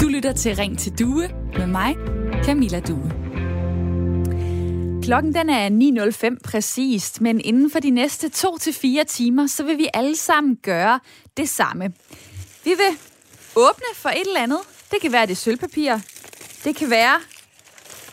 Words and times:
Du 0.00 0.08
lytter 0.08 0.32
til 0.36 0.56
Ring 0.56 0.78
til 0.78 0.98
Due 0.98 1.28
med 1.58 1.66
mig, 1.66 1.96
Camilla 2.44 2.80
Due. 2.80 3.12
Klokken 5.02 5.34
den 5.34 5.50
er 5.50 5.68
9.05 6.30 6.36
præcist, 6.44 7.20
men 7.20 7.40
inden 7.40 7.70
for 7.70 7.80
de 7.80 7.90
næste 7.90 8.26
2-4 8.26 9.04
timer, 9.04 9.46
så 9.46 9.64
vil 9.64 9.78
vi 9.78 9.88
alle 9.94 10.16
sammen 10.16 10.56
gøre 10.56 11.00
det 11.36 11.48
samme. 11.48 11.92
Vi 12.64 12.70
vil 12.70 12.98
åbne 13.56 13.86
for 13.94 14.08
et 14.08 14.26
eller 14.26 14.40
andet. 14.40 14.60
Det 14.90 15.00
kan 15.00 15.12
være 15.12 15.26
det 15.26 15.36
sølvpapir. 15.36 15.94
Det 16.64 16.76
kan 16.76 16.90
være, 16.90 17.20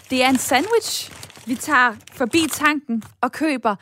det 0.09 0.23
er 0.23 0.29
en 0.29 0.37
sandwich. 0.37 1.11
Vi 1.45 1.55
tager 1.55 1.95
forbi 2.13 2.47
tanken 2.51 3.03
og 3.21 3.31
køber 3.31 3.75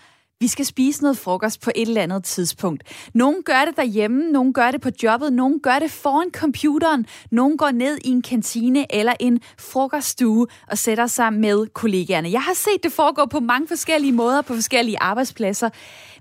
vi 0.44 0.48
skal 0.48 0.66
spise 0.66 1.02
noget 1.02 1.18
frokost 1.18 1.62
på 1.62 1.72
et 1.76 1.88
eller 1.88 2.02
andet 2.02 2.24
tidspunkt. 2.24 2.84
Nogle 3.14 3.44
gør 3.44 3.66
det 3.66 3.76
derhjemme, 3.76 4.32
nogle 4.32 4.54
gør 4.54 4.72
det 4.72 4.82
på 4.82 4.90
jobbet, 5.04 5.34
nogle 5.34 5.60
gør 5.60 5.80
det 5.80 5.92
foran 5.92 6.32
computeren, 6.32 7.06
nogle 7.32 7.58
går 7.58 7.72
ned 7.72 7.98
i 8.06 8.10
en 8.10 8.22
kantine 8.22 8.96
eller 8.96 9.14
en 9.20 9.40
frokoststue 9.58 10.48
og 10.68 10.78
sætter 10.78 11.08
sig 11.08 11.34
med 11.34 11.68
kollegaerne. 11.68 12.32
Jeg 12.32 12.42
har 12.42 12.54
set 12.54 12.84
det 12.84 12.92
foregå 12.92 13.26
på 13.26 13.40
mange 13.40 13.68
forskellige 13.68 14.12
måder 14.12 14.42
på 14.42 14.54
forskellige 14.54 15.00
arbejdspladser, 15.00 15.70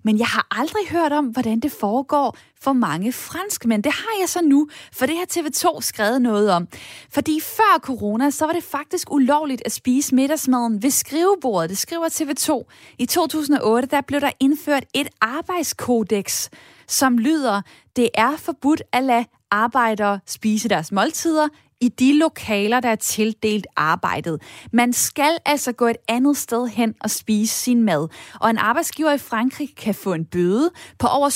men 0.02 0.18
jeg 0.18 0.26
har 0.26 0.46
aldrig 0.50 0.88
hørt 0.90 1.12
om, 1.12 1.26
hvordan 1.26 1.60
det 1.60 1.72
foregår 1.72 2.36
for 2.60 2.72
mange 2.72 3.12
franskmænd. 3.12 3.82
Det 3.82 3.92
har 3.92 4.20
jeg 4.20 4.28
så 4.28 4.40
nu, 4.42 4.68
for 4.92 5.06
det 5.06 5.16
har 5.16 5.26
TV2 5.32 5.80
skrevet 5.80 6.22
noget 6.22 6.50
om. 6.50 6.68
Fordi 7.10 7.40
før 7.40 7.78
corona, 7.78 8.30
så 8.30 8.46
var 8.46 8.52
det 8.52 8.64
faktisk 8.64 9.12
ulovligt 9.12 9.62
at 9.64 9.72
spise 9.72 10.14
middagsmaden 10.14 10.82
ved 10.82 10.90
skrivebordet. 10.90 11.70
Det 11.70 11.78
skriver 11.78 12.08
TV2. 12.08 12.72
I 12.98 13.06
2008, 13.06 13.88
der 13.88 14.00
blev 14.00 14.20
der 14.20 14.30
indført 14.40 14.84
et 14.94 15.08
arbejdskodex, 15.20 16.48
som 16.88 17.18
lyder, 17.18 17.62
det 17.96 18.08
er 18.14 18.36
forbudt 18.36 18.82
at 18.92 19.04
lade 19.04 19.24
arbejdere 19.50 20.20
spise 20.26 20.68
deres 20.68 20.92
måltider 20.92 21.48
i 21.82 21.88
de 21.88 22.18
lokaler, 22.18 22.80
der 22.80 22.88
er 22.88 22.96
tildelt 22.96 23.66
arbejdet. 23.76 24.42
Man 24.72 24.92
skal 24.92 25.38
altså 25.44 25.72
gå 25.72 25.86
et 25.86 25.96
andet 26.08 26.36
sted 26.36 26.66
hen 26.66 26.94
og 27.00 27.10
spise 27.10 27.54
sin 27.54 27.82
mad. 27.82 28.08
Og 28.40 28.50
en 28.50 28.58
arbejdsgiver 28.58 29.12
i 29.12 29.18
Frankrig 29.18 29.76
kan 29.76 29.94
få 29.94 30.12
en 30.12 30.24
bøde 30.24 30.70
på 30.98 31.06
over 31.06 31.28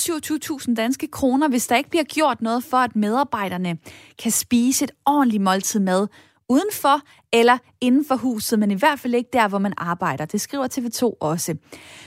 27.000 0.68 0.74
danske 0.74 1.06
kroner, 1.06 1.48
hvis 1.48 1.66
der 1.66 1.76
ikke 1.76 1.90
bliver 1.90 2.04
gjort 2.04 2.42
noget 2.42 2.64
for, 2.64 2.76
at 2.76 2.96
medarbejderne 2.96 3.78
kan 4.22 4.32
spise 4.32 4.84
et 4.84 4.90
ordentligt 5.06 5.42
måltid 5.42 5.80
mad 5.80 6.06
udenfor 6.48 7.00
eller 7.32 7.58
inden 7.80 8.04
for 8.04 8.16
huset, 8.16 8.58
men 8.58 8.70
i 8.70 8.74
hvert 8.74 9.00
fald 9.00 9.14
ikke 9.14 9.30
der, 9.32 9.48
hvor 9.48 9.58
man 9.58 9.72
arbejder. 9.76 10.24
Det 10.24 10.40
skriver 10.40 10.68
TV2 10.68 11.16
også. 11.20 11.56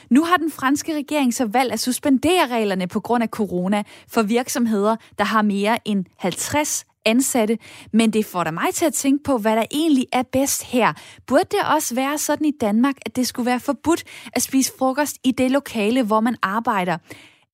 Nu 0.10 0.24
har 0.24 0.38
den 0.38 0.52
franske 0.52 0.96
regering 0.96 1.34
så 1.34 1.46
valgt 1.46 1.74
at 1.74 1.80
suspendere 1.80 2.48
reglerne 2.48 2.88
på 2.88 3.00
grund 3.00 3.24
af 3.24 3.30
corona 3.30 3.84
for 4.08 4.22
virksomheder, 4.22 4.96
der 5.18 5.24
har 5.24 5.42
mere 5.42 5.88
end 5.88 6.06
50 6.18 6.86
ansatte, 7.06 7.58
men 7.94 8.14
det 8.14 8.26
får 8.26 8.44
da 8.44 8.52
mig 8.52 8.74
til 8.74 8.86
at 8.86 8.94
tænke 8.94 9.24
på, 9.24 9.38
hvad 9.38 9.56
der 9.56 9.66
egentlig 9.72 10.06
er 10.14 10.24
bedst 10.24 10.64
her. 10.64 10.94
Burde 11.28 11.46
det 11.52 11.60
også 11.76 11.96
være 11.96 12.18
sådan 12.18 12.46
i 12.46 12.52
Danmark, 12.62 12.96
at 13.06 13.16
det 13.16 13.28
skulle 13.28 13.46
være 13.46 13.60
forbudt 13.60 14.04
at 14.34 14.42
spise 14.42 14.74
frokost 14.80 15.18
i 15.24 15.32
det 15.32 15.52
lokale, 15.52 16.04
hvor 16.04 16.20
man 16.20 16.36
arbejder? 16.42 16.98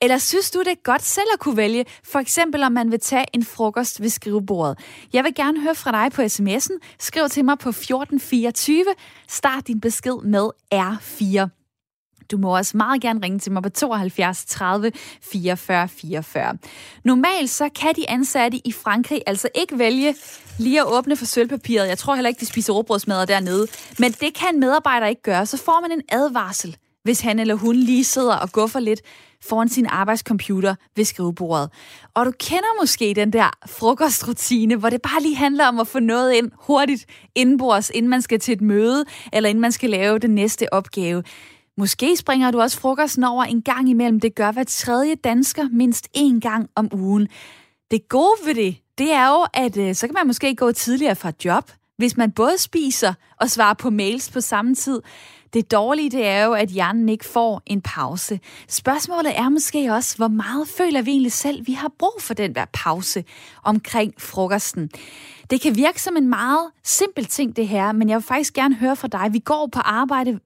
Eller 0.01 0.17
synes 0.17 0.51
du, 0.51 0.59
det 0.59 0.67
er 0.67 0.83
godt 0.83 1.03
selv 1.03 1.27
at 1.33 1.39
kunne 1.39 1.57
vælge, 1.57 1.85
for 2.03 2.19
eksempel 2.19 2.63
om 2.63 2.71
man 2.71 2.91
vil 2.91 2.99
tage 2.99 3.25
en 3.33 3.45
frokost 3.45 4.01
ved 4.01 4.09
skrivebordet? 4.09 4.79
Jeg 5.13 5.23
vil 5.23 5.35
gerne 5.35 5.61
høre 5.61 5.75
fra 5.75 5.91
dig 5.91 6.11
på 6.11 6.21
sms'en. 6.21 6.95
Skriv 6.99 7.29
til 7.29 7.45
mig 7.45 7.57
på 7.57 7.69
1424. 7.69 8.85
Start 9.27 9.67
din 9.67 9.81
besked 9.81 10.23
med 10.23 10.49
R4. 10.73 11.64
Du 12.31 12.37
må 12.37 12.57
også 12.57 12.77
meget 12.77 13.01
gerne 13.01 13.19
ringe 13.23 13.39
til 13.39 13.51
mig 13.51 13.63
på 13.63 13.69
72 13.69 14.45
30 14.45 14.91
44 15.21 15.87
44. 15.87 16.57
Normalt 17.03 17.49
så 17.49 17.69
kan 17.69 17.93
de 17.95 18.09
ansatte 18.09 18.57
i 18.67 18.71
Frankrig 18.71 19.21
altså 19.27 19.49
ikke 19.55 19.79
vælge 19.79 20.15
lige 20.59 20.81
at 20.81 20.87
åbne 20.87 21.15
for 21.15 21.25
sølvpapiret. 21.25 21.87
Jeg 21.87 21.97
tror 21.97 22.15
heller 22.15 22.29
ikke, 22.29 22.39
de 22.39 22.45
spiser 22.45 22.73
råbrødsmadder 22.73 23.25
dernede. 23.25 23.67
Men 23.99 24.11
det 24.11 24.33
kan 24.33 24.53
en 24.53 24.59
medarbejder 24.59 25.07
ikke 25.07 25.21
gøre. 25.21 25.45
Så 25.45 25.57
får 25.57 25.81
man 25.81 25.91
en 25.91 26.01
advarsel, 26.09 26.77
hvis 27.03 27.21
han 27.21 27.39
eller 27.39 27.55
hun 27.55 27.75
lige 27.75 28.03
sidder 28.03 28.35
og 28.35 28.51
guffer 28.51 28.79
lidt 28.79 29.01
foran 29.41 29.69
sin 29.69 29.85
arbejdscomputer 29.85 30.75
ved 30.95 31.05
skrivebordet. 31.05 31.69
Og 32.13 32.25
du 32.25 32.31
kender 32.39 32.81
måske 32.81 33.13
den 33.13 33.33
der 33.33 33.49
frokostrutine, 33.67 34.75
hvor 34.75 34.89
det 34.89 35.01
bare 35.01 35.21
lige 35.21 35.35
handler 35.35 35.67
om 35.67 35.79
at 35.79 35.87
få 35.87 35.99
noget 35.99 36.33
ind 36.33 36.51
hurtigt 36.59 37.05
indenbords, 37.35 37.89
inden 37.89 38.09
man 38.09 38.21
skal 38.21 38.39
til 38.39 38.51
et 38.51 38.61
møde, 38.61 39.05
eller 39.33 39.49
inden 39.49 39.61
man 39.61 39.71
skal 39.71 39.89
lave 39.89 40.19
den 40.19 40.35
næste 40.35 40.73
opgave. 40.73 41.23
Måske 41.77 42.17
springer 42.17 42.51
du 42.51 42.61
også 42.61 42.79
frokosten 42.79 43.23
over 43.23 43.43
en 43.43 43.61
gang 43.61 43.89
imellem. 43.89 44.19
Det 44.19 44.35
gør 44.35 44.51
hver 44.51 44.63
tredje 44.63 45.15
dansker 45.15 45.67
mindst 45.71 46.07
én 46.17 46.39
gang 46.39 46.69
om 46.75 46.89
ugen. 46.93 47.27
Det 47.91 48.09
gode 48.09 48.35
ved 48.45 48.55
det, 48.55 48.77
det 48.97 49.11
er 49.11 49.27
jo, 49.27 49.45
at 49.53 49.77
øh, 49.77 49.95
så 49.95 50.07
kan 50.07 50.13
man 50.13 50.27
måske 50.27 50.55
gå 50.55 50.71
tidligere 50.71 51.15
fra 51.15 51.31
job, 51.45 51.71
hvis 51.97 52.17
man 52.17 52.31
både 52.31 52.57
spiser 52.57 53.13
og 53.41 53.49
svarer 53.49 53.73
på 53.73 53.89
mails 53.89 54.31
på 54.31 54.41
samme 54.41 54.75
tid. 54.75 55.01
Det 55.53 55.71
dårlige, 55.71 56.09
det 56.09 56.27
er 56.27 56.45
jo, 56.45 56.53
at 56.53 56.69
hjernen 56.69 57.09
ikke 57.09 57.25
får 57.25 57.61
en 57.65 57.81
pause. 57.81 58.39
Spørgsmålet 58.69 59.39
er 59.39 59.49
måske 59.49 59.93
også, 59.93 60.17
hvor 60.17 60.27
meget 60.27 60.67
føler 60.67 61.01
vi 61.01 61.11
egentlig 61.11 61.31
selv, 61.31 61.67
vi 61.67 61.73
har 61.73 61.91
brug 61.99 62.13
for 62.19 62.33
den 62.33 62.55
der 62.55 62.65
pause 62.73 63.23
omkring 63.63 64.13
frokosten. 64.17 64.89
Det 65.49 65.61
kan 65.61 65.75
virke 65.75 66.01
som 66.01 66.17
en 66.17 66.29
meget 66.29 66.71
simpel 66.83 67.25
ting, 67.25 67.55
det 67.55 67.67
her, 67.67 67.91
men 67.91 68.09
jeg 68.09 68.15
vil 68.15 68.23
faktisk 68.23 68.53
gerne 68.53 68.75
høre 68.75 68.95
fra 68.95 69.07
dig. 69.07 69.33
Vi 69.33 69.39
går 69.39 69.69
på 69.73 69.79
arbejde 69.79 70.39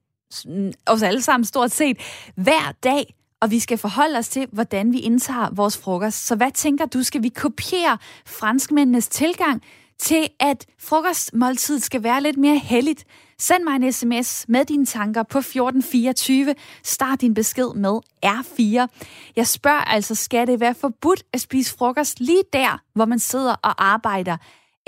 os 0.86 1.02
alle 1.02 1.22
sammen 1.22 1.46
stort 1.46 1.72
set 1.72 1.98
hver 2.36 2.72
dag, 2.84 3.16
og 3.42 3.52
vi 3.52 3.60
skal 3.60 3.78
forholde 3.78 4.18
os 4.18 4.30
til, 4.30 4.48
hvordan 4.52 4.94
vi 4.94 5.00
indtager 5.00 5.50
vores 5.52 5.78
frokost. 5.78 6.26
Så 6.26 6.36
hvad 6.36 6.52
tænker 6.52 6.86
du, 6.86 7.04
skal 7.04 7.24
vi 7.24 7.30
kopiere 7.30 7.98
franskmændenes 8.26 9.08
tilgang 9.08 9.64
til, 10.00 10.28
at 10.40 10.66
frokostmåltid 10.80 11.80
skal 11.80 12.04
være 12.04 12.24
lidt 12.24 12.38
mere 12.38 12.58
heldigt? 12.58 13.06
Send 13.40 13.64
mig 13.64 13.76
en 13.76 13.94
sms 13.94 14.46
med 14.48 14.66
dine 14.66 14.86
tanker 14.86 15.24
på 15.24 15.38
1424. 15.38 16.56
Start 16.84 17.22
din 17.22 17.34
besked 17.34 17.74
med 17.76 18.00
R4. 18.26 18.88
Jeg 19.36 19.48
spørger 19.48 19.82
altså, 19.82 20.16
skal 20.16 20.48
det 20.48 20.60
være 20.60 20.76
forbudt 20.76 21.24
at 21.34 21.42
spise 21.42 21.78
frokost 21.78 22.20
lige 22.20 22.44
der, 22.54 22.82
hvor 22.94 23.06
man 23.06 23.20
sidder 23.20 23.56
og 23.64 23.86
arbejder? 23.86 24.38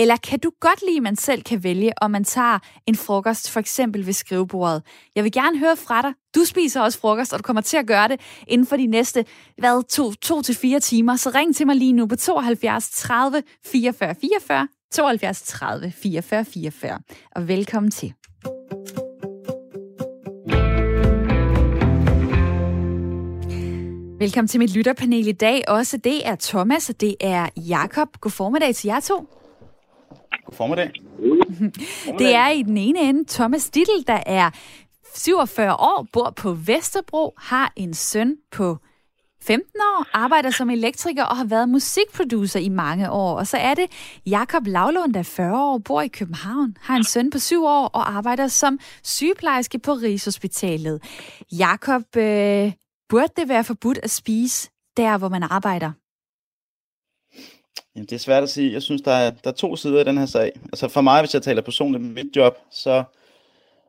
Eller 0.01 0.16
kan 0.16 0.39
du 0.39 0.51
godt 0.59 0.84
lide, 0.88 0.97
at 0.97 1.03
man 1.03 1.16
selv 1.16 1.44
kan 1.44 1.63
vælge, 1.63 1.91
om 2.01 2.12
man 2.12 2.23
tager 2.23 2.59
en 2.88 2.95
frokost, 2.95 3.50
for 3.50 3.59
eksempel 3.59 4.06
ved 4.06 4.13
skrivebordet? 4.13 4.84
Jeg 5.16 5.23
vil 5.23 5.31
gerne 5.31 5.59
høre 5.59 5.78
fra 5.78 6.01
dig. 6.01 6.13
Du 6.35 6.45
spiser 6.45 6.81
også 6.81 7.00
frokost, 7.00 7.34
og 7.34 7.39
du 7.39 7.44
kommer 7.44 7.62
til 7.62 7.78
at 7.78 7.88
gøre 7.88 8.07
det 8.07 8.22
inden 8.47 8.67
for 8.67 8.78
de 8.78 8.88
næste, 8.88 9.25
hvad, 9.57 9.84
to, 9.84 10.12
to 10.12 10.41
til 10.41 10.56
fire 10.56 10.79
timer. 10.79 11.16
Så 11.16 11.29
ring 11.35 11.56
til 11.56 11.67
mig 11.67 11.75
lige 11.75 11.94
nu 11.94 12.07
på 12.07 12.16
72 12.16 12.89
30 12.89 13.44
44 13.66 14.16
44, 14.22 14.67
72 14.91 15.41
30 15.41 15.91
44 15.91 16.45
44, 16.45 17.00
og 17.35 17.47
velkommen 17.47 17.91
til. 17.91 18.13
Velkommen 24.19 24.47
til 24.47 24.59
mit 24.59 24.75
lytterpanel 24.75 25.28
i 25.28 25.31
dag. 25.31 25.63
Også 25.68 25.97
det 25.97 26.28
er 26.28 26.35
Thomas, 26.35 26.89
og 26.89 27.01
det 27.01 27.16
er 27.19 27.50
Jakob. 27.57 28.07
God 28.22 28.31
formiddag 28.31 28.75
til 28.75 28.88
jer 28.88 29.00
to. 29.00 29.41
God 30.51 30.57
formiddag. 30.57 30.91
Det 32.19 32.35
er 32.35 32.50
i 32.50 32.62
den 32.62 32.78
ene 32.78 33.00
ende 33.00 33.25
Thomas 33.28 33.69
Dittel, 33.69 34.07
der 34.07 34.23
er 34.25 34.50
47 35.16 35.73
år, 35.73 36.07
bor 36.13 36.34
på 36.35 36.53
Vesterbro, 36.53 37.34
har 37.38 37.73
en 37.75 37.94
søn 37.94 38.38
på 38.51 38.78
15 39.44 39.69
år, 39.81 40.06
arbejder 40.13 40.50
som 40.50 40.69
elektriker 40.69 41.23
og 41.23 41.38
har 41.38 41.45
været 41.45 41.69
musikproducer 41.69 42.59
i 42.59 42.69
mange 42.69 43.12
år. 43.12 43.38
Og 43.38 43.47
så 43.47 43.57
er 43.57 43.73
det 43.73 43.85
Jakob 44.25 44.67
Lavlund, 44.67 45.13
der 45.13 45.19
er 45.19 45.23
40 45.23 45.63
år, 45.63 45.78
bor 45.78 46.01
i 46.01 46.07
København, 46.07 46.78
har 46.81 46.95
en 46.95 47.03
søn 47.03 47.29
på 47.29 47.39
7 47.39 47.63
år 47.63 47.88
og 47.88 48.12
arbejder 48.12 48.47
som 48.47 48.79
sygeplejerske 49.03 49.79
på 49.79 49.94
Rigshospitalet. 49.94 51.03
Jakob, 51.51 52.18
øh, 52.18 52.72
burde 53.09 53.33
det 53.38 53.50
være 53.50 53.63
forbudt 53.63 54.00
at 54.03 54.09
spise 54.09 54.69
der, 54.97 55.18
hvor 55.18 55.29
man 55.29 55.44
arbejder? 55.44 55.91
Jamen, 57.95 58.05
det 58.05 58.15
er 58.15 58.19
svært 58.19 58.43
at 58.43 58.49
sige. 58.49 58.73
Jeg 58.73 58.81
synes, 58.81 59.01
der 59.01 59.11
er, 59.11 59.29
der 59.29 59.49
er 59.49 59.55
to 59.55 59.75
sider 59.75 60.01
i 60.01 60.03
den 60.03 60.17
her 60.17 60.25
sag. 60.25 60.51
Altså 60.63 60.88
for 60.88 61.01
mig, 61.01 61.21
hvis 61.21 61.33
jeg 61.33 61.41
taler 61.41 61.61
personligt 61.61 62.03
med 62.03 62.23
mit 62.23 62.35
job, 62.35 62.57
så 62.71 63.03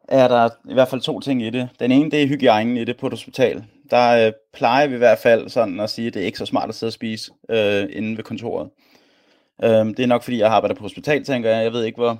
er 0.08 0.28
der 0.28 0.49
i 0.70 0.75
hvert 0.75 0.88
fald 0.88 1.00
to 1.00 1.20
ting 1.20 1.43
i 1.43 1.50
det. 1.50 1.69
Den 1.81 1.93
ene, 1.93 2.10
det 2.10 2.22
er 2.22 2.26
hygiejnen 2.26 2.76
i 2.76 2.84
det 2.84 2.96
på 2.96 3.06
et 3.06 3.12
hospital. 3.12 3.64
Der 3.90 4.26
øh, 4.26 4.32
plejer 4.52 4.87
vi 4.87 4.94
i 4.94 4.99
hvert 4.99 5.19
fald 5.19 5.49
sådan 5.49 5.81
at 5.81 5.90
sige, 5.90 6.06
at 6.06 6.14
det 6.14 6.22
er 6.22 6.26
ikke 6.26 6.38
så 6.38 6.46
smart 6.46 6.69
at 6.69 6.75
sidde 6.75 6.88
og 6.88 6.93
spise 6.93 7.32
øh, 7.50 7.88
inde 7.90 8.16
ved 8.16 8.25
kontoret. 8.25 8.70
Øh, 9.64 9.87
det 9.87 10.00
er 10.00 10.06
nok 10.06 10.22
fordi, 10.22 10.38
jeg 10.38 10.52
arbejder 10.52 10.75
på 10.75 10.82
hospital, 10.82 11.25
tænker 11.25 11.50
jeg. 11.50 11.64
Jeg 11.64 11.72
ved 11.72 11.84
ikke, 11.84 11.96
hvor 11.96 12.19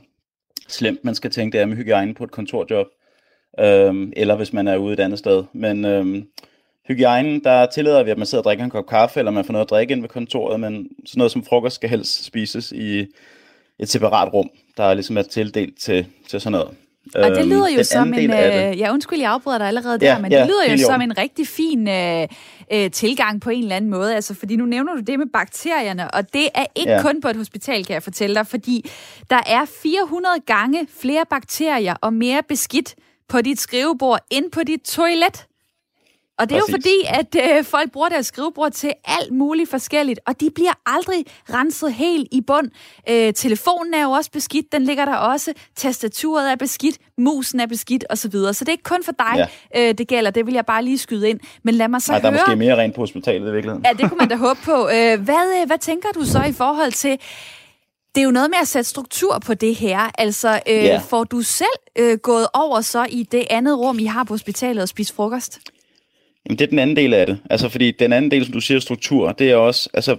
slemt 0.69 1.05
man 1.05 1.14
skal 1.14 1.31
tænke 1.31 1.52
det 1.52 1.62
er 1.62 1.67
med 1.67 1.76
hygiejne 1.76 2.14
på 2.14 2.25
et 2.25 2.31
kontorjob. 2.31 2.87
Øh, 3.61 4.08
eller 4.17 4.37
hvis 4.37 4.52
man 4.52 4.69
er 4.69 4.76
ude 4.76 4.93
et 4.93 5.00
andet 5.00 5.19
sted. 5.19 5.44
Men 5.52 5.84
øh, 5.84 6.23
hygiejnen, 6.88 7.44
der 7.44 7.67
tillader 7.67 8.02
vi, 8.02 8.11
at 8.11 8.19
man 8.19 8.26
sidder 8.26 8.43
og 8.43 8.44
drikker 8.44 8.64
en 8.64 8.70
kop 8.70 8.87
kaffe, 8.87 9.19
eller 9.19 9.32
man 9.32 9.44
får 9.44 9.52
noget 9.52 9.67
at 9.67 9.70
drikke 9.70 9.93
ind 9.93 10.00
ved 10.00 10.08
kontoret, 10.08 10.61
men 10.61 10.88
sådan 11.06 11.19
noget 11.19 11.32
som 11.32 11.44
frokost 11.44 11.75
skal 11.75 11.90
helst 11.90 12.25
spises 12.25 12.73
i 12.73 13.06
et 13.79 13.88
separat 13.88 14.32
rum, 14.32 14.50
der 14.76 14.84
er 14.84 14.94
ligesom 14.94 15.17
er 15.17 15.23
tildelt 15.23 15.79
til, 15.79 16.06
til 16.29 16.40
sådan 16.40 16.52
noget. 16.52 16.76
Og 17.14 17.31
det 17.31 17.38
øhm, 17.38 17.49
lyder 17.49 17.69
jo 17.69 17.84
som 17.84 18.14
en... 18.14 18.31
Øh, 18.31 18.79
ja, 18.79 18.93
undskyld, 18.93 19.20
jeg 19.20 19.31
afbryder 19.31 19.58
dig 19.58 19.67
allerede 19.67 20.00
der, 20.00 20.06
ja, 20.06 20.19
men 20.19 20.32
ja, 20.32 20.40
det 20.40 20.46
lyder 20.46 20.73
jo 20.73 20.79
som 20.79 21.00
en 21.00 21.19
rigtig 21.19 21.46
fin 21.46 21.88
øh, 21.88 22.29
øh, 22.73 22.90
tilgang 22.90 23.40
på 23.40 23.50
en 23.50 23.62
eller 23.62 23.76
anden 23.76 23.90
måde. 23.90 24.14
Altså, 24.14 24.34
fordi 24.34 24.56
nu 24.56 24.64
nævner 24.64 24.94
du 24.94 25.00
det 25.00 25.19
med 25.19 25.26
bakterierne, 25.32 26.11
og 26.11 26.32
det 26.32 26.49
er 26.55 26.67
ikke 26.75 26.93
ja. 26.93 27.02
kun 27.02 27.20
på 27.20 27.29
et 27.29 27.37
hospital, 27.37 27.84
kan 27.84 27.94
jeg 27.94 28.02
fortælle 28.02 28.34
dig, 28.34 28.46
fordi 28.46 28.90
der 29.31 29.40
er 29.46 29.64
400 29.82 30.34
gange 30.46 30.87
flere 31.00 31.25
bakterier 31.31 31.94
og 32.00 32.12
mere 32.12 32.43
beskidt 32.49 32.94
på 33.29 33.40
dit 33.40 33.61
skrivebord 33.61 34.20
end 34.31 34.50
på 34.50 34.61
dit 34.67 34.81
toilet. 34.81 35.46
Og 36.38 36.49
det 36.49 36.56
er 36.56 36.61
Præcis. 36.61 36.73
jo 36.73 36.76
fordi, 36.76 37.38
at 37.43 37.58
øh, 37.58 37.64
folk 37.64 37.93
bruger 37.93 38.08
deres 38.08 38.26
skrivebord 38.26 38.73
til 38.73 38.93
alt 39.05 39.32
muligt 39.32 39.70
forskelligt, 39.70 40.20
og 40.26 40.40
de 40.40 40.50
bliver 40.55 40.73
aldrig 40.87 41.25
renset 41.52 41.93
helt 41.93 42.29
i 42.32 42.40
bund. 42.40 42.70
Øh, 43.08 43.32
telefonen 43.34 43.94
er 43.94 44.02
jo 44.02 44.11
også 44.11 44.31
beskidt, 44.31 44.73
den 44.73 44.82
ligger 44.82 45.05
der 45.05 45.17
også. 45.17 45.52
Tastaturet 45.76 46.52
er 46.52 46.56
beskidt, 46.56 46.99
musen 47.19 47.61
er 47.61 47.67
beskidt 47.67 48.05
osv. 48.11 48.31
Så, 48.32 48.52
så 48.52 48.64
det 48.64 48.69
er 48.69 48.73
ikke 48.73 48.82
kun 48.82 49.05
for 49.05 49.12
dig, 49.12 49.49
ja. 49.75 49.88
øh, 49.88 49.94
det 49.99 50.08
gælder. 50.08 50.31
Det 50.31 50.46
vil 50.46 50.55
jeg 50.55 50.67
bare 50.67 50.84
lige 50.84 50.99
skyde 50.99 51.31
ind. 51.31 51.40
Men 51.64 51.75
lad 51.75 51.88
mig 51.88 52.02
så 52.02 52.12
Nej, 52.12 52.20
høre... 52.20 52.32
der 52.32 52.38
er 52.38 52.43
måske 52.46 52.56
mere 52.56 52.76
rent 52.76 52.94
på 52.94 53.00
hospitalet 53.00 53.49
i 53.49 53.52
virkeligheden. 53.52 53.84
Ja, 53.87 53.93
det 53.93 54.08
kunne 54.08 54.19
man 54.19 54.29
da 54.29 54.37
håbe 54.37 54.61
på. 54.64 54.88
Øh, 54.88 55.20
hvad, 55.20 55.61
øh, 55.61 55.67
hvad 55.67 55.79
tænker 55.79 56.08
du 56.14 56.25
så 56.25 56.43
i 56.43 56.52
forhold 56.52 56.93
til... 56.93 57.19
Det 58.14 58.20
er 58.20 58.25
jo 58.25 58.31
noget 58.31 58.50
med 58.50 58.58
at 58.61 58.69
sætte 58.69 58.90
struktur 58.90 59.38
på 59.46 59.55
det 59.55 59.75
her. 59.75 60.11
Altså, 60.19 60.61
øh, 60.69 60.75
ja. 60.75 60.99
får 61.08 61.25
du 61.25 61.43
selv 61.43 61.69
øh, 61.99 62.19
gået 62.19 62.46
over 62.55 62.81
så 62.81 63.06
i 63.11 63.23
det 63.23 63.46
andet 63.50 63.79
rum, 63.79 63.99
I 63.99 64.05
har 64.05 64.25
på 64.25 64.34
hospitalet 64.34 64.82
og 64.82 64.88
spist 64.88 65.14
frokost? 65.14 65.61
Jamen, 66.47 66.59
det 66.59 66.65
er 66.65 66.69
den 66.69 66.79
anden 66.79 66.97
del 66.97 67.15
af 67.15 67.27
det. 67.27 67.39
Altså, 67.50 67.69
fordi 67.69 67.91
den 67.91 68.12
anden 68.12 68.31
del, 68.31 68.44
som 68.44 68.53
du 68.53 68.61
siger, 68.61 68.81
struktur, 68.81 69.33
det 69.33 69.50
er 69.50 69.56
også, 69.56 69.89
altså, 69.94 70.17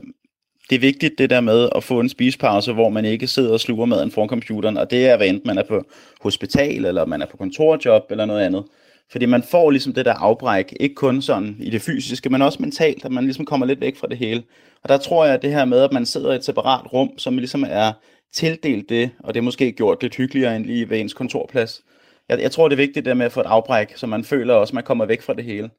det 0.70 0.75
er 0.75 0.80
vigtigt 0.80 1.18
det 1.18 1.30
der 1.30 1.42
med 1.42 1.70
at 1.75 1.84
få 1.84 2.00
en 2.00 2.10
spisepause, 2.10 2.74
hvor 2.74 2.90
man 2.90 3.06
ikke 3.06 3.28
sidder 3.28 3.54
og 3.54 3.60
sluger 3.60 3.86
maden 3.86 4.12
foran 4.12 4.30
computeren, 4.30 4.78
og 4.78 4.92
det 4.92 5.08
er, 5.08 5.18
hvad 5.18 5.28
enten 5.28 5.48
man 5.48 5.58
er 5.58 5.64
på 5.64 5.84
hospital, 6.22 6.86
eller 6.86 7.06
man 7.06 7.22
er 7.22 7.25
på 7.25 7.38
kontorjob, 7.38 8.04
eller 8.12 8.25
noget 8.25 8.42
andet. 8.42 8.64
Fordi 9.12 9.25
man 9.25 9.44
får 9.44 9.72
ligesom 9.72 9.94
det 9.94 10.06
der 10.06 10.14
afbræk, 10.14 10.74
ikke 10.80 10.96
kun 10.96 11.22
sådan 11.22 11.56
i 11.60 11.70
det 11.70 11.81
fysiske, 11.81 12.30
men 12.30 12.42
også 12.42 12.62
mentalt, 12.62 13.06
at 13.06 13.12
man 13.12 13.24
ligesom 13.24 13.46
kommer 13.46 13.66
lidt 13.66 13.81
væk 13.81 13.98
fra 13.98 14.08
det 14.08 14.18
hele. 14.18 14.44
Og 14.84 14.90
der 14.90 14.98
tror 14.98 15.25
jeg, 15.25 15.34
at 15.34 15.42
det 15.42 15.52
her 15.54 15.66
med, 15.66 15.80
at 15.80 15.94
man 15.94 16.06
sidder 16.06 16.31
i 16.31 16.36
et 16.36 16.46
separat 16.46 16.94
rum, 16.94 17.18
som 17.18 17.38
ligesom 17.38 17.66
er 17.70 17.92
tildelt 18.34 18.90
det, 18.90 19.10
og 19.20 19.34
det 19.34 19.40
er 19.40 19.44
måske 19.44 19.72
gjort 19.72 20.02
lidt 20.02 20.16
hyggeligere 20.16 20.56
end 20.56 20.66
lige 20.66 20.90
ved 20.90 21.00
ens 21.00 21.14
kontorplads. 21.14 21.81
Jeg, 22.30 22.42
jeg 22.42 22.52
tror, 22.52 22.68
det 22.68 22.75
er 22.75 22.86
vigtigt 22.86 23.06
det 23.06 23.18
med 23.18 23.25
at 23.25 23.31
få 23.31 23.40
et 23.40 23.46
afbræk, 23.46 23.98
så 23.98 24.08
man 24.08 24.24
føler 24.24 24.54
også, 24.54 24.72
at 24.72 24.75
man 24.75 24.84
kommer 24.84 25.06
væk 25.06 25.22
fra 25.22 25.34
det 25.34 25.44
hele. 25.44 25.70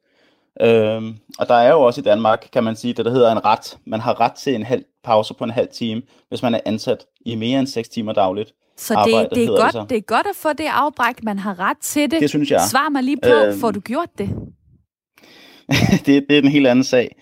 Øhm, 0.61 1.15
og 1.39 1.47
der 1.47 1.55
er 1.55 1.71
jo 1.71 1.81
også 1.81 2.01
i 2.01 2.03
Danmark, 2.03 2.47
kan 2.53 2.63
man 2.63 2.75
sige, 2.75 2.93
det 2.93 3.05
der 3.05 3.11
hedder 3.11 3.31
en 3.31 3.45
ret. 3.45 3.77
Man 3.85 3.99
har 3.99 4.21
ret 4.21 4.33
til 4.33 4.55
en 4.55 4.63
halv 4.63 4.83
pause 5.03 5.33
på 5.33 5.43
en 5.43 5.49
halv 5.49 5.67
time, 5.73 6.01
hvis 6.29 6.43
man 6.43 6.55
er 6.55 6.59
ansat 6.65 7.05
i 7.25 7.35
mere 7.35 7.59
end 7.59 7.67
6 7.67 7.89
timer 7.89 8.13
dagligt. 8.13 8.53
Så 8.77 8.93
det, 8.93 8.99
Arbejde, 9.13 9.35
det, 9.35 9.43
er 9.43 9.47
godt, 9.47 9.63
det, 9.63 9.71
så. 9.71 9.85
det 9.89 9.97
er 9.97 10.01
godt 10.01 10.27
at 10.27 10.35
få 10.35 10.53
det 10.53 10.67
afbræk, 10.71 11.23
man 11.23 11.39
har 11.39 11.59
ret 11.59 11.77
til 11.77 12.11
det. 12.11 12.21
Det 12.21 12.29
synes 12.29 12.51
jeg. 12.51 12.61
Svar 12.71 12.89
mig 12.89 13.03
lige 13.03 13.17
på, 13.23 13.29
øhm, 13.29 13.59
får 13.59 13.71
du 13.71 13.79
gjort 13.79 14.09
det? 14.17 14.29
det, 16.05 16.25
det 16.29 16.37
er 16.37 16.41
en 16.41 16.47
helt 16.47 16.67
anden 16.67 16.83
sag. 16.83 17.15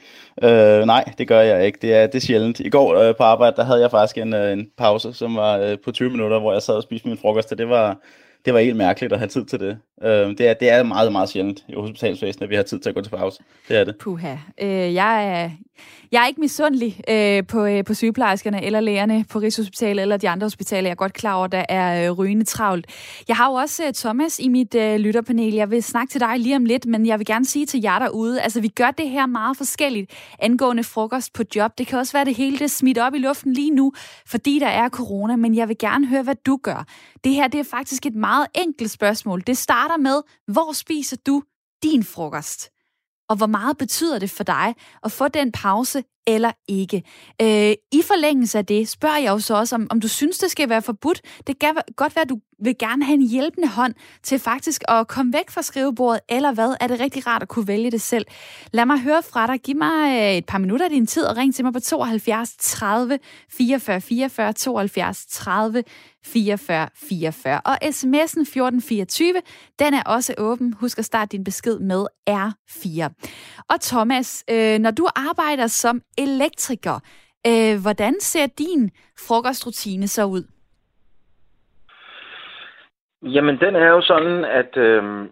Øh, 0.43 0.85
nej, 0.85 1.13
det 1.17 1.27
gør 1.27 1.41
jeg 1.41 1.65
ikke. 1.65 1.79
Det 1.81 1.93
er, 1.93 2.07
det 2.07 2.15
er 2.15 2.19
sjældent. 2.19 2.59
I 2.59 2.69
går 2.69 2.95
øh, 2.95 3.15
på 3.15 3.23
arbejde, 3.23 3.55
der 3.55 3.63
havde 3.63 3.81
jeg 3.81 3.91
faktisk 3.91 4.17
en, 4.17 4.33
øh, 4.33 4.53
en 4.53 4.67
pause, 4.77 5.13
som 5.13 5.35
var 5.35 5.57
øh, 5.57 5.77
på 5.85 5.91
20 5.91 6.09
minutter, 6.09 6.39
hvor 6.39 6.53
jeg 6.53 6.61
sad 6.61 6.75
og 6.75 6.83
spiste 6.83 7.07
min 7.07 7.17
frokost, 7.17 7.51
og 7.51 7.57
det 7.57 7.69
var, 7.69 7.97
det 8.45 8.53
var 8.53 8.59
helt 8.59 8.75
mærkeligt 8.75 9.13
at 9.13 9.19
have 9.19 9.27
tid 9.27 9.45
til 9.45 9.59
det. 9.59 9.77
Øh, 10.03 10.09
det, 10.09 10.41
er, 10.41 10.53
det 10.53 10.69
er 10.69 10.83
meget, 10.83 11.11
meget 11.11 11.29
sjældent 11.29 11.63
i 11.67 11.73
hospitalsvæsenet, 11.75 12.43
at 12.43 12.49
vi 12.49 12.55
har 12.55 12.63
tid 12.63 12.79
til 12.79 12.89
at 12.89 12.95
gå 12.95 13.01
til 13.01 13.09
pause. 13.09 13.43
Det 13.67 13.77
er 13.77 13.83
det. 13.83 13.97
Puha. 13.97 14.35
Øh, 14.61 14.93
jeg, 14.93 15.43
er, 15.43 15.49
jeg 16.11 16.23
er 16.23 16.27
ikke 16.27 16.41
misundelig 16.41 17.01
øh, 17.09 17.47
på, 17.47 17.65
øh, 17.65 17.83
på 17.83 17.93
sygeplejerskerne 17.93 18.63
eller 18.63 18.79
lægerne 18.79 19.25
på 19.29 19.39
Rigshospitalet 19.39 20.01
eller 20.01 20.17
de 20.17 20.29
andre 20.29 20.45
hospitaler. 20.45 20.87
Jeg 20.87 20.91
er 20.91 20.95
godt 20.95 21.13
klar 21.13 21.33
over, 21.33 21.45
at 21.45 21.51
der 21.51 21.65
er 21.69 22.05
øh, 22.05 22.11
rygende 22.11 22.45
travlt. 22.45 22.85
Jeg 23.27 23.35
har 23.35 23.49
jo 23.49 23.53
også 23.53 23.85
øh, 23.87 23.93
Thomas 23.93 24.39
i 24.39 24.47
mit 24.47 24.75
øh, 24.75 24.95
lytterpanel. 24.95 25.53
Jeg 25.53 25.71
vil 25.71 25.83
snakke 25.83 26.11
til 26.11 26.21
dig 26.21 26.39
lige 26.39 26.55
om 26.55 26.65
lidt, 26.65 26.85
men 26.85 27.05
jeg 27.05 27.19
vil 27.19 27.25
gerne 27.25 27.45
sige 27.45 27.65
til 27.65 27.81
jer 27.81 27.99
derude, 27.99 28.41
altså 28.41 28.61
vi 28.61 28.67
gør 28.67 28.91
det 28.91 29.09
her 29.09 29.25
meget 29.25 29.57
forskelligt 29.57 30.11
angående 30.39 30.83
frokost 30.83 31.33
på 31.33 31.43
job. 31.55 31.77
Det 31.77 31.87
kan 31.87 31.99
også 31.99 32.13
være, 32.13 32.25
det 32.25 32.35
hele 32.35 32.59
det 32.59 32.71
smidt 32.71 32.97
op 32.97 33.13
i 33.13 33.17
luften 33.17 33.53
lige 33.53 33.71
nu, 33.71 33.93
fordi 34.25 34.59
der 34.59 34.67
er 34.67 34.89
corona, 34.89 35.35
men 35.35 35.55
jeg 35.55 35.67
vil 35.67 35.77
gerne 35.77 36.07
høre, 36.07 36.23
hvad 36.23 36.35
du 36.45 36.59
gør. 36.63 36.85
Det 37.23 37.31
her 37.31 37.47
det 37.47 37.59
er 37.59 37.63
faktisk 37.63 38.05
et 38.05 38.15
meget 38.15 38.47
enkelt 38.55 38.91
spørgsmål. 38.91 39.43
Det 39.47 39.57
starter 39.57 39.97
med, 39.97 40.21
hvor 40.47 40.73
spiser 40.73 41.17
du 41.25 41.43
din 41.83 42.03
frokost? 42.03 42.69
Og 43.29 43.35
hvor 43.35 43.47
meget 43.47 43.77
betyder 43.77 44.19
det 44.19 44.29
for 44.29 44.43
dig 44.43 44.75
at 45.03 45.11
få 45.11 45.27
den 45.27 45.51
pause 45.51 46.03
eller 46.27 46.51
ikke. 46.67 47.03
Øh, 47.41 47.73
I 47.91 48.01
forlængelse 48.07 48.57
af 48.57 48.65
det 48.65 48.89
spørger 48.89 49.17
jeg 49.17 49.31
jo 49.31 49.39
så 49.39 49.55
også, 49.55 49.75
om, 49.75 49.87
om 49.89 50.01
du 50.01 50.07
synes, 50.07 50.37
det 50.37 50.51
skal 50.51 50.69
være 50.69 50.81
forbudt. 50.81 51.21
Det 51.47 51.59
kan 51.59 51.75
godt 51.95 52.15
være, 52.15 52.23
at 52.23 52.29
du 52.29 52.39
vil 52.59 52.77
gerne 52.79 53.05
have 53.05 53.13
en 53.13 53.27
hjælpende 53.27 53.67
hånd 53.67 53.93
til 54.23 54.39
faktisk 54.39 54.83
at 54.87 55.07
komme 55.07 55.33
væk 55.33 55.49
fra 55.49 55.61
skrivebordet, 55.61 56.21
eller 56.29 56.53
hvad? 56.53 56.75
Er 56.79 56.87
det 56.87 56.99
rigtig 56.99 57.27
rart 57.27 57.41
at 57.41 57.47
kunne 57.47 57.67
vælge 57.67 57.91
det 57.91 58.01
selv? 58.01 58.25
Lad 58.73 58.85
mig 58.85 58.99
høre 58.99 59.23
fra 59.23 59.47
dig. 59.47 59.59
Giv 59.59 59.75
mig 59.75 60.21
øh, 60.21 60.37
et 60.37 60.45
par 60.45 60.57
minutter 60.57 60.85
af 60.85 60.89
din 60.89 61.07
tid 61.07 61.23
og 61.23 61.37
ring 61.37 61.55
til 61.55 61.65
mig 61.65 61.73
på 61.73 61.79
72 61.79 62.55
30 62.59 63.19
44 63.49 64.01
44 64.01 64.53
72 64.53 65.25
30 65.25 65.83
44 66.25 66.89
44. 66.95 67.61
Og 67.65 67.73
sms'en 67.83 68.41
1424, 68.41 69.33
den 69.79 69.93
er 69.93 70.03
også 70.05 70.33
åben. 70.37 70.73
Husk 70.79 70.99
at 70.99 71.05
starte 71.05 71.37
din 71.37 71.43
besked 71.43 71.79
med 71.79 72.05
R4. 72.29 73.09
Og 73.69 73.81
Thomas, 73.81 74.45
øh, 74.49 74.79
når 74.79 74.91
du 74.91 75.07
arbejder 75.15 75.67
som 75.67 76.01
elektriker. 76.17 76.99
Øh, 77.47 77.81
hvordan 77.81 78.13
ser 78.19 78.47
din 78.47 78.91
frokostrutine 79.27 80.07
så 80.07 80.25
ud? 80.25 80.43
Jamen, 83.23 83.59
den 83.59 83.75
er 83.75 83.87
jo 83.87 84.01
sådan, 84.01 84.45
at, 84.45 84.77
øh, 84.77 85.29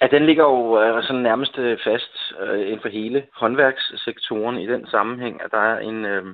at 0.00 0.10
den 0.10 0.26
ligger 0.26 0.44
jo 0.44 0.82
øh, 0.82 1.02
sådan 1.02 1.22
nærmest 1.22 1.58
øh, 1.58 1.78
fast 1.84 2.34
øh, 2.40 2.60
inden 2.60 2.80
for 2.82 2.88
hele 2.88 3.26
håndværkssektoren 3.34 4.58
i 4.58 4.66
den 4.66 4.86
sammenhæng, 4.86 5.42
at 5.42 5.50
der 5.50 5.58
er 5.58 5.78
en... 5.78 6.04
Øh, 6.04 6.24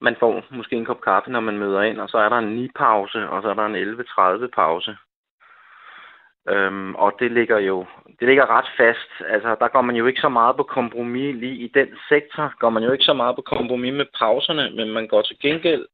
man 0.00 0.16
får 0.20 0.44
måske 0.50 0.76
en 0.76 0.84
kop 0.84 1.00
kaffe, 1.00 1.30
når 1.30 1.40
man 1.40 1.58
møder 1.58 1.82
ind, 1.82 2.00
og 2.00 2.08
så 2.08 2.18
er 2.18 2.28
der 2.28 2.38
en 2.38 2.64
9-pause, 2.64 3.28
og 3.28 3.42
så 3.42 3.48
er 3.48 3.54
der 3.54 3.66
en 3.66 3.76
11.30 3.76 4.46
pause. 4.46 4.96
Øhm, 6.48 6.94
og 6.94 7.12
det 7.18 7.32
ligger 7.32 7.58
jo 7.58 7.86
det 8.20 8.28
ligger 8.28 8.50
ret 8.50 8.68
fast. 8.76 9.28
Altså, 9.28 9.56
der 9.60 9.68
går 9.68 9.80
man 9.80 9.96
jo 9.96 10.06
ikke 10.06 10.20
så 10.20 10.28
meget 10.28 10.56
på 10.56 10.62
kompromis 10.62 11.36
lige 11.36 11.56
i 11.56 11.68
den 11.74 11.88
sektor. 12.08 12.52
Går 12.58 12.70
man 12.70 12.82
jo 12.82 12.92
ikke 12.92 13.04
så 13.04 13.12
meget 13.14 13.36
på 13.36 13.42
kompromis 13.42 13.94
med 13.94 14.06
pauserne, 14.18 14.70
men 14.76 14.92
man 14.92 15.08
går 15.08 15.22
til 15.22 15.36
gengæld 15.40 15.86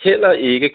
heller 0.00 0.32
ikke 0.32 0.70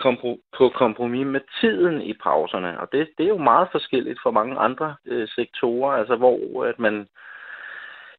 på 0.58 0.70
kompromis 0.70 1.26
med 1.26 1.42
tiden 1.62 2.02
i 2.02 2.14
pauserne. 2.14 2.80
Og 2.80 2.88
det, 2.92 3.10
det 3.18 3.24
er 3.24 3.30
jo 3.30 3.38
meget 3.38 3.68
forskelligt 3.72 4.20
fra 4.24 4.32
mange 4.32 4.58
andre 4.58 4.96
øh, 5.06 5.28
sektorer, 5.28 5.92
altså 5.92 6.16
hvor 6.16 6.66
at 6.66 6.80
man 6.80 7.08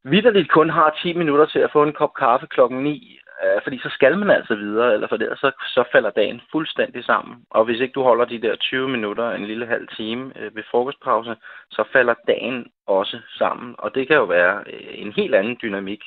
vidderligt 0.04 0.50
kun 0.50 0.70
har 0.70 0.98
10 1.02 1.12
minutter 1.12 1.46
til 1.46 1.58
at 1.58 1.72
få 1.72 1.82
en 1.82 1.92
kop 1.92 2.14
kaffe 2.14 2.46
klokken 2.46 2.82
9, 2.82 3.18
Øh, 3.42 3.62
fordi 3.62 3.78
så 3.78 3.88
skal 3.88 4.18
man 4.18 4.30
altså 4.30 4.54
videre, 4.54 4.94
eller 4.94 5.08
for 5.08 5.16
ellers 5.16 5.38
så, 5.38 5.50
så 5.66 5.84
falder 5.92 6.10
dagen 6.10 6.40
fuldstændig 6.52 7.04
sammen. 7.04 7.44
Og 7.50 7.64
hvis 7.64 7.80
ikke 7.80 7.92
du 7.92 8.02
holder 8.02 8.24
de 8.24 8.42
der 8.42 8.56
20 8.56 8.88
minutter, 8.88 9.30
en 9.30 9.46
lille 9.46 9.66
halv 9.66 9.88
time 9.88 10.32
øh, 10.38 10.56
ved 10.56 10.62
frokostpause, 10.70 11.36
så 11.70 11.84
falder 11.92 12.14
dagen 12.26 12.66
også 12.86 13.20
sammen. 13.38 13.74
Og 13.78 13.94
det 13.94 14.06
kan 14.08 14.16
jo 14.16 14.24
være 14.24 14.64
øh, 14.66 14.94
en 14.94 15.12
helt 15.12 15.34
anden 15.34 15.58
dynamik 15.62 16.02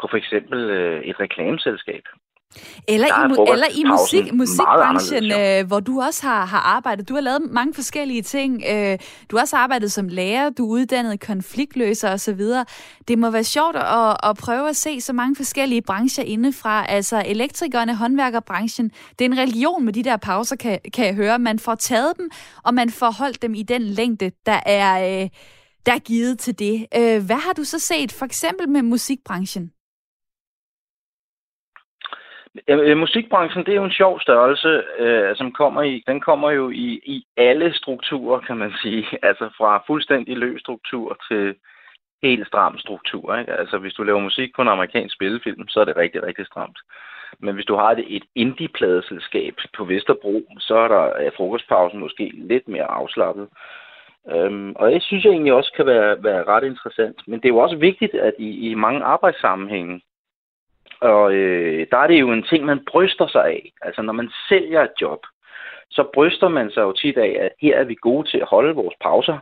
på 0.00 0.06
for 0.10 0.16
eksempel 0.16 0.70
øh, 0.70 1.02
et 1.02 1.20
reklameselskab. 1.20 2.02
Eller 2.88 3.06
i, 3.06 3.52
eller 3.52 3.66
i 3.74 3.84
musik, 3.84 4.34
musikbranchen, 4.34 5.32
øh, 5.32 5.66
hvor 5.66 5.80
du 5.80 6.00
også 6.00 6.26
har, 6.26 6.44
har 6.44 6.58
arbejdet. 6.58 7.08
Du 7.08 7.14
har 7.14 7.20
lavet 7.20 7.42
mange 7.50 7.74
forskellige 7.74 8.22
ting. 8.22 8.62
Øh, 8.70 8.98
du 9.30 9.36
har 9.36 9.42
også 9.42 9.56
arbejdet 9.56 9.92
som 9.92 10.08
lærer, 10.08 10.50
du 10.50 10.64
er 10.64 10.70
uddannet 10.70 11.20
konfliktløser 11.20 12.12
osv. 12.12 12.40
Det 13.08 13.18
må 13.18 13.30
være 13.30 13.44
sjovt 13.44 13.76
at, 13.76 14.16
at 14.22 14.36
prøve 14.36 14.68
at 14.68 14.76
se 14.76 15.00
så 15.00 15.12
mange 15.12 15.36
forskellige 15.36 15.82
brancher 15.82 16.24
indefra. 16.24 16.86
Altså 16.86 17.22
elektrikerne, 17.26 17.94
håndværkerbranchen. 17.94 18.90
Det 19.18 19.24
er 19.24 19.28
en 19.28 19.38
religion 19.38 19.84
med 19.84 19.92
de 19.92 20.04
der 20.04 20.16
pauser, 20.16 20.56
kan, 20.56 20.78
kan 20.94 21.06
jeg 21.06 21.14
høre. 21.14 21.38
Man 21.38 21.58
får 21.58 21.74
taget 21.74 22.12
dem, 22.18 22.30
og 22.64 22.74
man 22.74 22.90
får 22.90 23.10
holdt 23.10 23.42
dem 23.42 23.54
i 23.54 23.62
den 23.62 23.82
længde, 23.82 24.30
der 24.46 24.60
er, 24.66 25.22
øh, 25.22 25.28
der 25.86 25.92
er 25.92 25.98
givet 25.98 26.38
til 26.38 26.58
det. 26.58 26.86
Øh, 26.96 27.24
hvad 27.26 27.36
har 27.36 27.52
du 27.52 27.64
så 27.64 27.78
set 27.78 28.12
for 28.12 28.24
eksempel 28.24 28.68
med 28.68 28.82
musikbranchen? 28.82 29.70
Øh, 32.68 32.96
musikbranchen, 32.96 33.66
det 33.66 33.72
er 33.72 33.76
jo 33.76 33.84
en 33.84 34.00
sjov 34.00 34.20
størrelse, 34.20 34.82
øh, 34.98 35.36
som 35.36 35.52
kommer 35.52 35.82
i, 35.82 36.04
den 36.06 36.20
kommer 36.20 36.50
jo 36.50 36.70
i, 36.70 37.00
i 37.04 37.24
alle 37.36 37.74
strukturer, 37.74 38.40
kan 38.40 38.56
man 38.56 38.72
sige. 38.82 39.06
Altså 39.28 39.50
fra 39.56 39.82
fuldstændig 39.86 40.36
løs 40.36 40.60
struktur 40.60 41.18
til 41.28 41.54
helt 42.22 42.46
stram 42.46 42.78
struktur. 42.78 43.36
Ikke? 43.36 43.52
Altså 43.52 43.78
hvis 43.78 43.94
du 43.94 44.02
laver 44.02 44.20
musik 44.20 44.50
på 44.56 44.62
en 44.62 44.68
amerikansk 44.68 45.14
spillefilm, 45.14 45.68
så 45.68 45.80
er 45.80 45.84
det 45.84 45.96
rigtig, 45.96 46.22
rigtig 46.22 46.46
stramt. 46.46 46.78
Men 47.38 47.54
hvis 47.54 47.66
du 47.66 47.74
har 47.74 47.90
et, 47.90 48.04
et 48.16 48.24
indie-pladeselskab 48.34 49.54
på 49.76 49.84
Vesterbro, 49.84 50.42
så 50.58 50.74
er 50.76 50.88
der 50.88 51.04
er 51.24 51.30
frokostpausen 51.36 52.00
måske 52.00 52.32
lidt 52.34 52.68
mere 52.68 52.90
afslappet. 52.90 53.48
Øhm, 54.32 54.72
og 54.76 54.92
det 54.92 55.02
synes 55.02 55.24
jeg 55.24 55.30
egentlig 55.30 55.52
også 55.52 55.72
kan 55.76 55.86
være, 55.86 56.22
være 56.22 56.44
ret 56.44 56.64
interessant. 56.64 57.16
Men 57.26 57.40
det 57.40 57.44
er 57.44 57.54
jo 57.54 57.58
også 57.58 57.76
vigtigt, 57.76 58.14
at 58.14 58.34
i, 58.38 58.70
i 58.70 58.74
mange 58.74 59.04
arbejdssammenhænge, 59.04 60.00
og 61.04 61.34
øh, 61.34 61.86
der 61.90 61.96
er 61.96 62.06
det 62.06 62.20
jo 62.20 62.32
en 62.32 62.42
ting, 62.42 62.64
man 62.64 62.84
bryster 62.90 63.26
sig 63.26 63.44
af. 63.44 63.72
Altså 63.82 64.02
når 64.02 64.12
man 64.12 64.30
sælger 64.48 64.82
et 64.82 64.92
job, 65.00 65.26
så 65.90 66.04
bryster 66.14 66.48
man 66.48 66.70
sig 66.70 66.82
jo 66.82 66.92
tit 66.92 67.18
af, 67.18 67.36
at 67.40 67.52
her 67.60 67.76
er 67.76 67.84
vi 67.84 67.96
gode 68.00 68.28
til 68.30 68.38
at 68.38 68.48
holde 68.48 68.74
vores 68.74 68.94
pauser. 69.00 69.38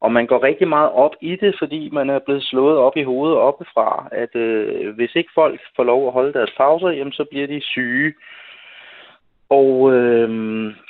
Og 0.00 0.12
man 0.12 0.26
går 0.26 0.42
rigtig 0.42 0.68
meget 0.68 0.90
op 0.90 1.14
i 1.20 1.36
det, 1.36 1.54
fordi 1.58 1.90
man 1.92 2.10
er 2.10 2.18
blevet 2.18 2.42
slået 2.42 2.78
op 2.78 2.96
i 2.96 3.02
hovedet 3.02 3.38
oppefra, 3.38 4.08
at 4.12 4.36
øh, 4.36 4.94
hvis 4.94 5.14
ikke 5.14 5.30
folk 5.34 5.60
får 5.76 5.84
lov 5.84 6.06
at 6.06 6.12
holde 6.12 6.32
deres 6.32 6.50
pauser, 6.56 6.88
jamen 6.88 7.12
så 7.12 7.24
bliver 7.30 7.46
de 7.46 7.60
syge. 7.60 8.14
Og 9.48 9.92
øh, 9.92 10.28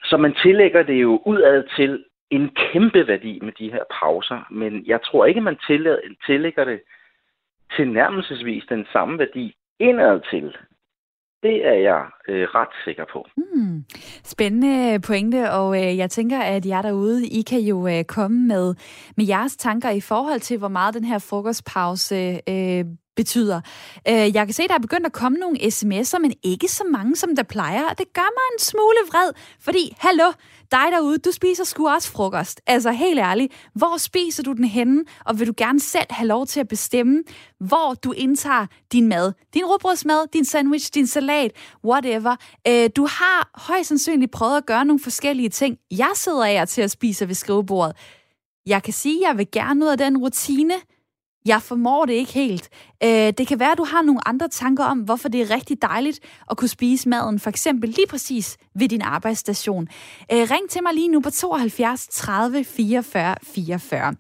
så 0.05 0.17
man 0.17 0.35
tillægger 0.43 0.83
det 0.83 1.03
jo 1.03 1.23
udad 1.27 1.65
til 1.77 2.05
en 2.31 2.49
kæmpe 2.49 3.07
værdi 3.07 3.39
med 3.43 3.53
de 3.53 3.73
her 3.73 3.85
pauser, 4.01 4.47
men 4.51 4.85
jeg 4.87 5.03
tror 5.03 5.27
ikke, 5.27 5.41
man 5.41 5.59
tillægger 6.27 6.65
det 6.65 6.81
tilnærmelsesvis 7.77 8.65
den 8.69 8.87
samme 8.93 9.19
værdi 9.19 9.55
indad 9.81 10.21
til. 10.31 10.57
Det 11.43 11.67
er 11.67 11.79
jeg 11.91 12.03
øh, 12.29 12.49
ret 12.55 12.75
sikker 12.85 13.05
på. 13.13 13.27
Hmm. 13.37 13.85
Spændende 14.25 15.01
pointe, 15.07 15.51
og 15.51 15.77
øh, 15.83 15.97
jeg 15.97 16.11
tænker, 16.11 16.41
at 16.41 16.67
jer 16.67 16.83
derude, 16.83 17.27
I 17.27 17.43
kan 17.43 17.61
jo 17.61 17.89
øh, 17.89 18.05
komme 18.05 18.47
med, 18.47 18.75
med 19.17 19.27
jeres 19.27 19.57
tanker 19.57 19.91
i 19.91 20.01
forhold 20.01 20.41
til, 20.41 20.59
hvor 20.59 20.69
meget 20.69 20.95
den 20.95 21.05
her 21.05 21.19
frokostpause 21.19 22.41
øh, 22.49 22.85
betyder. 23.17 23.61
Øh, 24.09 24.35
jeg 24.35 24.47
kan 24.47 24.53
se, 24.53 24.63
at 24.63 24.69
der 24.69 24.75
er 24.75 24.79
begyndt 24.79 25.07
at 25.07 25.13
komme 25.13 25.39
nogle 25.39 25.59
sms'er, 25.59 26.19
men 26.19 26.33
ikke 26.43 26.69
så 26.69 26.85
mange, 26.93 27.17
som 27.17 27.37
der 27.37 27.43
plejer. 27.43 27.85
Og 27.91 27.99
det 27.99 28.13
gør 28.13 28.31
mig 28.37 28.55
en 28.55 28.59
smule 28.59 29.01
vred, 29.09 29.33
fordi, 29.61 29.97
hallo, 29.99 30.33
dig 30.71 30.87
derude, 30.93 31.19
du 31.19 31.33
spiser 31.33 31.65
sgu 31.65 31.89
også 31.89 32.11
frokost. 32.11 32.61
Altså 32.67 32.91
helt 32.91 33.19
ærligt, 33.19 33.53
hvor 33.75 33.97
spiser 33.97 34.43
du 34.43 34.53
den 34.53 34.65
henne, 34.65 35.05
og 35.27 35.39
vil 35.39 35.47
du 35.47 35.53
gerne 35.57 35.81
selv 35.81 36.07
have 36.11 36.29
lov 36.29 36.47
til 36.47 36.61
at 36.61 36.69
bestemme, 36.69 37.23
hvor 37.61 37.95
du 37.95 38.13
indtager 38.13 38.67
din 38.93 39.09
mad? 39.09 39.33
Din 39.55 39.65
råbrødsmad, 39.65 40.27
din 40.33 40.45
sandwich, 40.45 40.95
din 40.95 41.07
salat, 41.07 41.53
whatever. 41.85 42.37
Øh, 42.69 42.91
du 42.97 43.07
har 43.07 43.51
højst 43.55 43.89
sandsynligt 43.89 44.33
prøvet 44.33 44.57
at 44.57 44.67
gøre 44.67 44.85
nogle 44.85 45.01
forskellige 45.01 45.49
ting. 45.49 45.77
Jeg 45.91 46.11
sidder 46.15 46.45
af 46.45 46.69
til 46.69 46.83
at 46.83 46.91
spise 46.91 47.29
ved 47.29 47.35
skrivebordet. 47.35 47.97
Jeg 48.67 48.83
kan 48.83 48.93
sige, 48.93 49.25
at 49.25 49.29
jeg 49.29 49.39
vil 49.39 49.51
gerne 49.53 49.85
ud 49.85 49.91
af 49.91 49.99
den 49.99 50.19
rutine, 50.19 50.75
jeg 51.53 51.61
formår 51.69 52.05
det 52.05 52.13
ikke 52.13 52.35
helt. 52.45 52.67
Øh, 53.07 53.29
det 53.39 53.45
kan 53.51 53.59
være, 53.61 53.73
at 53.73 53.79
du 53.83 53.87
har 53.95 54.03
nogle 54.03 54.29
andre 54.31 54.49
tanker 54.49 54.85
om, 54.93 54.99
hvorfor 55.09 55.29
det 55.29 55.41
er 55.41 55.55
rigtig 55.57 55.77
dejligt 55.83 56.19
at 56.51 56.57
kunne 56.57 56.77
spise 56.79 57.09
maden, 57.09 57.39
for 57.45 57.51
eksempel 57.55 57.89
lige 57.99 58.11
præcis 58.11 58.47
ved 58.81 58.89
din 58.89 59.03
arbejdsstation. 59.15 59.85
Øh, 60.33 60.43
ring 60.55 60.65
til 60.71 60.83
mig 60.83 60.95
lige 60.95 61.13
nu 61.15 61.21
på 61.21 61.31
72 61.31 62.09
30 62.09 62.65
44 62.65 63.35
44. 63.55 64.15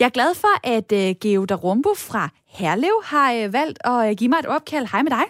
Jeg 0.00 0.06
er 0.06 0.14
glad 0.18 0.32
for, 0.42 0.54
at 0.76 0.88
øh, 1.00 1.08
Geo 1.22 1.44
Darumbo 1.50 1.92
fra 2.08 2.24
Herlev 2.58 2.96
har 3.12 3.28
øh, 3.38 3.46
valgt 3.58 3.78
at 3.92 4.00
øh, 4.06 4.12
give 4.18 4.30
mig 4.32 4.38
et 4.44 4.50
opkald. 4.56 4.86
Hej 4.92 5.02
med 5.06 5.12
dig. 5.18 5.26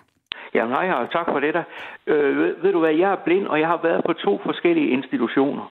Ja, 0.57 0.65
hej, 0.75 0.87
og 1.01 1.07
tak 1.17 1.27
for 1.33 1.41
det 1.41 1.55
der. 1.55 1.65
Øh, 2.07 2.39
ved, 2.41 2.51
ved 2.63 2.73
du 2.73 2.81
hvad, 2.81 2.95
jeg 3.03 3.11
er 3.13 3.21
blind, 3.27 3.47
og 3.47 3.61
jeg 3.61 3.69
har 3.69 3.81
været 3.83 4.03
på 4.09 4.13
to 4.13 4.33
forskellige 4.45 4.91
institutioner. 4.97 5.67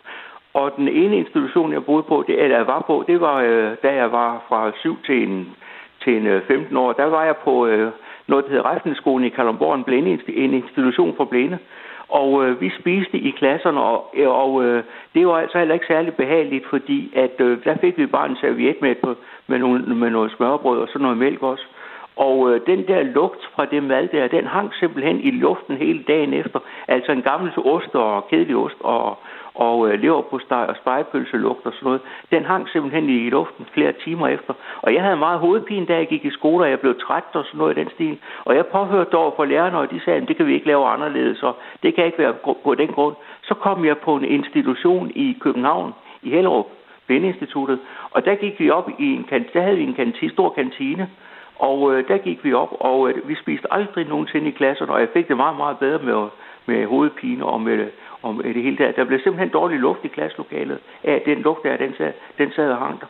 Og 0.60 0.72
den 0.78 0.88
ene 0.88 1.16
institution, 1.18 1.74
jeg 1.74 1.86
boede 1.86 2.04
på, 2.04 2.24
det, 2.28 2.44
eller 2.44 2.58
jeg 2.58 2.68
var 2.68 2.84
på, 2.88 3.04
det 3.08 3.22
var, 3.22 3.38
øh, 3.48 3.72
da 3.84 3.94
jeg 4.02 4.12
var 4.12 4.46
fra 4.50 4.72
7 4.80 4.98
til 5.06 5.24
en 5.28 5.56
til 6.06 6.18
en 6.18 6.28
øh, 6.28 6.42
15 6.48 6.78
år, 6.78 6.94
der 6.94 7.06
var 7.06 7.24
jeg 7.26 7.38
på 7.38 7.68
øh, 7.68 7.92
noget, 8.28 8.46
der 8.46 8.52
hedder 8.52 8.76
Reftenskolen 8.76 9.28
i 9.28 9.30
Kalundborg, 9.30 9.76
en, 9.76 9.84
blinde, 9.84 10.20
en 10.28 10.54
institution 10.54 11.14
for 11.18 11.26
blinde. 11.26 11.58
Og 12.10 12.46
øh, 12.46 12.62
vi 12.62 12.72
spiste 12.80 13.18
i 13.18 13.32
klasserne, 13.32 13.82
og, 13.82 14.14
øh, 14.14 14.30
og 14.30 14.64
øh, 14.66 14.84
det 15.14 15.28
var 15.28 15.38
altså 15.38 15.58
heller 15.58 15.74
ikke 15.74 15.86
særlig 15.86 16.14
behageligt, 16.14 16.66
fordi 16.70 17.12
at 17.16 17.42
øh, 17.42 17.64
der 17.64 17.78
fik 17.82 17.98
vi 17.98 18.06
bare 18.06 18.30
en 18.30 18.38
serviet 18.42 18.82
med, 18.82 18.96
på, 18.96 19.16
med, 19.48 19.60
nogle, 19.60 19.96
med 19.96 20.10
noget 20.10 20.32
smørbrød 20.32 20.80
og 20.80 20.88
så 20.88 21.00
noget 21.00 21.18
mælk 21.18 21.44
også. 21.44 21.66
Og 22.16 22.52
øh, 22.52 22.62
den 22.68 22.88
der 22.88 23.04
lugt 23.04 23.50
fra 23.56 23.66
det 23.66 23.84
mad 23.84 24.08
der, 24.08 24.28
den 24.28 24.48
hang 24.48 24.74
simpelthen 24.74 25.20
i 25.20 25.32
luften 25.32 25.78
hele 25.78 26.04
dagen 26.08 26.34
efter. 26.34 26.60
Altså 26.88 27.12
en 27.12 27.22
gammel 27.22 27.52
ost 27.58 27.96
og 27.96 28.28
kedelig 28.30 28.56
ost 28.56 28.78
og, 28.80 29.18
og 29.56 29.90
øh, 29.90 30.02
leverpostej 30.02 30.66
og 30.66 30.76
spejepølselugt 30.76 31.66
og 31.66 31.74
sådan 31.74 31.86
noget, 31.86 32.02
den 32.32 32.46
hang 32.46 32.70
simpelthen 32.70 33.10
i 33.10 33.30
luften 33.30 33.66
flere 33.74 33.94
timer 34.04 34.28
efter. 34.28 34.54
Og 34.82 34.94
jeg 34.94 35.04
havde 35.04 35.18
meget 35.18 35.40
hovedpine, 35.40 35.86
da 35.86 35.96
jeg 35.96 36.08
gik 36.08 36.26
i 36.26 36.32
skole, 36.32 36.66
og 36.66 36.70
jeg 36.70 36.80
blev 36.80 37.00
træt 37.00 37.24
og 37.34 37.46
sådan 37.46 37.58
noget 37.58 37.78
i 37.78 37.80
den 37.80 37.90
stil. 37.90 38.18
Og 38.46 38.56
jeg 38.56 38.66
påhørte 38.66 39.16
over 39.16 39.32
for 39.36 39.46
lærerne, 39.46 39.78
og 39.78 39.92
de 39.92 40.00
sagde, 40.06 40.22
at 40.22 40.28
det 40.28 40.38
kan 40.38 40.48
vi 40.48 40.54
ikke 40.54 40.68
lave 40.68 40.88
anderledes, 40.88 41.44
og 41.44 41.56
det 41.84 41.96
kan 41.96 42.06
ikke 42.06 42.20
være 42.20 42.34
på 42.64 42.76
den 42.76 42.88
grund. 42.88 43.16
Så 43.42 43.54
kom 43.54 43.86
jeg 43.86 43.98
på 43.98 44.16
en 44.16 44.26
institution 44.26 45.12
i 45.16 45.38
København, 45.40 45.94
i 46.24 46.30
Hellerup, 46.30 46.66
Blindeinstituttet, 47.08 47.80
og 48.12 48.26
der 48.26 48.36
gik 48.36 48.60
vi 48.60 48.70
op 48.70 48.90
i 49.00 49.14
en 49.14 49.26
der 49.54 49.62
havde 49.62 49.78
vi 49.78 49.84
en 49.84 49.94
kantine, 49.94 50.32
stor 50.32 50.50
kantine, 50.50 51.10
og 51.60 51.94
øh, 51.94 52.08
der 52.08 52.18
gik 52.18 52.44
vi 52.44 52.54
op, 52.54 52.76
og 52.80 53.10
øh, 53.10 53.30
vi 53.30 53.36
spiste 53.36 53.74
aldrig 53.74 54.08
nogensinde 54.08 54.48
i 54.48 54.52
klasserne, 54.52 54.92
og 54.92 55.00
jeg 55.00 55.10
fik 55.14 55.28
det 55.28 55.38
meget, 55.38 55.58
meget 55.58 55.78
bedre 55.80 56.00
med, 56.04 56.28
med 56.66 56.86
hovedpine 56.86 57.46
og 57.46 57.62
med 57.62 57.88
om 58.24 58.42
det 58.44 58.64
hele 58.64 58.78
der. 58.78 58.92
Der 58.92 59.06
blev 59.06 59.20
simpelthen 59.20 59.50
dårlig 59.50 59.80
luft 59.80 60.00
i 60.04 60.08
klasselokalet 60.08 60.80
af 61.04 61.22
den 61.26 61.38
luft 61.38 61.60
der, 61.64 61.78
den 61.78 61.94
sad, 61.98 62.14
den 62.38 62.52
sad 62.56 62.70
og 62.72 62.78
hang 62.78 63.00
der. 63.02 63.08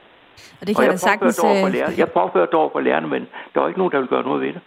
Og 0.62 0.67
det 0.67 0.75
kan 0.75 0.85
og 0.85 0.91
jeg 0.91 1.00
sagtens... 1.00 1.39
Over 1.39 1.55
for 1.62 1.67
øh, 1.67 2.00
jeg 2.00 2.09
påførte 2.09 2.53
over 2.53 2.69
for 2.69 2.79
lærerne, 2.79 3.07
men 3.07 3.27
der 3.53 3.59
var 3.59 3.67
ikke 3.67 3.79
nogen, 3.79 3.91
der 3.91 3.97
ville 3.97 4.09
gøre 4.09 4.24
noget 4.24 4.41
ved 4.41 4.53
det. 4.53 4.62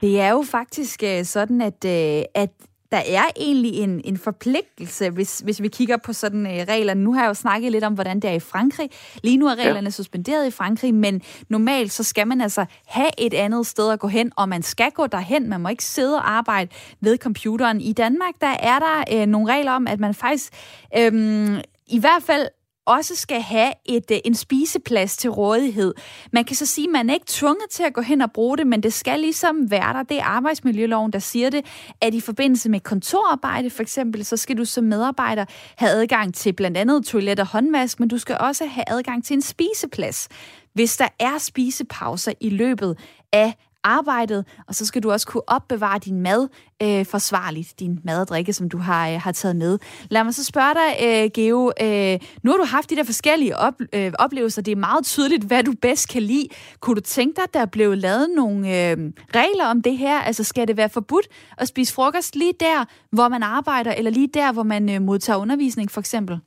Det 0.00 0.20
er 0.20 0.30
jo 0.30 0.42
faktisk 0.50 1.02
øh, 1.02 1.24
sådan, 1.24 1.60
at, 1.60 1.80
øh, 1.86 2.22
at 2.34 2.50
der 2.94 3.00
er 3.00 3.24
egentlig 3.36 3.74
en, 3.74 4.00
en 4.04 4.18
forpligtelse, 4.18 5.10
hvis, 5.10 5.38
hvis 5.38 5.62
vi 5.62 5.68
kigger 5.68 5.96
på 5.96 6.12
sådan 6.12 6.46
øh, 6.46 6.66
reglerne. 6.68 7.04
Nu 7.04 7.12
har 7.12 7.20
jeg 7.22 7.28
jo 7.28 7.34
snakket 7.34 7.72
lidt 7.72 7.84
om, 7.84 7.94
hvordan 7.94 8.20
det 8.20 8.30
er 8.30 8.34
i 8.34 8.40
Frankrig. 8.40 8.90
Lige 9.22 9.36
nu 9.36 9.46
er 9.46 9.54
reglerne 9.54 9.86
ja. 9.86 9.90
suspenderet 9.90 10.46
i 10.46 10.50
Frankrig, 10.50 10.94
men 10.94 11.22
normalt 11.48 11.92
så 11.92 12.02
skal 12.02 12.26
man 12.26 12.40
altså 12.40 12.64
have 12.86 13.10
et 13.18 13.34
andet 13.34 13.66
sted 13.66 13.92
at 13.92 13.98
gå 13.98 14.08
hen, 14.08 14.32
og 14.36 14.48
man 14.48 14.62
skal 14.62 14.90
gå 14.90 15.06
derhen. 15.06 15.48
Man 15.48 15.60
må 15.60 15.68
ikke 15.68 15.84
sidde 15.84 16.16
og 16.16 16.30
arbejde 16.30 16.70
ved 17.00 17.18
computeren. 17.18 17.80
I 17.80 17.92
Danmark, 17.92 18.34
der 18.40 18.56
er 18.60 18.78
der 18.78 19.04
øh, 19.12 19.26
nogle 19.26 19.52
regler 19.52 19.72
om, 19.72 19.86
at 19.86 20.00
man 20.00 20.14
faktisk 20.14 20.52
øh, 20.98 21.58
i 21.86 21.98
hvert 21.98 22.22
fald 22.22 22.48
også 22.86 23.16
skal 23.16 23.40
have 23.40 23.72
et, 23.84 24.10
øh, 24.10 24.18
en 24.24 24.34
spiseplads 24.34 25.16
til 25.16 25.30
rådighed. 25.30 25.94
Man 26.32 26.44
kan 26.44 26.56
så 26.56 26.66
sige, 26.66 26.86
at 26.86 26.92
man 26.92 27.10
er 27.10 27.14
ikke 27.14 27.26
tvunget 27.28 27.70
til 27.70 27.82
at 27.82 27.94
gå 27.94 28.00
hen 28.00 28.20
og 28.20 28.32
bruge 28.32 28.58
det, 28.58 28.66
men 28.66 28.82
det 28.82 28.92
skal 28.92 29.20
ligesom 29.20 29.70
være 29.70 29.92
der. 29.92 30.02
Det 30.02 30.18
er 30.18 30.24
arbejdsmiljøloven, 30.24 31.12
der 31.12 31.18
siger 31.18 31.50
det, 31.50 31.66
at 32.00 32.14
i 32.14 32.20
forbindelse 32.20 32.70
med 32.70 32.80
kontorarbejde 32.80 33.70
for 33.70 33.82
eksempel, 33.82 34.24
så 34.24 34.36
skal 34.36 34.58
du 34.58 34.64
som 34.64 34.84
medarbejder 34.84 35.44
have 35.76 35.90
adgang 35.90 36.34
til 36.34 36.52
blandt 36.52 36.76
andet 36.76 37.04
toilet 37.04 37.40
og 37.40 37.46
håndvask, 37.46 38.00
men 38.00 38.08
du 38.08 38.18
skal 38.18 38.36
også 38.40 38.66
have 38.66 38.84
adgang 38.86 39.24
til 39.24 39.34
en 39.34 39.42
spiseplads. 39.42 40.28
Hvis 40.72 40.96
der 40.96 41.08
er 41.20 41.38
spisepauser 41.38 42.32
i 42.40 42.50
løbet 42.50 42.98
af 43.32 43.54
arbejdet, 43.84 44.62
og 44.68 44.74
så 44.74 44.86
skal 44.86 45.02
du 45.02 45.10
også 45.10 45.26
kunne 45.26 45.48
opbevare 45.48 45.98
din 45.98 46.20
mad 46.20 46.48
øh, 46.82 47.06
forsvarligt, 47.14 47.80
din 47.80 48.00
mad 48.04 48.20
og 48.20 48.28
drikke, 48.28 48.52
som 48.52 48.68
du 48.68 48.78
har, 48.78 49.08
øh, 49.10 49.20
har 49.24 49.32
taget 49.32 49.56
med. 49.56 49.78
Lad 50.10 50.24
mig 50.24 50.34
så 50.34 50.44
spørge 50.44 50.74
dig, 50.80 50.90
øh, 51.06 51.30
Geo, 51.34 51.72
øh, 51.84 52.18
nu 52.42 52.50
har 52.50 52.58
du 52.58 52.66
haft 52.76 52.90
de 52.90 52.96
der 52.96 53.04
forskellige 53.04 53.56
op, 53.56 53.74
øh, 53.94 54.12
oplevelser, 54.18 54.62
det 54.62 54.72
er 54.72 54.76
meget 54.76 55.04
tydeligt, 55.04 55.44
hvad 55.48 55.62
du 55.64 55.72
bedst 55.82 56.12
kan 56.12 56.22
lide. 56.22 56.46
Kunne 56.80 56.96
du 56.96 57.00
tænke 57.00 57.36
dig, 57.36 57.44
at 57.44 57.54
der 57.54 57.66
blev 57.66 57.88
lavet 58.06 58.26
nogle 58.36 58.58
øh, 58.58 58.96
regler 59.40 59.66
om 59.70 59.82
det 59.82 59.96
her? 59.96 60.16
Altså 60.28 60.44
skal 60.44 60.68
det 60.68 60.76
være 60.76 60.88
forbudt 60.88 61.26
at 61.58 61.68
spise 61.68 61.94
frokost 61.94 62.36
lige 62.36 62.54
der, 62.60 62.78
hvor 63.12 63.28
man 63.28 63.42
arbejder, 63.42 63.92
eller 63.98 64.10
lige 64.10 64.28
der, 64.34 64.52
hvor 64.52 64.62
man 64.62 64.94
øh, 64.94 65.02
modtager 65.02 65.38
undervisning 65.38 65.90
for 65.90 66.00
eksempel? 66.00 66.38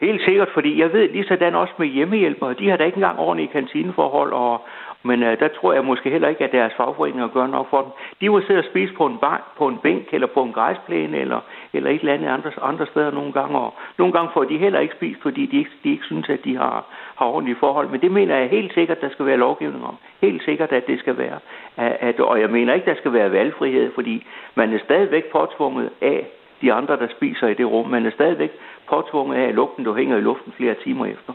Helt 0.00 0.22
sikkert, 0.28 0.50
fordi 0.56 0.80
jeg 0.82 0.92
ved 0.92 1.08
lige 1.12 1.28
sådan 1.28 1.54
også 1.54 1.74
med 1.78 1.88
hjemmehjælpere, 1.96 2.54
de 2.60 2.68
har 2.68 2.76
da 2.76 2.84
ikke 2.84 2.96
engang 2.96 3.18
ordentlige 3.18 3.52
kantineforhold, 3.52 4.32
og, 4.32 4.60
men 5.06 5.22
øh, 5.22 5.40
der 5.40 5.48
tror 5.48 5.72
jeg 5.72 5.84
måske 5.84 6.10
heller 6.10 6.28
ikke, 6.28 6.44
at 6.44 6.52
deres 6.52 6.72
fagforeninger 6.76 7.28
gør 7.28 7.46
nok 7.46 7.70
for 7.70 7.80
dem. 7.82 7.90
De 8.20 8.28
må 8.28 8.40
sidde 8.40 8.58
og 8.58 8.64
spise 8.64 8.94
på 8.94 9.06
en, 9.06 9.18
bar, 9.18 9.52
på 9.58 9.68
en 9.68 9.78
bænk 9.78 10.14
eller 10.14 10.26
på 10.26 10.42
en 10.42 10.52
græsplæne 10.52 11.18
eller, 11.18 11.40
eller 11.72 11.90
et 11.90 12.00
eller 12.00 12.14
andet 12.14 12.28
andre, 12.28 12.50
andre 12.62 12.86
steder 12.86 13.10
nogle 13.10 13.32
gange. 13.32 13.58
Og 13.58 13.74
nogle 13.98 14.12
gange 14.12 14.30
får 14.34 14.44
de 14.44 14.58
heller 14.58 14.80
ikke 14.80 14.94
spist, 14.94 15.22
fordi 15.22 15.46
de 15.46 15.58
ikke, 15.58 15.70
de 15.84 15.90
ikke 15.90 16.04
synes, 16.04 16.28
at 16.28 16.44
de 16.44 16.56
har, 16.56 16.84
har 17.16 17.26
ordentlige 17.26 17.56
forhold. 17.60 17.88
Men 17.88 18.00
det 18.00 18.10
mener 18.10 18.36
jeg 18.36 18.48
helt 18.48 18.74
sikkert, 18.74 19.00
der 19.00 19.08
skal 19.08 19.26
være 19.26 19.36
lovgivning 19.36 19.84
om. 19.84 19.96
Helt 20.20 20.44
sikkert, 20.44 20.72
at 20.72 20.86
det 20.86 20.98
skal 20.98 21.18
være. 21.18 21.38
At, 21.76 22.20
og 22.20 22.40
jeg 22.40 22.50
mener 22.50 22.74
ikke, 22.74 22.90
der 22.90 22.96
skal 22.96 23.12
være 23.12 23.32
valgfrihed, 23.32 23.92
fordi 23.94 24.26
man 24.54 24.72
er 24.72 24.78
stadigvæk 24.78 25.24
påtvunget 25.32 25.90
af 26.00 26.26
de 26.62 26.72
andre, 26.72 26.96
der 26.96 27.08
spiser 27.16 27.46
i 27.46 27.54
det 27.54 27.66
rum. 27.66 27.88
Man 27.88 28.06
er 28.06 28.10
stadigvæk 28.10 28.50
påtvunget 28.88 29.36
af 29.36 29.54
lugten, 29.54 29.84
du 29.84 29.94
hænger 29.94 30.16
i 30.16 30.20
luften 30.20 30.52
flere 30.52 30.74
timer 30.84 31.06
efter. 31.06 31.32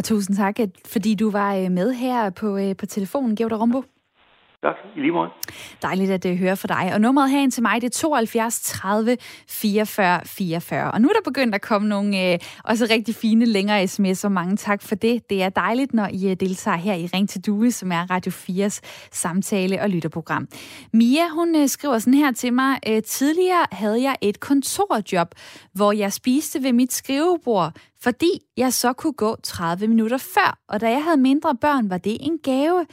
Og 0.00 0.04
tusind 0.04 0.36
tak, 0.36 0.56
fordi 0.86 1.14
du 1.14 1.30
var 1.30 1.54
øh, 1.54 1.70
med 1.70 1.92
her 1.92 2.30
på, 2.30 2.56
øh, 2.56 2.76
på 2.76 2.86
telefonen, 2.86 3.36
Georg 3.36 3.60
Rombo. 3.60 3.82
Tak, 4.62 4.74
i 4.96 5.00
lige 5.00 5.12
måde. 5.12 5.30
Dejligt 5.82 6.10
at 6.10 6.24
uh, 6.24 6.32
høre 6.32 6.56
fra 6.56 6.68
dig. 6.68 6.94
Og 6.94 7.00
nummeret 7.00 7.30
herind 7.30 7.52
til 7.52 7.62
mig, 7.62 7.80
det 7.80 7.86
er 7.86 7.98
72 7.98 8.60
30 8.60 9.16
44 9.48 10.20
44. 10.24 10.90
Og 10.90 11.00
nu 11.00 11.08
er 11.08 11.12
der 11.12 11.20
begyndt 11.24 11.54
at 11.54 11.60
komme 11.60 11.88
nogle 11.88 12.32
uh, 12.32 12.46
også 12.64 12.86
rigtig 12.90 13.14
fine 13.14 13.44
længere 13.44 13.84
sms'er. 13.84 14.28
Mange 14.28 14.56
tak 14.56 14.82
for 14.82 14.94
det. 14.94 15.30
Det 15.30 15.42
er 15.42 15.48
dejligt, 15.48 15.94
når 15.94 16.08
I 16.12 16.26
uh, 16.26 16.32
deltager 16.32 16.76
her 16.76 16.94
i 16.94 17.06
Ring 17.06 17.28
til 17.28 17.46
Due, 17.46 17.70
som 17.70 17.92
er 17.92 18.10
Radio 18.10 18.32
4's 18.32 18.80
samtale- 19.12 19.82
og 19.82 19.90
lytterprogram. 19.90 20.48
Mia, 20.92 21.28
hun 21.28 21.54
uh, 21.54 21.66
skriver 21.66 21.98
sådan 21.98 22.14
her 22.14 22.32
til 22.32 22.52
mig. 22.52 22.78
Øh, 22.88 23.02
tidligere 23.02 23.66
havde 23.72 24.02
jeg 24.02 24.16
et 24.20 24.40
kontorjob, 24.40 25.28
hvor 25.72 25.92
jeg 25.92 26.12
spiste 26.12 26.62
ved 26.62 26.72
mit 26.72 26.92
skrivebord, 26.92 27.72
fordi 28.02 28.30
jeg 28.56 28.72
så 28.72 28.92
kunne 28.92 29.12
gå 29.12 29.36
30 29.42 29.88
minutter 29.88 30.18
før. 30.18 30.58
Og 30.68 30.80
da 30.80 30.90
jeg 30.90 31.04
havde 31.04 31.20
mindre 31.20 31.56
børn, 31.60 31.90
var 31.90 31.98
det 31.98 32.16
en 32.20 32.38
gave 32.38 32.86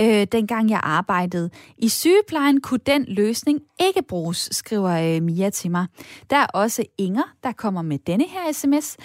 øh, 0.00 0.26
dengang 0.32 0.70
jeg 0.70 0.80
arbejdede. 0.82 1.50
I 1.78 1.88
sygeplejen 1.88 2.60
kunne 2.60 2.80
den 2.86 3.04
løsning 3.08 3.60
ikke 3.80 4.02
bruges, 4.02 4.48
skriver 4.52 5.16
øh, 5.16 5.22
Mia 5.22 5.50
til 5.50 5.70
mig. 5.70 5.86
Der 6.30 6.36
er 6.36 6.46
også 6.46 6.84
Inger, 6.98 7.34
der 7.42 7.52
kommer 7.52 7.82
med 7.82 7.98
denne 7.98 8.24
her 8.28 8.52
sms. 8.52 8.96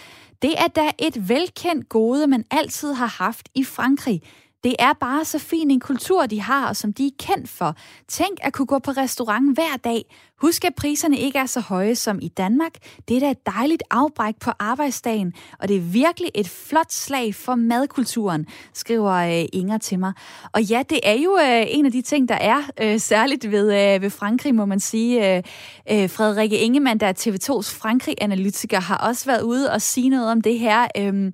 Det 0.42 0.54
er 0.58 0.68
da 0.68 0.92
et 1.00 1.30
velkendt 1.30 1.90
gode, 1.90 2.28
man 2.28 2.44
altid 2.52 2.94
har 2.94 3.24
haft 3.24 3.50
i 3.56 3.64
Frankrig. 3.64 4.22
Det 4.64 4.76
er 4.80 4.94
bare 5.00 5.26
så 5.26 5.40
fin 5.40 5.72
en 5.72 5.80
kultur, 5.80 6.26
de 6.26 6.42
har, 6.42 6.68
og 6.68 6.76
som 6.76 6.94
de 6.94 7.08
er 7.08 7.12
kendt 7.20 7.50
for. 7.50 7.76
Tænk 8.08 8.38
at 8.42 8.54
kunne 8.54 8.66
gå 8.66 8.80
på 8.80 8.92
restaurant 8.92 9.56
hver 9.56 9.78
dag. 9.84 10.06
Husk, 10.42 10.66
at 10.66 10.76
priserne 10.76 11.18
ikke 11.18 11.40
er 11.40 11.46
så 11.46 11.60
høje 11.60 11.96
som 11.96 12.20
i 12.22 12.28
Danmark. 12.28 12.72
Det 13.08 13.16
er 13.16 13.20
da 13.20 13.32
et 13.32 13.46
dejligt 13.46 13.84
afbræk 13.90 14.36
på 14.40 14.52
arbejdsdagen, 14.60 15.34
og 15.60 15.68
det 15.68 15.78
er 15.78 15.82
virkelig 15.82 16.32
et 16.36 16.50
flot 16.50 16.92
slag 16.92 17.36
for 17.36 17.56
madkulturen, 17.56 18.48
skriver 18.74 19.12
øh, 19.12 19.46
Inger 19.54 19.78
til 19.78 20.00
mig. 20.00 20.14
Og 20.52 20.64
ja, 20.64 20.84
det 20.90 21.00
er 21.04 21.14
jo 21.14 21.38
øh, 21.38 21.66
en 21.68 21.86
af 21.86 21.92
de 21.92 22.02
ting, 22.02 22.30
der 22.30 22.36
er 22.36 22.62
øh, 22.82 23.00
særligt 23.00 23.52
ved, 23.52 24.00
ved 24.00 24.10
Frankrig, 24.10 24.56
må 24.56 24.66
man 24.66 24.80
sige. 24.80 25.44
Frederikke 25.88 26.60
Ingemann, 26.60 27.00
der 27.00 27.08
er 27.08 27.14
TV2's 27.14 27.80
Frankrig-analytiker, 27.80 28.80
har 28.80 28.98
også 28.98 29.26
været 29.26 29.42
ude 29.42 29.72
og 29.72 29.82
sige 29.82 30.10
noget 30.10 30.32
om 30.32 30.42
det 30.42 30.60
her. 30.60 30.88
Øhm, 30.98 31.34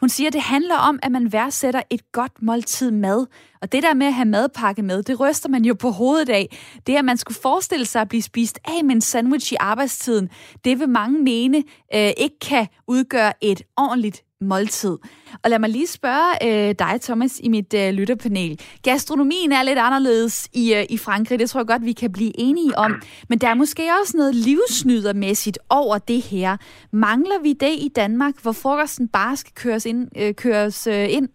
hun 0.00 0.08
siger, 0.08 0.26
at 0.26 0.32
det 0.32 0.40
handler 0.42 0.76
om, 0.76 0.98
at 1.02 1.12
man 1.12 1.32
værdsætter 1.32 1.82
et 1.90 2.12
godt 2.12 2.42
måltid 2.42 2.90
mad. 2.90 3.26
Og 3.62 3.72
det 3.72 3.82
der 3.82 3.94
med 3.94 4.06
at 4.06 4.14
have 4.14 4.28
madpakke 4.28 4.82
med, 4.82 5.02
det 5.02 5.20
ryster 5.20 5.48
man 5.48 5.64
jo 5.64 5.74
på 5.74 5.90
hovedet 5.90 6.28
af. 6.28 6.58
Det, 6.86 6.96
at 6.96 7.04
man 7.04 7.16
skulle 7.16 7.38
forestille 7.42 7.86
sig 7.86 8.02
at 8.02 8.08
blive 8.08 8.22
spist 8.22 8.58
af 8.64 8.84
med 8.84 8.94
en 8.94 9.00
sandwich 9.00 9.52
i 9.52 9.56
arbejdstiden, 9.60 10.30
det 10.64 10.78
vil 10.80 10.88
mange 10.88 11.22
mene 11.22 11.56
øh, 11.94 12.10
ikke 12.16 12.38
kan 12.40 12.66
udgøre 12.86 13.32
et 13.40 13.62
ordentligt 13.76 14.22
måltid. 14.40 14.96
Og 15.44 15.50
lad 15.50 15.58
mig 15.58 15.70
lige 15.70 15.86
spørge 15.86 16.30
øh, 16.46 16.74
dig, 16.78 17.00
Thomas, 17.00 17.40
i 17.44 17.48
mit 17.48 17.74
øh, 17.74 17.90
lytterpanel. 17.94 18.60
Gastronomien 18.82 19.52
er 19.52 19.62
lidt 19.62 19.78
anderledes 19.78 20.48
i, 20.54 20.74
øh, 20.74 20.84
i 20.90 20.98
Frankrig, 20.98 21.38
det 21.38 21.50
tror 21.50 21.60
jeg 21.60 21.66
godt, 21.66 21.84
vi 21.84 21.92
kan 21.92 22.12
blive 22.12 22.32
enige 22.38 22.78
om. 22.78 23.02
Men 23.28 23.38
der 23.38 23.48
er 23.48 23.54
måske 23.54 23.82
også 24.00 24.16
noget 24.16 24.34
livsnydermæssigt 24.34 25.58
over 25.70 25.98
det 25.98 26.22
her. 26.22 26.56
Mangler 26.92 27.42
vi 27.42 27.52
det 27.52 27.74
i 27.86 27.88
Danmark, 27.96 28.34
hvor 28.42 28.52
frokosten 28.62 29.08
bare 29.08 29.36
skal 29.36 29.52
køres 29.54 29.86
ind? 29.86 30.08
Øh, 30.18 30.34
køres, 30.34 30.86
øh, 30.86 31.06
ind? 31.16 31.28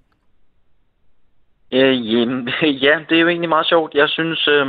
Øh, 1.73 1.95
ja, 2.85 2.93
det 3.09 3.15
er 3.17 3.21
jo 3.21 3.27
egentlig 3.27 3.49
meget 3.49 3.67
sjovt. 3.67 3.93
Jeg 3.93 4.09
synes, 4.09 4.47
øh, 4.47 4.67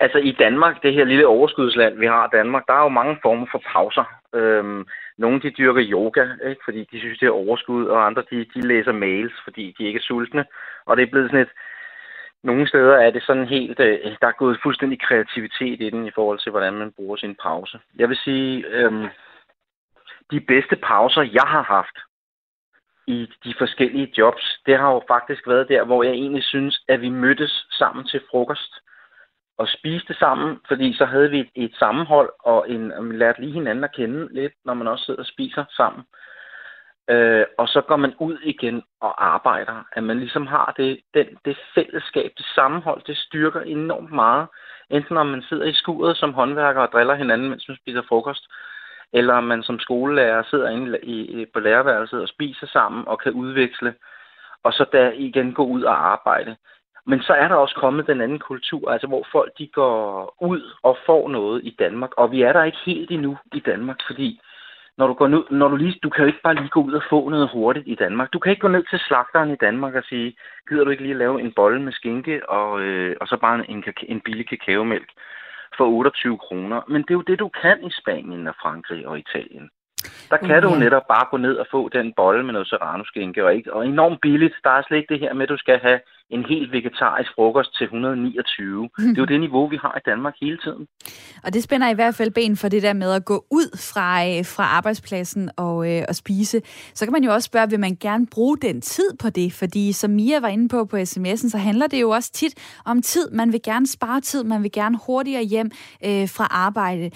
altså 0.00 0.18
i 0.18 0.32
Danmark, 0.32 0.82
det 0.82 0.94
her 0.94 1.04
lille 1.04 1.26
overskudsland, 1.26 1.98
vi 1.98 2.06
har 2.06 2.26
i 2.26 2.36
Danmark, 2.36 2.66
der 2.66 2.74
er 2.74 2.82
jo 2.82 2.88
mange 2.88 3.18
former 3.22 3.46
for 3.50 3.62
pauser. 3.72 4.04
Øhm, 4.34 4.86
nogle 5.18 5.40
de 5.40 5.50
dyrker 5.50 5.82
yoga, 5.86 6.26
ikke, 6.48 6.62
fordi 6.64 6.88
de 6.92 6.98
synes, 7.00 7.18
det 7.18 7.26
er 7.26 7.30
overskud, 7.30 7.86
og 7.86 8.06
andre 8.06 8.22
de, 8.30 8.44
de 8.54 8.60
læser 8.60 8.92
mails, 8.92 9.32
fordi 9.44 9.74
de 9.78 9.84
ikke 9.84 9.96
er 9.96 10.02
sultne. 10.02 10.44
Og 10.86 10.96
det 10.96 11.02
er 11.02 11.10
blevet 11.10 11.30
sådan 11.30 11.46
et... 11.46 11.52
Nogle 12.42 12.68
steder 12.68 12.96
er 12.96 13.10
det 13.10 13.22
sådan 13.22 13.46
helt... 13.46 13.80
Øh, 13.80 14.16
der 14.20 14.26
er 14.26 14.38
gået 14.38 14.58
fuldstændig 14.62 15.00
kreativitet 15.00 15.80
i 15.80 15.90
den 15.90 16.06
i 16.06 16.10
forhold 16.14 16.38
til, 16.38 16.50
hvordan 16.50 16.74
man 16.74 16.92
bruger 16.92 17.16
sin 17.16 17.36
pause. 17.42 17.78
Jeg 17.98 18.08
vil 18.08 18.16
sige, 18.16 18.66
øhm, 18.66 19.06
de 20.30 20.40
bedste 20.40 20.76
pauser, 20.76 21.22
jeg 21.22 21.46
har 21.46 21.62
haft 21.62 21.96
i 23.06 23.28
de 23.44 23.54
forskellige 23.58 24.12
jobs, 24.18 24.60
det 24.66 24.78
har 24.78 24.92
jo 24.92 25.02
faktisk 25.08 25.48
været 25.48 25.68
der, 25.68 25.84
hvor 25.84 26.02
jeg 26.02 26.12
egentlig 26.12 26.44
synes, 26.44 26.80
at 26.88 27.00
vi 27.00 27.08
mødtes 27.08 27.66
sammen 27.70 28.06
til 28.06 28.20
frokost 28.30 28.72
og 29.58 29.68
spiste 29.68 30.14
sammen, 30.14 30.58
fordi 30.68 30.94
så 30.94 31.04
havde 31.04 31.30
vi 31.30 31.40
et, 31.40 31.50
et 31.54 31.74
sammenhold, 31.78 32.30
og, 32.38 32.70
en, 32.70 32.92
og 32.92 33.04
lærte 33.04 33.40
lige 33.40 33.52
hinanden 33.52 33.84
at 33.84 33.94
kende 33.94 34.34
lidt, 34.34 34.52
når 34.64 34.74
man 34.74 34.88
også 34.88 35.04
sidder 35.04 35.20
og 35.20 35.26
spiser 35.26 35.64
sammen. 35.76 36.04
Øh, 37.10 37.44
og 37.58 37.68
så 37.68 37.80
går 37.80 37.96
man 37.96 38.14
ud 38.18 38.38
igen 38.42 38.82
og 39.00 39.26
arbejder. 39.26 39.86
At 39.92 40.02
man 40.02 40.18
ligesom 40.18 40.46
har 40.46 40.74
det, 40.76 41.00
den, 41.14 41.26
det 41.44 41.58
fællesskab, 41.74 42.32
det 42.36 42.46
sammenhold, 42.54 43.02
det 43.06 43.16
styrker 43.16 43.60
enormt 43.60 44.12
meget. 44.12 44.46
Enten 44.90 45.14
når 45.14 45.22
man 45.24 45.42
sidder 45.42 45.64
i 45.64 45.72
skuret 45.72 46.16
som 46.16 46.32
håndværker 46.32 46.80
og 46.80 46.92
driller 46.92 47.14
hinanden, 47.14 47.48
mens 47.50 47.68
man 47.68 47.76
spiser 47.76 48.02
frokost, 48.08 48.44
eller 49.12 49.40
man 49.40 49.62
som 49.62 49.78
skolelærer 49.78 50.42
sidder 50.42 50.68
inde 50.68 50.98
i, 51.02 51.40
i, 51.40 51.46
på 51.52 51.60
lærerværelset 51.60 52.22
og 52.22 52.28
spiser 52.28 52.66
sammen 52.66 53.08
og 53.08 53.18
kan 53.18 53.32
udveksle, 53.32 53.94
og 54.62 54.72
så 54.72 54.86
der 54.92 55.12
igen 55.14 55.54
gå 55.54 55.64
ud 55.64 55.82
og 55.82 56.06
arbejde. 56.12 56.56
Men 57.06 57.20
så 57.22 57.32
er 57.32 57.48
der 57.48 57.54
også 57.54 57.74
kommet 57.74 58.06
den 58.06 58.20
anden 58.20 58.38
kultur, 58.38 58.90
altså 58.90 59.06
hvor 59.06 59.26
folk 59.32 59.52
de 59.58 59.66
går 59.66 60.34
ud 60.40 60.62
og 60.82 60.96
får 61.06 61.28
noget 61.28 61.60
i 61.64 61.76
Danmark. 61.78 62.10
Og 62.16 62.32
vi 62.32 62.42
er 62.42 62.52
der 62.52 62.64
ikke 62.64 62.78
helt 62.86 63.10
endnu 63.10 63.36
i 63.52 63.60
Danmark, 63.60 63.96
fordi 64.06 64.40
når 64.98 65.06
du 65.06 65.14
går 65.14 65.28
ned, 65.28 65.42
når 65.50 65.68
du 65.68 65.76
lige, 65.76 65.98
du 66.02 66.10
kan 66.10 66.22
jo 66.22 66.26
ikke 66.26 66.42
bare 66.42 66.54
lige 66.54 66.68
gå 66.68 66.80
ud 66.80 66.92
og 66.92 67.02
få 67.10 67.28
noget 67.28 67.50
hurtigt 67.52 67.88
i 67.88 67.94
Danmark. 67.94 68.32
Du 68.32 68.38
kan 68.38 68.50
ikke 68.50 68.60
gå 68.60 68.68
ned 68.68 68.84
til 68.90 68.98
slagteren 68.98 69.50
i 69.50 69.56
Danmark 69.56 69.94
og 69.94 70.04
sige, 70.08 70.36
gider 70.68 70.84
du 70.84 70.90
ikke 70.90 71.02
lige 71.02 71.18
lave 71.18 71.40
en 71.40 71.52
bolle 71.52 71.82
med 71.82 71.92
skinke 71.92 72.50
og, 72.50 72.80
øh, 72.80 73.16
og 73.20 73.26
så 73.28 73.36
bare 73.36 73.70
en, 73.70 73.84
en 74.08 74.20
billig 74.20 74.48
kakaomælk 74.48 75.10
for 75.76 75.84
28 75.84 76.38
kroner. 76.38 76.80
Men 76.88 77.02
det 77.02 77.10
er 77.10 77.14
jo 77.14 77.30
det, 77.30 77.38
du 77.38 77.48
kan 77.48 77.84
i 77.84 77.90
Spanien 78.00 78.46
og 78.46 78.54
Frankrig 78.62 79.06
og 79.06 79.18
Italien. 79.18 79.70
Der 80.30 80.36
kan 80.36 80.62
du 80.62 80.70
netop 80.74 81.06
bare 81.08 81.26
gå 81.30 81.36
ned 81.36 81.56
og 81.56 81.66
få 81.70 81.88
den 81.88 82.12
bolle 82.12 82.44
med 82.44 82.52
noget 82.52 82.68
serrano-skinke, 82.68 83.44
og, 83.44 83.54
ikke, 83.54 83.72
og 83.72 83.86
enormt 83.86 84.20
billigt. 84.20 84.54
Der 84.64 84.70
er 84.70 84.82
slet 84.82 84.98
ikke 84.98 85.14
det 85.14 85.20
her 85.20 85.34
med, 85.34 85.42
at 85.42 85.48
du 85.48 85.56
skal 85.56 85.78
have 85.78 86.00
en 86.30 86.44
helt 86.44 86.72
vegetarisk 86.72 87.30
frokost 87.34 87.76
til 87.76 87.84
129. 87.84 88.82
Mm. 88.82 88.88
Det 89.08 89.18
er 89.18 89.22
jo 89.22 89.24
det 89.24 89.40
niveau, 89.40 89.68
vi 89.68 89.76
har 89.76 89.94
i 89.96 90.00
Danmark 90.10 90.34
hele 90.40 90.58
tiden. 90.64 90.86
Og 91.44 91.54
det 91.54 91.62
spænder 91.62 91.88
i 91.88 91.94
hvert 91.94 92.14
fald 92.14 92.30
ben 92.30 92.56
for 92.56 92.68
det 92.68 92.82
der 92.82 92.92
med 92.92 93.12
at 93.12 93.24
gå 93.24 93.46
ud 93.50 93.78
fra, 93.92 94.28
øh, 94.28 94.44
fra 94.44 94.64
arbejdspladsen 94.64 95.50
og, 95.56 95.92
øh, 95.92 96.02
og 96.08 96.14
spise. 96.14 96.60
Så 96.94 97.06
kan 97.06 97.12
man 97.12 97.24
jo 97.24 97.32
også 97.32 97.46
spørge, 97.46 97.70
vil 97.70 97.80
man 97.80 97.96
gerne 98.00 98.26
bruge 98.26 98.58
den 98.58 98.80
tid 98.80 99.10
på 99.18 99.30
det? 99.30 99.52
Fordi 99.52 99.92
som 99.92 100.10
Mia 100.10 100.40
var 100.40 100.48
inde 100.48 100.68
på 100.68 100.84
på 100.84 100.96
sms'en, 100.96 101.48
så 101.48 101.58
handler 101.58 101.86
det 101.86 102.00
jo 102.00 102.10
også 102.10 102.32
tit 102.32 102.80
om 102.84 103.02
tid. 103.02 103.30
Man 103.30 103.52
vil 103.52 103.62
gerne 103.62 103.86
spare 103.86 104.20
tid, 104.20 104.44
man 104.44 104.62
vil 104.62 104.72
gerne 104.72 104.98
hurtigere 105.06 105.42
hjem 105.42 105.70
øh, 106.04 106.28
fra 106.28 106.46
arbejde. 106.50 107.10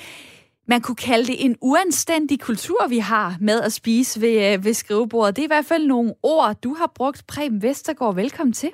Man 0.69 0.81
kunne 0.81 0.97
kalde 0.97 1.27
det 1.27 1.45
en 1.45 1.57
uanstændig 1.61 2.41
kultur, 2.41 2.89
vi 2.89 2.99
har 2.99 3.37
med 3.41 3.61
at 3.61 3.73
spise 3.73 4.21
ved, 4.21 4.53
øh, 4.53 4.65
ved 4.65 4.75
skrivebordet. 4.75 5.37
Det 5.37 5.43
er 5.43 5.47
i 5.47 5.55
hvert 5.55 5.65
fald 5.65 5.87
nogle 5.87 6.15
ord, 6.23 6.57
du 6.65 6.75
har 6.75 6.93
brugt. 6.95 7.25
Preben 7.29 7.63
Vestergaard, 7.63 8.15
velkommen 8.15 8.53
til. 8.53 8.71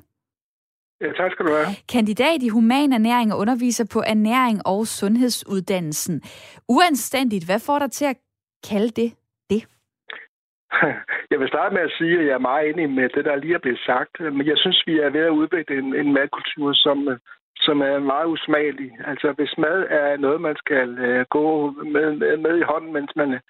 Ja, 1.00 1.12
tak 1.12 1.32
skal 1.32 1.46
du 1.46 1.52
have. 1.52 1.66
Kandidat 1.92 2.42
i 2.42 2.48
human 2.48 2.92
ernæring 2.92 3.32
og 3.32 3.38
underviser 3.38 3.86
på 3.94 4.00
ernæring 4.06 4.58
og 4.66 4.86
sundhedsuddannelsen. 4.86 6.22
Uanstændigt, 6.68 7.46
hvad 7.46 7.60
får 7.66 7.78
dig 7.78 7.90
til 7.90 8.04
at 8.04 8.16
kalde 8.70 8.90
det 9.00 9.10
det? 9.50 9.62
Jeg 11.30 11.40
vil 11.40 11.48
starte 11.48 11.74
med 11.74 11.82
at 11.82 11.94
sige, 11.98 12.18
at 12.18 12.26
jeg 12.26 12.34
er 12.34 12.48
meget 12.50 12.68
enig 12.68 12.90
med 12.90 13.08
det, 13.08 13.24
der 13.24 13.36
lige 13.36 13.54
er 13.54 13.64
blevet 13.64 13.82
sagt. 13.86 14.20
Men 14.20 14.46
jeg 14.46 14.58
synes, 14.58 14.82
vi 14.86 14.98
er 14.98 15.10
ved 15.10 15.20
at 15.20 15.38
udvikle 15.40 15.78
en, 15.78 15.94
en 15.94 16.12
madkultur, 16.12 16.72
som, 16.72 16.98
som 17.56 17.80
er 17.80 17.98
meget 17.98 18.26
usmagelig. 18.26 18.90
Altså, 19.06 19.32
hvis 19.32 19.58
mad 19.58 19.86
er 19.90 20.16
noget, 20.16 20.40
man 20.40 20.56
skal 20.56 20.88
uh, 21.08 21.22
gå 21.30 21.70
med, 21.70 22.36
med 22.36 22.58
i 22.58 22.68
hånden, 22.70 22.92
mens 22.92 23.10
man 23.16 23.40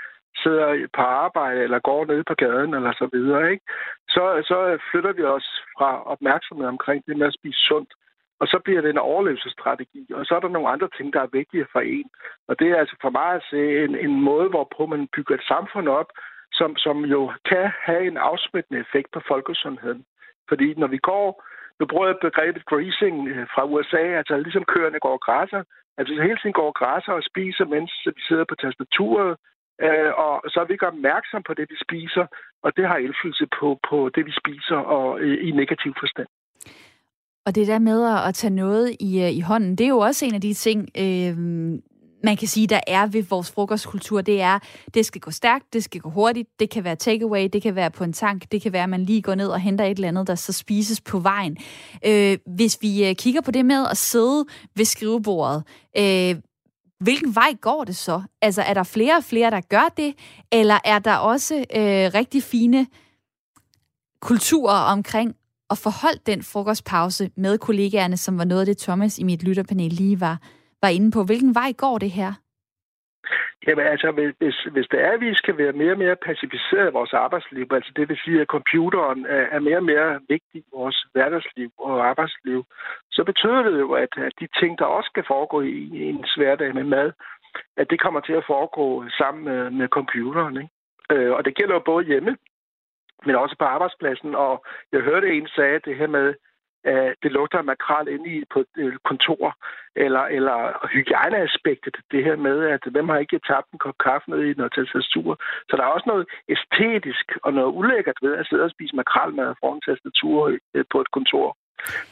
sidder 0.42 0.86
på 0.96 1.02
arbejde 1.02 1.60
eller 1.62 1.78
går 1.78 2.04
ned 2.04 2.24
på 2.24 2.34
gaden 2.34 2.74
eller 2.74 2.92
så 2.92 3.08
videre, 3.12 3.50
ikke? 3.52 3.64
Så, 4.08 4.24
så 4.50 4.78
flytter 4.90 5.12
vi 5.12 5.22
os 5.22 5.48
fra 5.78 6.02
opmærksomhed 6.02 6.66
omkring 6.66 7.06
det 7.06 7.16
med 7.16 7.26
at 7.26 7.34
spise 7.38 7.60
sundt, 7.68 7.94
og 8.40 8.46
så 8.46 8.58
bliver 8.64 8.80
det 8.80 8.90
en 8.90 8.98
overlevelsesstrategi, 8.98 10.12
og 10.14 10.26
så 10.26 10.34
er 10.34 10.40
der 10.40 10.48
nogle 10.48 10.68
andre 10.68 10.88
ting, 10.96 11.12
der 11.12 11.20
er 11.20 11.36
vigtige 11.40 11.66
for 11.72 11.80
en. 11.80 12.10
Og 12.48 12.58
det 12.58 12.70
er 12.70 12.76
altså 12.76 12.96
for 13.00 13.10
mig 13.10 13.30
at 13.34 13.46
se 13.50 13.84
en, 13.84 13.94
en 13.96 14.20
måde, 14.20 14.48
hvorpå 14.48 14.86
man 14.86 15.08
bygger 15.16 15.34
et 15.34 15.48
samfund 15.48 15.88
op, 15.88 16.10
som, 16.52 16.76
som 16.76 17.04
jo 17.04 17.32
kan 17.50 17.70
have 17.82 18.06
en 18.06 18.16
afsmittende 18.16 18.80
effekt 18.80 19.10
på 19.12 19.20
folkesundheden. 19.28 20.04
Fordi 20.48 20.74
når 20.74 20.86
vi 20.86 20.98
går 20.98 21.44
nu 21.80 21.86
bruger 21.86 22.06
jeg 22.06 22.16
begrebet 22.22 22.64
greasing 22.70 23.28
øh, 23.28 23.46
fra 23.54 23.62
USA, 23.64 24.02
altså 24.20 24.36
ligesom 24.36 24.64
køerne 24.64 25.00
går 25.00 25.16
græsser. 25.26 25.62
Altså 25.98 26.12
hele 26.22 26.38
tiden 26.38 26.52
går 26.60 26.72
græsser 26.80 27.12
og 27.12 27.22
spiser, 27.30 27.64
mens 27.64 27.92
vi 28.16 28.22
sidder 28.28 28.44
på 28.48 28.54
tastaturet. 28.54 29.36
Øh, 29.84 30.10
og 30.24 30.34
så 30.50 30.56
er 30.60 30.66
vi 30.66 30.72
ikke 30.72 30.86
opmærksom 30.86 31.42
på 31.46 31.54
det, 31.54 31.66
vi 31.70 31.76
spiser, 31.86 32.26
og 32.64 32.76
det 32.76 32.84
har 32.88 32.96
indflydelse 32.96 33.46
på, 33.60 33.78
på 33.88 34.10
det, 34.14 34.26
vi 34.26 34.32
spiser, 34.40 34.76
og 34.76 35.20
øh, 35.20 35.48
i 35.48 35.50
negativ 35.50 35.92
forstand. 36.00 36.28
Og 37.46 37.54
det 37.54 37.66
der 37.66 37.78
med 37.78 38.00
at 38.28 38.34
tage 38.34 38.54
noget 38.54 38.96
i, 39.00 39.22
øh, 39.22 39.30
i 39.30 39.40
hånden, 39.40 39.76
det 39.76 39.84
er 39.84 39.88
jo 39.88 39.98
også 39.98 40.26
en 40.26 40.34
af 40.34 40.40
de 40.40 40.54
ting, 40.54 40.88
øh, 40.98 41.36
man 42.24 42.36
kan 42.36 42.48
sige, 42.48 42.66
der 42.66 42.80
er 42.86 43.06
ved 43.06 43.22
vores 43.30 43.52
frokostkultur, 43.52 44.20
det 44.20 44.42
er, 44.42 44.58
det 44.94 45.06
skal 45.06 45.20
gå 45.20 45.30
stærkt, 45.30 45.72
det 45.72 45.84
skal 45.84 46.00
gå 46.00 46.10
hurtigt, 46.10 46.48
det 46.60 46.70
kan 46.70 46.84
være 46.84 46.96
takeaway, 46.96 47.48
det 47.52 47.62
kan 47.62 47.74
være 47.74 47.90
på 47.90 48.04
en 48.04 48.12
tank, 48.12 48.52
det 48.52 48.62
kan 48.62 48.72
være, 48.72 48.82
at 48.82 48.88
man 48.88 49.04
lige 49.04 49.22
går 49.22 49.34
ned 49.34 49.48
og 49.48 49.60
henter 49.60 49.84
et 49.84 49.90
eller 49.90 50.08
andet, 50.08 50.26
der 50.26 50.34
så 50.34 50.52
spises 50.52 51.00
på 51.00 51.18
vejen. 51.18 51.56
Øh, 52.06 52.38
hvis 52.46 52.78
vi 52.82 53.08
øh, 53.08 53.14
kigger 53.14 53.40
på 53.40 53.50
det 53.50 53.66
med 53.66 53.86
at 53.90 53.96
sidde 53.96 54.44
ved 54.76 54.84
skrivebordet, 54.84 55.64
øh, 55.98 56.34
hvilken 57.00 57.34
vej 57.34 57.54
går 57.60 57.84
det 57.84 57.96
så? 57.96 58.22
Altså, 58.42 58.62
er 58.62 58.74
der 58.74 58.82
flere 58.82 59.16
og 59.16 59.24
flere, 59.24 59.50
der 59.50 59.60
gør 59.60 59.88
det, 59.96 60.14
eller 60.52 60.78
er 60.84 60.98
der 60.98 61.16
også 61.16 61.54
øh, 61.54 62.10
rigtig 62.14 62.42
fine 62.42 62.86
kulturer 64.20 64.80
omkring 64.92 65.36
at 65.70 65.78
forholde 65.78 66.20
den 66.26 66.42
frokostpause 66.42 67.30
med 67.36 67.58
kollegaerne, 67.58 68.16
som 68.16 68.38
var 68.38 68.44
noget 68.44 68.60
af 68.60 68.66
det, 68.66 68.78
Thomas 68.78 69.18
i 69.18 69.22
mit 69.22 69.42
lytterpanel 69.42 69.92
lige 69.92 70.20
var 70.20 70.38
var 70.82 70.88
inde 70.88 71.10
på. 71.10 71.24
Hvilken 71.24 71.54
vej 71.54 71.72
går 71.72 71.98
det 71.98 72.10
her? 72.10 72.32
Jamen 73.66 73.86
altså, 73.86 74.32
hvis, 74.38 74.56
hvis 74.72 74.86
det 74.90 75.00
er, 75.00 75.12
at 75.12 75.20
vi 75.20 75.34
skal 75.34 75.58
være 75.58 75.72
mere 75.72 75.92
og 75.92 75.98
mere 75.98 76.16
pacificeret 76.16 76.88
i 76.88 76.96
vores 76.98 77.12
arbejdsliv, 77.12 77.66
altså 77.70 77.92
det 77.96 78.08
vil 78.08 78.18
sige, 78.24 78.40
at 78.40 78.46
computeren 78.46 79.26
er 79.26 79.58
mere 79.58 79.76
og 79.76 79.84
mere 79.84 80.20
vigtig 80.28 80.60
i 80.60 80.70
vores 80.72 81.06
hverdagsliv 81.12 81.70
og 81.78 82.08
arbejdsliv, 82.08 82.64
så 83.10 83.24
betyder 83.24 83.62
det 83.62 83.80
jo, 83.80 83.92
at, 83.92 84.08
de 84.40 84.48
ting, 84.60 84.78
der 84.78 84.84
også 84.84 85.08
skal 85.12 85.24
foregå 85.26 85.60
i, 85.60 86.08
en 86.08 86.24
hverdag 86.36 86.74
med 86.74 86.84
mad, 86.84 87.12
at 87.76 87.90
det 87.90 88.00
kommer 88.00 88.20
til 88.20 88.32
at 88.32 88.46
foregå 88.46 89.04
sammen 89.18 89.44
med, 89.44 89.70
med 89.70 89.88
computeren. 89.88 90.56
Ikke? 90.56 91.24
Øh, 91.24 91.32
og 91.32 91.44
det 91.44 91.54
gælder 91.54 91.74
jo 91.74 91.80
både 91.80 92.04
hjemme, 92.04 92.36
men 93.26 93.34
også 93.34 93.56
på 93.58 93.64
arbejdspladsen. 93.64 94.34
Og 94.34 94.64
jeg 94.92 95.00
hørte 95.00 95.34
en 95.34 95.48
sagde 95.48 95.80
det 95.84 95.96
her 95.96 96.06
med, 96.06 96.34
at 96.86 97.14
det 97.22 97.30
lugter 97.32 97.58
af 97.58 97.64
makrel 97.64 98.08
inde 98.08 98.28
i 98.36 98.44
på 98.52 98.58
et 98.60 98.98
kontor, 99.04 99.56
eller, 100.04 100.24
eller 100.36 100.58
hygiejneaspektet, 100.94 101.96
det 102.12 102.24
her 102.24 102.36
med, 102.36 102.56
at 102.74 102.82
hvem 102.92 103.08
har 103.08 103.18
ikke 103.18 103.46
tabt 103.50 103.68
en 103.72 103.78
kop 103.78 103.98
kaffe 104.06 104.30
ned 104.30 104.42
i 104.44 104.54
noget 104.60 104.72
tastatur. 104.76 105.30
Så 105.68 105.72
der 105.76 105.82
er 105.84 105.96
også 105.96 106.08
noget 106.12 106.26
æstetisk 106.54 107.26
og 107.44 107.52
noget 107.52 107.72
ulækkert 107.78 108.18
ved 108.22 108.34
at 108.36 108.46
sidde 108.46 108.64
og 108.68 108.70
spise 108.70 108.96
makrelmad 108.96 109.54
foran 109.60 109.80
tastatur 109.88 110.38
øh, 110.74 110.84
på 110.92 111.00
et 111.00 111.10
kontor. 111.10 111.56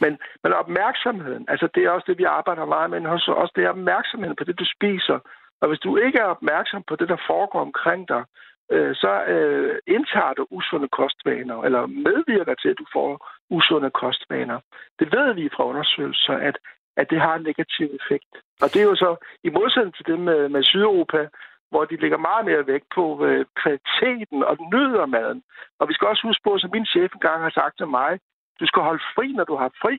Men, 0.01 0.17
men 0.43 0.53
opmærksomheden, 0.53 1.45
altså 1.47 1.67
det 1.75 1.83
er 1.83 1.89
også 1.89 2.07
det, 2.07 2.17
vi 2.17 2.23
arbejder 2.23 2.65
meget 2.65 2.89
med, 2.89 2.99
men 2.99 3.11
også 3.11 3.51
det 3.55 3.63
er 3.63 3.69
opmærksomheden 3.69 4.35
på 4.35 4.43
det, 4.43 4.59
du 4.59 4.65
spiser. 4.75 5.19
Og 5.61 5.67
hvis 5.67 5.79
du 5.79 5.97
ikke 5.97 6.19
er 6.19 6.33
opmærksom 6.35 6.83
på 6.87 6.95
det, 6.95 7.09
der 7.09 7.25
foregår 7.27 7.61
omkring 7.61 8.07
dig, 8.07 8.23
øh, 8.71 8.95
så 8.95 9.23
øh, 9.33 9.79
indtager 9.87 10.33
du 10.33 10.47
usunde 10.49 10.87
kostvaner, 10.87 11.63
eller 11.63 11.85
medvirker 11.85 12.55
til, 12.55 12.69
at 12.69 12.77
du 12.77 12.85
får 12.93 13.11
usunde 13.49 13.91
kostvaner. 13.91 14.59
Det 14.99 15.07
ved 15.15 15.33
vi 15.33 15.49
fra 15.55 15.65
undersøgelser, 15.65 16.33
at, 16.33 16.57
at 16.97 17.09
det 17.09 17.19
har 17.21 17.35
en 17.35 17.43
negativ 17.43 17.87
effekt. 17.99 18.31
Og 18.61 18.67
det 18.73 18.79
er 18.81 18.89
jo 18.91 18.95
så 18.95 19.15
i 19.43 19.49
modsætning 19.49 19.95
til 19.95 20.05
det 20.05 20.19
med, 20.19 20.49
med 20.49 20.63
Sydeuropa, 20.63 21.27
hvor 21.69 21.85
de 21.85 22.01
lægger 22.03 22.17
meget 22.17 22.45
mere 22.45 22.67
vægt 22.67 22.87
på 22.95 23.25
øh, 23.25 23.45
kvaliteten 23.61 24.43
og 24.43 24.57
nyder 24.73 25.05
maden. 25.05 25.43
Og 25.79 25.89
vi 25.89 25.93
skal 25.93 26.07
også 26.07 26.23
huske 26.27 26.43
på, 26.43 26.57
som 26.57 26.69
min 26.73 26.85
chef 26.85 27.11
engang 27.13 27.41
har 27.43 27.49
sagt 27.49 27.77
til 27.77 27.87
mig, 27.87 28.19
du 28.59 28.65
skal 28.67 28.81
holde 28.81 29.03
fri, 29.15 29.27
når 29.31 29.43
du 29.43 29.55
har 29.55 29.71
fri. 29.81 29.97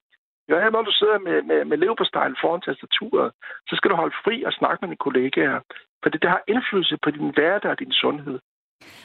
Ja, 0.48 0.70
når 0.70 0.82
du 0.82 0.92
sidder 0.92 1.18
med, 1.18 1.42
med, 1.42 1.64
med 1.64 1.76
leverpostejen 1.76 2.36
foran 2.40 2.60
tastaturet, 2.60 3.32
så 3.68 3.76
skal 3.76 3.90
du 3.90 3.96
holde 3.96 4.16
fri 4.24 4.42
og 4.42 4.52
snakke 4.52 4.78
med 4.80 4.88
dine 4.88 5.04
kollegaer. 5.06 5.60
For 6.02 6.10
det, 6.10 6.22
det 6.22 6.30
har 6.30 6.42
indflydelse 6.48 6.96
på 7.02 7.10
din 7.10 7.30
hverdag 7.34 7.70
og 7.70 7.78
din 7.78 7.92
sundhed. 7.92 8.38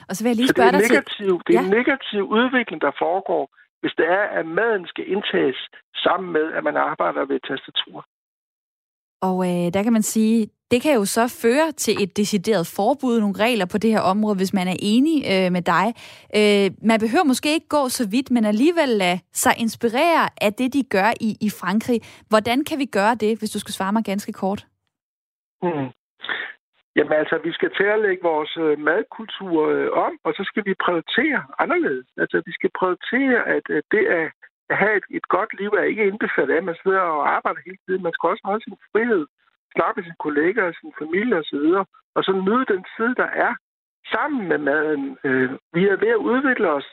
Og 0.07 0.13
så 0.15 0.19
vil 0.23 0.29
jeg 0.29 0.39
lige 0.41 0.53
spørge 0.55 0.71
så 0.71 0.77
det 0.77 0.85
er 0.85 0.93
negativ, 0.93 1.31
til... 1.37 1.45
Det 1.47 1.53
er 1.55 1.61
ja. 1.61 1.65
en 1.67 1.73
negativ 1.79 2.23
udvikling, 2.39 2.79
der 2.85 2.91
foregår, 3.05 3.43
hvis 3.81 3.93
det 3.99 4.07
er, 4.17 4.23
at 4.39 4.45
maden 4.59 4.83
skal 4.91 5.05
indtages 5.13 5.59
sammen 6.03 6.27
med, 6.37 6.45
at 6.57 6.63
man 6.63 6.75
arbejder 6.77 7.21
ved 7.31 7.39
tastatur. 7.49 7.97
Og 9.27 9.37
øh, 9.49 9.73
der 9.73 9.83
kan 9.83 9.93
man 9.93 10.01
sige, 10.01 10.49
det 10.71 10.81
kan 10.81 10.93
jo 10.93 11.05
så 11.05 11.27
føre 11.41 11.71
til 11.71 12.03
et 12.03 12.17
decideret 12.17 12.67
forbud, 12.67 13.19
nogle 13.19 13.39
regler 13.39 13.65
på 13.65 13.77
det 13.77 13.91
her 13.91 13.99
område, 13.99 14.35
hvis 14.35 14.53
man 14.53 14.67
er 14.67 14.75
enig 14.79 15.23
øh, 15.33 15.51
med 15.51 15.61
dig. 15.61 15.85
Øh, 16.39 16.71
man 16.89 16.99
behøver 16.99 17.23
måske 17.23 17.53
ikke 17.53 17.67
gå 17.67 17.89
så 17.89 18.09
vidt, 18.09 18.31
men 18.31 18.45
alligevel 18.45 18.89
lade 18.89 19.19
sig 19.33 19.53
inspirere 19.57 20.29
af 20.41 20.53
det, 20.53 20.73
de 20.73 20.83
gør 20.83 21.09
i, 21.21 21.37
i 21.41 21.49
Frankrig. 21.49 22.01
Hvordan 22.29 22.63
kan 22.63 22.79
vi 22.79 22.85
gøre 22.85 23.15
det, 23.15 23.39
hvis 23.39 23.49
du 23.49 23.59
skal 23.59 23.73
svare 23.73 23.93
mig 23.93 24.03
ganske 24.03 24.33
kort? 24.33 24.67
Hmm. 25.61 25.87
Jamen 26.95 27.13
altså, 27.13 27.37
vi 27.43 27.51
skal 27.51 27.71
til 27.77 27.83
at 27.83 28.01
lægge 28.05 28.23
vores 28.23 28.57
øh, 28.57 28.79
madkultur 28.79 29.57
øh, 29.67 29.89
om, 30.05 30.13
og 30.23 30.31
så 30.37 30.43
skal 30.49 30.63
vi 30.65 30.83
prioritere 30.85 31.41
anderledes. 31.59 32.07
Altså, 32.17 32.41
vi 32.45 32.51
skal 32.51 32.71
prioritere, 32.79 33.47
at 33.55 33.65
øh, 33.69 33.83
det 33.91 34.03
at, 34.19 34.31
at 34.69 34.77
have 34.81 34.95
et, 34.97 35.07
et 35.09 35.27
godt 35.35 35.51
liv 35.59 35.69
er 35.69 35.83
ikke 35.83 36.07
indbefattet 36.07 36.53
af, 36.53 36.57
at 36.57 36.69
man 36.69 36.81
sidder 36.83 36.99
og 36.99 37.33
arbejder 37.35 37.61
hele 37.65 37.81
tiden. 37.85 38.03
Man 38.03 38.13
skal 38.13 38.29
også 38.29 38.43
holde 38.45 38.63
sin 38.63 38.77
frihed, 38.91 39.23
snakke 39.75 39.95
med 39.97 40.03
sine 40.05 40.23
kollegaer, 40.25 40.67
og 40.67 40.75
sin 40.81 40.93
familie 41.01 41.35
osv., 41.41 41.67
og 42.15 42.21
så 42.23 42.31
nyde 42.47 42.65
den 42.73 42.83
tid, 42.97 43.11
der 43.21 43.29
er 43.47 43.53
sammen 44.13 44.47
med 44.51 44.57
maden. 44.57 45.17
Vi 45.75 45.81
er 45.87 45.97
ved 46.03 46.11
at 46.17 46.25
udvikle 46.31 46.69
os 46.77 46.89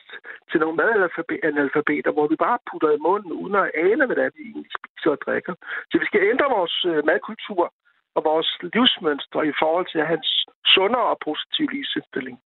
til 0.50 0.60
nogle 0.60 0.76
madanalfabeter, 0.76 2.12
hvor 2.12 2.26
vi 2.26 2.36
bare 2.36 2.58
putter 2.70 2.90
i 2.90 3.02
munden, 3.06 3.32
uden 3.32 3.54
at 3.54 3.70
ane, 3.74 4.06
hvad 4.06 4.16
det 4.16 4.24
er, 4.24 4.36
vi 4.36 4.42
egentlig 4.42 4.72
spiser 4.78 5.10
og 5.10 5.20
drikker. 5.26 5.54
Så 5.90 5.94
vi 5.98 6.06
skal 6.06 6.28
ændre 6.32 6.54
vores 6.56 6.76
madkultur, 7.10 7.72
og 8.18 8.22
vores 8.32 8.48
livsmønstre 8.74 9.40
i 9.50 9.54
forhold 9.62 9.86
til 9.92 10.02
hans 10.12 10.28
sundere 10.74 11.06
og 11.12 11.18
positive 11.28 11.68
livsindstilling. 11.74 12.36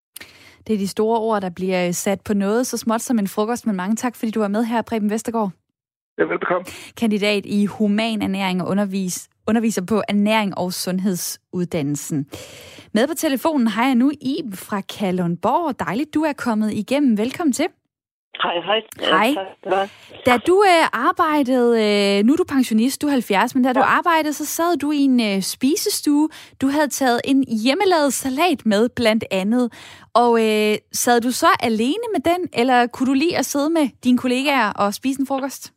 Det 0.67 0.73
er 0.75 0.79
de 0.85 0.89
store 0.97 1.19
ord, 1.29 1.41
der 1.43 1.51
bliver 1.59 1.93
sat 1.93 2.21
på 2.29 2.35
noget 2.35 2.67
så 2.67 2.77
småt 2.79 3.01
som 3.01 3.19
en 3.19 3.29
frokost, 3.29 3.67
men 3.67 3.77
mange 3.77 3.97
tak, 3.97 4.15
fordi 4.17 4.31
du 4.31 4.41
var 4.41 4.49
med 4.57 4.65
her, 4.65 4.83
Preben 4.83 5.11
Vestergaard. 5.11 5.51
Ja, 6.19 6.25
velbekomme. 6.25 6.65
Kandidat 6.97 7.47
i 7.47 7.67
human 7.67 8.23
ernæring 8.23 8.63
og 8.63 8.69
undervis, 8.69 9.29
underviser 9.49 9.85
på 9.87 10.03
ernæring 10.09 10.59
og 10.59 10.73
sundhedsuddannelsen. 10.73 12.27
Med 12.95 13.09
på 13.09 13.15
telefonen 13.15 13.67
har 13.67 13.87
jeg 13.87 13.95
nu 13.95 14.11
Iben 14.21 14.53
fra 14.53 14.81
Kalundborg. 14.81 15.79
Dejligt, 15.79 16.15
du 16.15 16.23
er 16.23 16.33
kommet 16.33 16.73
igennem. 16.73 17.19
Velkommen 17.19 17.53
til. 17.53 17.67
Hej, 18.41 18.61
hej. 18.65 18.81
Hej. 19.01 19.35
Ja, 19.67 19.89
da 20.27 20.37
du 20.37 20.65
øh, 20.67 20.87
arbejdede, 20.93 21.69
øh, 22.19 22.25
nu 22.25 22.33
er 22.33 22.37
du 22.37 22.45
pensionist, 22.45 23.03
du 23.03 23.07
er 23.07 23.11
70, 23.11 23.55
men 23.55 23.65
da 23.65 23.69
ja. 23.69 23.73
du 23.73 23.81
arbejdede, 23.81 24.33
så 24.33 24.47
sad 24.47 24.77
du 24.77 24.91
i 24.91 24.99
en 24.99 25.21
øh, 25.21 25.43
spisestue. 25.43 26.29
Du 26.61 26.69
havde 26.69 26.89
taget 26.89 27.21
en 27.25 27.45
hjemmelavet 27.65 28.13
salat 28.13 28.67
med, 28.67 28.89
blandt 28.89 29.25
andet. 29.31 29.73
Og 30.15 30.41
øh, 30.41 30.77
sad 30.93 31.21
du 31.21 31.31
så 31.31 31.47
alene 31.61 32.05
med 32.15 32.33
den, 32.33 32.49
eller 32.53 32.87
kunne 32.87 33.07
du 33.07 33.13
lide 33.13 33.37
at 33.39 33.47
sidde 33.47 33.71
med 33.71 33.89
dine 34.05 34.19
kollegaer 34.19 34.73
og 34.73 34.95
spise 34.95 35.21
en 35.21 35.27
frokost? 35.27 35.73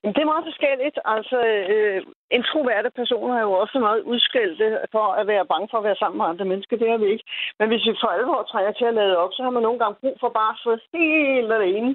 Jamen, 0.00 0.14
det 0.14 0.22
er 0.22 0.32
meget 0.32 0.48
forskelligt. 0.50 0.98
Altså, 1.14 1.38
øh, 1.72 2.00
introverte 2.38 2.90
personer 3.00 3.34
er 3.36 3.46
jo 3.48 3.52
også 3.62 3.78
meget 3.78 4.00
udskældte 4.12 4.66
for 4.94 5.06
at 5.20 5.26
være 5.26 5.50
bange 5.52 5.68
for 5.70 5.78
at 5.78 5.84
være 5.88 6.00
sammen 6.02 6.18
med 6.18 6.26
andre 6.26 6.44
mennesker. 6.44 6.76
Det 6.76 6.88
er 6.90 6.98
vi 7.02 7.06
ikke. 7.14 7.24
Men 7.58 7.68
hvis 7.68 7.86
vi 7.86 7.92
for 8.02 8.08
alvor 8.08 8.42
trænger 8.42 8.72
til 8.72 8.84
at 8.84 8.94
lade 8.94 9.16
op, 9.22 9.32
så 9.32 9.42
har 9.42 9.50
man 9.50 9.62
nogle 9.62 9.78
gange 9.78 10.00
brug 10.00 10.16
for 10.20 10.28
bare 10.28 10.52
at 10.52 10.60
sidde 10.62 10.80
helt 10.94 11.52
alene 11.52 11.92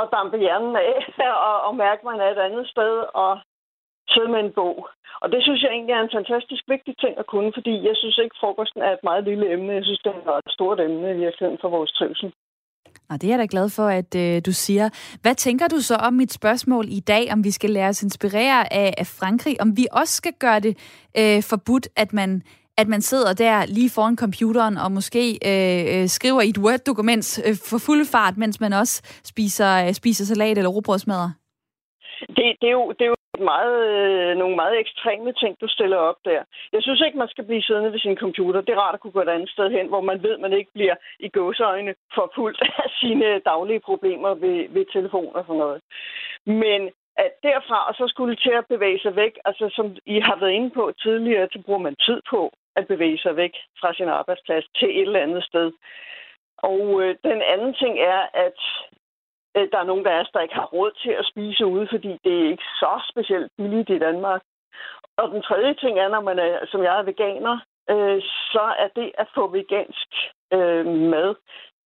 og 0.00 0.08
dampe 0.12 0.36
hjernen 0.38 0.76
af 0.76 0.94
og, 1.48 1.56
og 1.66 1.76
mærke, 1.76 2.00
at 2.00 2.08
man 2.10 2.20
er 2.20 2.30
et 2.30 2.42
andet 2.46 2.68
sted 2.68 2.94
og 3.14 3.32
sidde 4.08 4.28
med 4.28 4.40
en 4.40 4.52
bog. 4.52 4.88
Og 5.22 5.32
det 5.32 5.42
synes 5.42 5.62
jeg 5.62 5.70
egentlig 5.70 5.94
er 5.94 6.02
en 6.02 6.16
fantastisk 6.18 6.64
vigtig 6.68 6.94
ting 6.98 7.18
at 7.18 7.26
kunne, 7.26 7.52
fordi 7.54 7.74
jeg 7.88 7.96
synes 7.96 8.18
ikke, 8.18 8.34
at 8.34 8.40
frokosten 8.40 8.82
er 8.82 8.92
et 8.92 9.04
meget 9.08 9.24
lille 9.24 9.52
emne. 9.52 9.72
Jeg 9.72 9.84
synes, 9.84 10.00
det 10.04 10.12
er 10.14 10.40
et 10.46 10.52
stort 10.56 10.80
emne 10.80 11.10
i 11.10 11.18
virkeligheden 11.24 11.58
for 11.62 11.68
vores 11.68 11.92
trivsel. 11.92 12.32
Og 13.12 13.20
det 13.20 13.26
er 13.26 13.32
jeg 13.32 13.38
da 13.38 13.46
glad 13.50 13.68
for, 13.68 13.86
at 13.86 14.14
øh, 14.14 14.42
du 14.46 14.52
siger. 14.52 14.88
Hvad 15.22 15.34
tænker 15.34 15.68
du 15.68 15.80
så 15.80 15.94
om 15.94 16.12
mit 16.12 16.32
spørgsmål 16.32 16.84
i 16.88 17.00
dag, 17.00 17.32
om 17.32 17.44
vi 17.44 17.50
skal 17.50 17.70
lade 17.70 17.88
os 17.88 18.02
inspirere 18.02 18.72
af, 18.72 18.94
af 18.98 19.06
Frankrig, 19.06 19.60
om 19.60 19.76
vi 19.76 19.86
også 19.92 20.14
skal 20.16 20.32
gøre 20.38 20.60
det 20.60 20.74
øh, 21.18 21.42
forbudt, 21.42 21.88
at 21.96 22.12
man 22.12 22.42
at 22.78 22.88
man 22.88 23.00
sidder 23.00 23.32
der 23.34 23.66
lige 23.66 23.90
foran 23.90 24.16
computeren 24.16 24.76
og 24.76 24.92
måske 24.92 25.24
øh, 25.50 26.02
øh 26.02 26.08
skriver 26.08 26.40
i 26.40 26.48
et 26.48 26.58
Word-dokument 26.58 27.26
øh, 27.46 27.54
for 27.70 27.78
fuld 27.86 28.06
fart, 28.06 28.36
mens 28.36 28.60
man 28.60 28.72
også 28.72 29.02
spiser, 29.24 29.86
øh, 29.86 29.92
spiser 29.92 30.24
salat 30.24 30.58
eller 30.58 30.70
robrødsmadder? 30.70 31.30
Det, 32.36 32.44
det, 32.60 32.68
er 32.72 32.76
jo, 32.80 32.92
det 32.98 33.04
er 33.04 33.08
jo 33.08 33.21
meget, 33.44 33.78
øh, 33.96 34.36
nogle 34.36 34.56
meget 34.56 34.80
ekstreme 34.80 35.32
ting, 35.32 35.60
du 35.60 35.68
stiller 35.68 35.96
op 35.96 36.18
der. 36.24 36.42
Jeg 36.72 36.82
synes 36.82 37.00
ikke, 37.06 37.18
man 37.18 37.28
skal 37.28 37.44
blive 37.44 37.62
siddende 37.62 37.92
ved 37.92 37.98
sin 37.98 38.16
computer. 38.16 38.60
Det 38.60 38.72
er 38.72 38.80
rart 38.84 38.94
at 38.94 39.00
kunne 39.00 39.16
gå 39.16 39.22
et 39.22 39.28
andet 39.28 39.50
sted 39.50 39.70
hen, 39.70 39.88
hvor 39.88 40.00
man 40.00 40.22
ved, 40.22 40.38
man 40.38 40.52
ikke 40.52 40.72
bliver 40.74 40.94
i 41.20 41.28
gåseøjne 41.28 41.94
forfulgt 42.14 42.62
af 42.84 42.90
sine 43.00 43.38
daglige 43.38 43.80
problemer 43.80 44.34
ved, 44.34 44.68
ved 44.68 44.84
telefon 44.92 45.36
og 45.36 45.44
sådan 45.46 45.58
noget. 45.58 45.80
Men 46.46 46.90
at 47.16 47.30
derfra 47.42 47.88
og 47.88 47.94
så 47.94 48.04
skulle 48.08 48.36
til 48.36 48.50
at 48.50 48.66
bevæge 48.66 49.00
sig 49.00 49.16
væk, 49.16 49.38
altså 49.44 49.68
som 49.76 49.96
I 50.06 50.20
har 50.20 50.36
været 50.36 50.52
inde 50.52 50.70
på 50.70 50.92
tidligere, 51.02 51.48
så 51.52 51.62
bruger 51.64 51.78
man 51.78 51.96
tid 51.96 52.20
på 52.30 52.52
at 52.76 52.86
bevæge 52.86 53.18
sig 53.18 53.36
væk 53.36 53.54
fra 53.80 53.94
sin 53.94 54.08
arbejdsplads 54.08 54.64
til 54.78 54.88
et 54.88 55.00
eller 55.00 55.20
andet 55.20 55.44
sted. 55.44 55.72
Og 56.58 57.02
øh, 57.02 57.16
den 57.24 57.42
anden 57.52 57.74
ting 57.74 57.98
er, 57.98 58.20
at 58.34 58.58
der 59.54 59.78
er 59.80 59.90
nogen 59.90 60.06
af 60.06 60.20
os, 60.20 60.30
der 60.34 60.40
ikke 60.40 60.54
har 60.54 60.68
råd 60.76 60.90
til 61.02 61.10
at 61.10 61.28
spise 61.30 61.66
ude, 61.66 61.86
fordi 61.90 62.12
det 62.24 62.32
er 62.40 62.50
ikke 62.50 62.68
så 62.82 62.92
specielt 63.10 63.50
billigt 63.58 63.90
i 63.90 63.98
Danmark. 63.98 64.42
Og 65.16 65.30
den 65.30 65.42
tredje 65.42 65.74
ting 65.74 65.98
er, 65.98 66.08
når 66.08 66.20
man 66.20 66.38
er, 66.38 66.66
som 66.70 66.82
jeg 66.82 66.98
er 66.98 67.02
veganer, 67.02 67.56
øh, 67.90 68.22
så 68.52 68.64
er 68.84 68.88
det 68.96 69.12
at 69.18 69.28
få 69.34 69.46
vegansk 69.46 70.08
øh, 70.52 70.86
mad, 70.86 71.34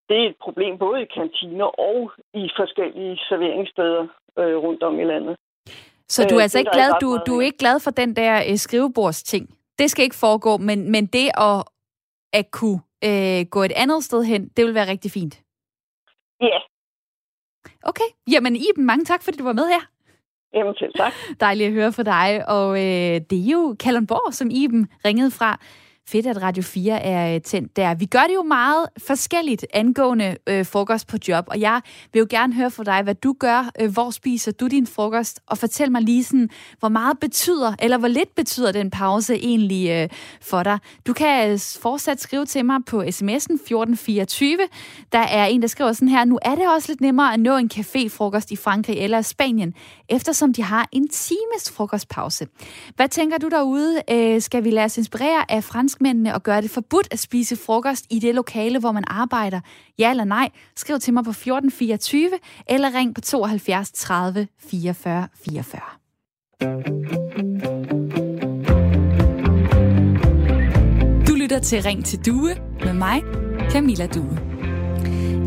det 0.08 0.16
er 0.22 0.28
et 0.28 0.36
problem 0.40 0.78
både 0.78 1.02
i 1.02 1.12
kantiner 1.18 1.70
og 1.90 2.12
i 2.34 2.50
forskellige 2.56 3.16
serveringssteder 3.28 4.06
øh, 4.38 4.56
rundt 4.56 4.82
om 4.82 5.00
i 5.00 5.04
landet. 5.04 5.36
Så 6.08 6.26
du 6.30 6.34
er 6.34 6.38
øh, 6.38 6.42
altså 6.42 6.58
ikke 6.58 6.70
glad, 6.72 6.90
du, 7.00 7.18
du 7.26 7.38
er 7.38 7.44
ikke 7.44 7.58
glad 7.58 7.80
for 7.80 7.90
den 7.90 8.16
der 8.16 8.34
øh, 8.50 8.56
skrivebordsting? 8.56 9.44
Det 9.78 9.90
skal 9.90 10.04
ikke 10.04 10.22
foregå, 10.26 10.56
men, 10.56 10.90
men 10.90 11.06
det 11.06 11.30
at, 11.48 11.58
at 12.32 12.50
kunne 12.50 12.80
øh, 13.04 13.46
gå 13.50 13.62
et 13.62 13.72
andet 13.76 14.04
sted 14.04 14.24
hen, 14.24 14.48
det 14.48 14.64
vil 14.64 14.74
være 14.74 14.90
rigtig 14.90 15.10
fint? 15.10 15.34
Ja, 16.40 16.58
Okay. 17.82 18.08
Jamen 18.30 18.56
Iben, 18.56 18.84
mange 18.86 19.04
tak, 19.04 19.22
fordi 19.22 19.38
du 19.38 19.44
var 19.44 19.52
med 19.52 19.66
her. 19.68 19.80
Jamen 20.54 20.74
selv 20.74 20.92
tak. 20.96 21.12
Dejligt 21.40 21.66
at 21.66 21.72
høre 21.72 21.92
fra 21.92 22.02
dig. 22.02 22.48
Og 22.48 22.70
øh, 22.78 23.20
det 23.30 23.38
er 23.38 23.52
jo 23.52 23.76
Kalundborg, 23.80 24.34
som 24.34 24.50
Iben 24.50 24.88
ringede 25.04 25.30
fra. 25.30 25.60
Fedt, 26.08 26.26
at 26.26 26.42
Radio 26.42 26.62
4 26.62 27.02
er 27.02 27.34
øh, 27.34 27.40
tændt 27.40 27.76
der. 27.76 27.94
Vi 27.94 28.06
gør 28.06 28.20
det 28.28 28.34
jo 28.34 28.42
meget 28.42 28.86
forskelligt 29.06 29.66
angående 29.74 30.36
øh, 30.46 30.66
frokost 30.66 31.06
på 31.06 31.16
job, 31.28 31.44
og 31.48 31.60
jeg 31.60 31.80
vil 32.12 32.20
jo 32.20 32.26
gerne 32.30 32.54
høre 32.54 32.70
fra 32.70 32.84
dig, 32.84 33.02
hvad 33.02 33.14
du 33.14 33.36
gør. 33.40 33.70
Øh, 33.80 33.92
hvor 33.92 34.10
spiser 34.10 34.52
du 34.52 34.66
din 34.66 34.86
frokost? 34.86 35.40
Og 35.46 35.58
fortæl 35.58 35.92
mig 35.92 36.02
lige 36.02 36.24
sådan, 36.24 36.48
hvor 36.78 36.88
meget 36.88 37.18
betyder, 37.20 37.74
eller 37.78 37.98
hvor 37.98 38.08
lidt 38.08 38.34
betyder 38.34 38.72
den 38.72 38.90
pause 38.90 39.34
egentlig 39.34 39.90
øh, 39.90 40.08
for 40.40 40.62
dig? 40.62 40.78
Du 41.06 41.12
kan 41.12 41.50
øh, 41.50 41.58
fortsat 41.80 42.20
skrive 42.20 42.46
til 42.46 42.64
mig 42.64 42.80
på 42.86 43.02
sms'en 43.02 43.54
1424. 43.54 44.58
Der 45.12 45.18
er 45.18 45.44
en, 45.44 45.62
der 45.62 45.68
skriver 45.68 45.92
sådan 45.92 46.08
her, 46.08 46.24
nu 46.24 46.38
er 46.42 46.54
det 46.54 46.68
også 46.74 46.92
lidt 46.92 47.00
nemmere 47.00 47.34
at 47.34 47.40
nå 47.40 47.56
en 47.56 47.70
caféfrokost 47.74 48.46
i 48.50 48.56
Frankrig 48.56 48.96
eller 48.98 49.22
Spanien, 49.22 49.74
eftersom 50.08 50.52
de 50.52 50.62
har 50.62 50.88
en 50.92 51.08
times 51.08 51.70
frokostpause. 51.70 52.46
Hvad 52.96 53.08
tænker 53.08 53.38
du 53.38 53.48
derude? 53.48 54.02
Øh, 54.10 54.40
skal 54.40 54.64
vi 54.64 54.70
lade 54.70 54.84
os 54.84 54.98
inspirere 54.98 55.50
af 55.50 55.64
fransk 55.64 55.95
franskmændene 55.96 56.34
og 56.34 56.42
gøre 56.42 56.62
det 56.62 56.70
forbudt 56.70 57.08
at 57.10 57.18
spise 57.18 57.56
frokost 57.56 58.04
i 58.10 58.18
det 58.18 58.34
lokale, 58.34 58.78
hvor 58.78 58.92
man 58.92 59.04
arbejder? 59.06 59.60
Ja 59.98 60.10
eller 60.10 60.24
nej? 60.24 60.50
Skriv 60.76 60.98
til 60.98 61.14
mig 61.14 61.24
på 61.24 61.30
1424 61.30 62.30
eller 62.68 62.94
ring 62.94 63.14
på 63.14 63.20
72 63.20 63.90
30 63.92 64.48
44 64.58 65.28
44. 65.44 65.80
Du 71.28 71.34
lytter 71.34 71.58
til 71.58 71.82
Ring 71.82 72.04
til 72.04 72.18
Due 72.26 72.54
med 72.84 72.92
mig, 72.92 73.22
Camilla 73.70 74.06
Due. 74.06 74.45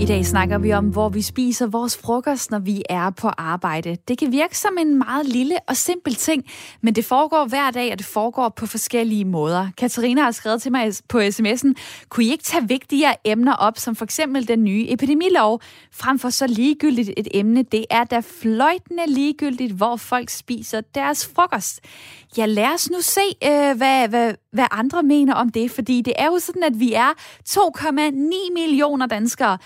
I 0.02 0.06
dag 0.06 0.26
snakker 0.26 0.58
vi 0.58 0.74
om, 0.74 0.86
hvor 0.86 1.10
vi 1.10 1.22
spiser 1.22 1.68
vores 1.68 1.98
frokost, 1.98 2.52
når 2.52 2.60
vi 2.60 2.84
er 2.90 3.10
på 3.10 3.28
arbejde. 3.28 3.98
Det 4.08 4.18
kan 4.18 4.32
virke 4.32 4.58
som 4.58 4.78
en 4.80 4.98
meget 4.98 5.26
lille 5.26 5.56
og 5.68 5.76
simpel 5.76 6.16
ting, 6.16 6.44
men 6.82 6.96
det 6.96 7.06
foregår 7.06 7.46
hver 7.46 7.72
dag, 7.72 7.92
og 7.92 7.98
det 7.98 8.06
foregår 8.06 8.50
på 8.50 8.66
forskellige 8.66 9.26
måder. 9.26 9.68
Katarina 9.78 10.22
har 10.22 10.32
skrevet 10.32 10.62
til 10.62 10.72
mig 10.72 10.94
på 11.10 11.20
sms'en, 11.20 11.74
kunne 12.10 12.26
I 12.26 12.32
ikke 12.32 12.44
tage 12.44 12.68
vigtigere 12.68 13.16
emner 13.26 13.54
op, 13.54 13.78
som 13.78 13.96
for 13.96 14.06
eksempel 14.06 14.48
den 14.48 14.64
nye 14.64 14.86
epidemilov, 14.90 15.62
frem 15.92 16.20
for 16.20 16.30
så 16.30 16.48
ligegyldigt 16.48 17.12
et 17.18 17.28
emne? 17.34 17.64
Det 17.64 17.86
er 17.90 18.04
da 18.04 18.22
fløjtende 18.42 19.04
ligegyldigt, 19.08 19.74
hvor 19.74 19.96
folk 19.96 20.30
spiser 20.30 20.82
deres 20.82 21.28
frokost. 21.36 21.80
Ja, 22.38 22.46
lad 22.46 22.74
os 22.74 22.90
nu 22.90 22.98
se, 23.02 23.22
øh, 23.44 23.78
hvad, 23.78 24.08
hvad, 24.08 24.34
hvad 24.52 24.66
andre 24.72 25.04
mener 25.04 25.34
om 25.34 25.50
det, 25.50 25.72
fordi 25.72 26.02
det 26.02 26.14
er 26.18 26.26
jo 26.26 26.40
sådan, 26.40 26.64
at 26.64 26.80
vi 26.80 26.94
er 26.94 27.14
2,9 27.50 28.54
millioner 28.54 29.06
danskere, 29.06 29.58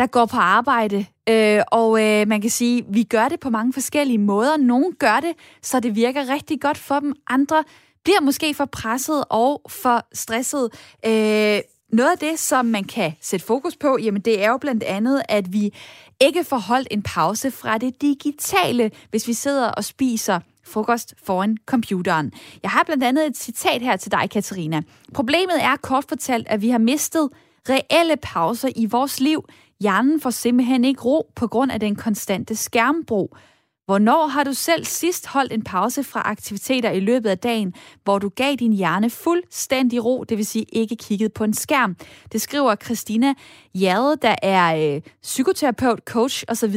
der 0.00 0.06
går 0.06 0.26
på 0.26 0.36
arbejde. 0.36 1.06
Øh, 1.28 1.62
og 1.72 2.02
øh, 2.02 2.28
man 2.28 2.40
kan 2.40 2.50
sige, 2.50 2.84
vi 2.88 3.02
gør 3.02 3.28
det 3.28 3.40
på 3.40 3.50
mange 3.50 3.72
forskellige 3.72 4.18
måder. 4.18 4.56
Nogle 4.56 4.92
gør 4.98 5.20
det, 5.20 5.32
så 5.62 5.80
det 5.80 5.94
virker 5.94 6.28
rigtig 6.28 6.60
godt 6.60 6.78
for 6.78 7.00
dem. 7.00 7.14
Andre 7.26 7.64
bliver 8.04 8.20
måske 8.20 8.54
for 8.54 8.64
presset 8.64 9.24
og 9.28 9.62
for 9.68 10.06
stresset. 10.12 10.70
Øh, 11.06 11.60
noget 11.92 12.10
af 12.10 12.18
det, 12.20 12.38
som 12.38 12.66
man 12.66 12.84
kan 12.84 13.12
sætte 13.20 13.46
fokus 13.46 13.76
på, 13.76 13.98
jamen 14.02 14.22
det 14.22 14.44
er 14.44 14.48
jo 14.48 14.56
blandt 14.56 14.82
andet, 14.82 15.22
at 15.28 15.52
vi 15.52 15.74
ikke 16.20 16.44
får 16.44 16.58
holdt 16.58 16.88
en 16.90 17.02
pause 17.02 17.50
fra 17.50 17.78
det 17.78 18.02
digitale, 18.02 18.90
hvis 19.10 19.28
vi 19.28 19.32
sidder 19.32 19.68
og 19.68 19.84
spiser 19.84 20.40
frokost 20.64 21.14
foran 21.24 21.56
computeren. 21.66 22.32
Jeg 22.62 22.70
har 22.70 22.82
blandt 22.84 23.04
andet 23.04 23.26
et 23.26 23.36
citat 23.36 23.82
her 23.82 23.96
til 23.96 24.12
dig, 24.12 24.30
Katarina. 24.30 24.82
Problemet 25.14 25.62
er 25.62 25.76
kort 25.76 26.04
fortalt, 26.08 26.48
at 26.48 26.62
vi 26.62 26.70
har 26.70 26.78
mistet 26.78 27.28
reelle 27.68 28.16
pauser 28.16 28.68
i 28.76 28.86
vores 28.86 29.20
liv. 29.20 29.44
Hjernen 29.80 30.20
får 30.20 30.30
simpelthen 30.30 30.84
ikke 30.84 31.02
ro 31.02 31.32
på 31.34 31.46
grund 31.46 31.72
af 31.72 31.80
den 31.80 31.96
konstante 31.96 32.56
skærmbrug. 32.56 33.36
Hvornår 33.86 34.26
har 34.26 34.44
du 34.44 34.52
selv 34.52 34.84
sidst 34.84 35.26
holdt 35.26 35.52
en 35.52 35.64
pause 35.64 36.04
fra 36.04 36.22
aktiviteter 36.24 36.90
i 36.90 37.00
løbet 37.00 37.30
af 37.30 37.38
dagen, 37.38 37.74
hvor 38.04 38.18
du 38.18 38.28
gav 38.28 38.54
din 38.54 38.72
hjerne 38.72 39.10
fuldstændig 39.10 40.04
ro, 40.04 40.24
det 40.24 40.38
vil 40.38 40.46
sige 40.46 40.64
ikke 40.72 40.96
kigget 40.96 41.32
på 41.32 41.44
en 41.44 41.54
skærm? 41.54 41.96
Det 42.32 42.40
skriver 42.40 42.74
Christina 42.74 43.34
Jade, 43.74 44.16
der 44.22 44.34
er 44.42 44.94
øh, 44.94 45.02
psykoterapeut, 45.22 46.00
coach 46.04 46.44
osv. 46.48 46.76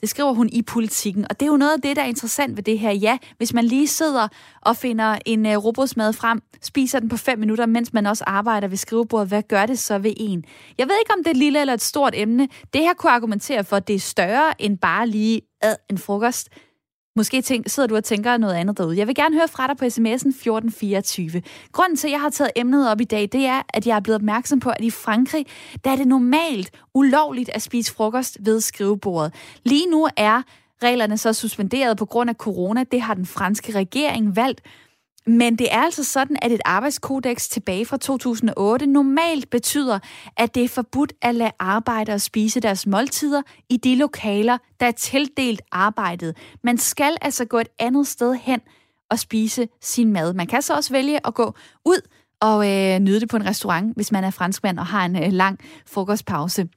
Det 0.00 0.08
skriver 0.08 0.32
hun 0.32 0.48
i 0.52 0.62
politikken, 0.62 1.26
og 1.30 1.40
det 1.40 1.46
er 1.46 1.50
jo 1.50 1.56
noget 1.56 1.72
af 1.72 1.80
det, 1.80 1.96
der 1.96 2.02
er 2.02 2.06
interessant 2.06 2.56
ved 2.56 2.62
det 2.62 2.78
her. 2.78 2.92
Ja, 2.92 3.18
hvis 3.36 3.52
man 3.52 3.64
lige 3.64 3.88
sidder 3.88 4.28
og 4.60 4.76
finder 4.76 5.18
en 5.26 5.46
uh, 5.46 5.64
robotsmad 5.64 6.12
frem, 6.12 6.42
spiser 6.62 7.00
den 7.00 7.08
på 7.08 7.16
fem 7.16 7.38
minutter, 7.38 7.66
mens 7.66 7.92
man 7.92 8.06
også 8.06 8.24
arbejder 8.26 8.68
ved 8.68 8.76
skrivebordet, 8.76 9.28
hvad 9.28 9.42
gør 9.42 9.66
det 9.66 9.78
så 9.78 9.98
ved 9.98 10.12
en? 10.16 10.44
Jeg 10.78 10.88
ved 10.88 10.94
ikke, 11.00 11.12
om 11.12 11.18
det 11.18 11.26
er 11.26 11.30
et 11.30 11.36
lille 11.36 11.60
eller 11.60 11.74
et 11.74 11.82
stort 11.82 12.14
emne. 12.16 12.48
Det 12.74 12.80
her 12.80 12.94
kunne 12.94 13.12
argumentere 13.12 13.64
for, 13.64 13.76
at 13.76 13.88
det 13.88 13.94
er 13.94 14.00
større 14.00 14.62
end 14.62 14.78
bare 14.78 15.06
lige 15.06 15.40
ad, 15.62 15.76
en 15.90 15.98
frokost. 15.98 16.48
Måske 17.16 17.42
tænk, 17.42 17.68
sidder 17.68 17.86
du 17.86 17.96
og 17.96 18.04
tænker 18.04 18.36
noget 18.36 18.54
andet 18.54 18.78
derude. 18.78 18.98
Jeg 18.98 19.06
vil 19.06 19.14
gerne 19.14 19.34
høre 19.36 19.48
fra 19.48 19.66
dig 19.66 19.76
på 19.76 19.84
sms'en 19.84 20.28
1424. 20.28 21.42
Grunden 21.72 21.96
til, 21.96 22.08
at 22.08 22.12
jeg 22.12 22.20
har 22.20 22.30
taget 22.30 22.50
emnet 22.56 22.90
op 22.90 23.00
i 23.00 23.04
dag, 23.04 23.28
det 23.32 23.46
er, 23.46 23.62
at 23.68 23.86
jeg 23.86 23.96
er 23.96 24.00
blevet 24.00 24.14
opmærksom 24.14 24.60
på, 24.60 24.70
at 24.70 24.84
i 24.84 24.90
Frankrig, 24.90 25.46
der 25.84 25.90
er 25.90 25.96
det 25.96 26.06
normalt 26.06 26.70
ulovligt 26.94 27.50
at 27.54 27.62
spise 27.62 27.94
frokost 27.94 28.38
ved 28.40 28.60
skrivebordet. 28.60 29.34
Lige 29.64 29.90
nu 29.90 30.08
er 30.16 30.42
reglerne 30.82 31.18
så 31.18 31.32
suspenderet 31.32 31.96
på 31.96 32.04
grund 32.06 32.30
af 32.30 32.36
corona. 32.36 32.84
Det 32.92 33.00
har 33.00 33.14
den 33.14 33.26
franske 33.26 33.72
regering 33.72 34.36
valgt. 34.36 34.60
Men 35.26 35.56
det 35.56 35.72
er 35.72 35.78
altså 35.78 36.04
sådan, 36.04 36.36
at 36.42 36.52
et 36.52 36.60
arbejdskodex 36.64 37.48
tilbage 37.48 37.86
fra 37.86 37.96
2008 37.96 38.86
normalt 38.86 39.50
betyder, 39.50 39.98
at 40.36 40.54
det 40.54 40.64
er 40.64 40.68
forbudt 40.68 41.12
at 41.22 41.34
lade 41.34 41.50
arbejdere 41.58 42.18
spise 42.18 42.60
deres 42.60 42.86
måltider 42.86 43.42
i 43.68 43.76
de 43.76 43.96
lokaler, 43.96 44.58
der 44.80 44.86
er 44.86 44.90
tildelt 44.90 45.62
arbejdet. 45.72 46.36
Man 46.64 46.78
skal 46.78 47.16
altså 47.22 47.44
gå 47.44 47.58
et 47.58 47.68
andet 47.78 48.06
sted 48.06 48.34
hen 48.34 48.60
og 49.10 49.18
spise 49.18 49.68
sin 49.80 50.12
mad. 50.12 50.34
Man 50.34 50.46
kan 50.46 50.62
så 50.62 50.74
også 50.74 50.92
vælge 50.92 51.26
at 51.26 51.34
gå 51.34 51.54
ud 51.84 52.00
og 52.40 52.70
øh, 52.70 52.98
nyde 52.98 53.20
det 53.20 53.28
på 53.28 53.36
en 53.36 53.46
restaurant, 53.46 53.94
hvis 53.94 54.12
man 54.12 54.24
er 54.24 54.30
franskmand 54.30 54.78
og 54.78 54.86
har 54.86 55.04
en 55.04 55.16
øh, 55.16 55.32
lang 55.32 55.58
frokostpause. 55.86 56.68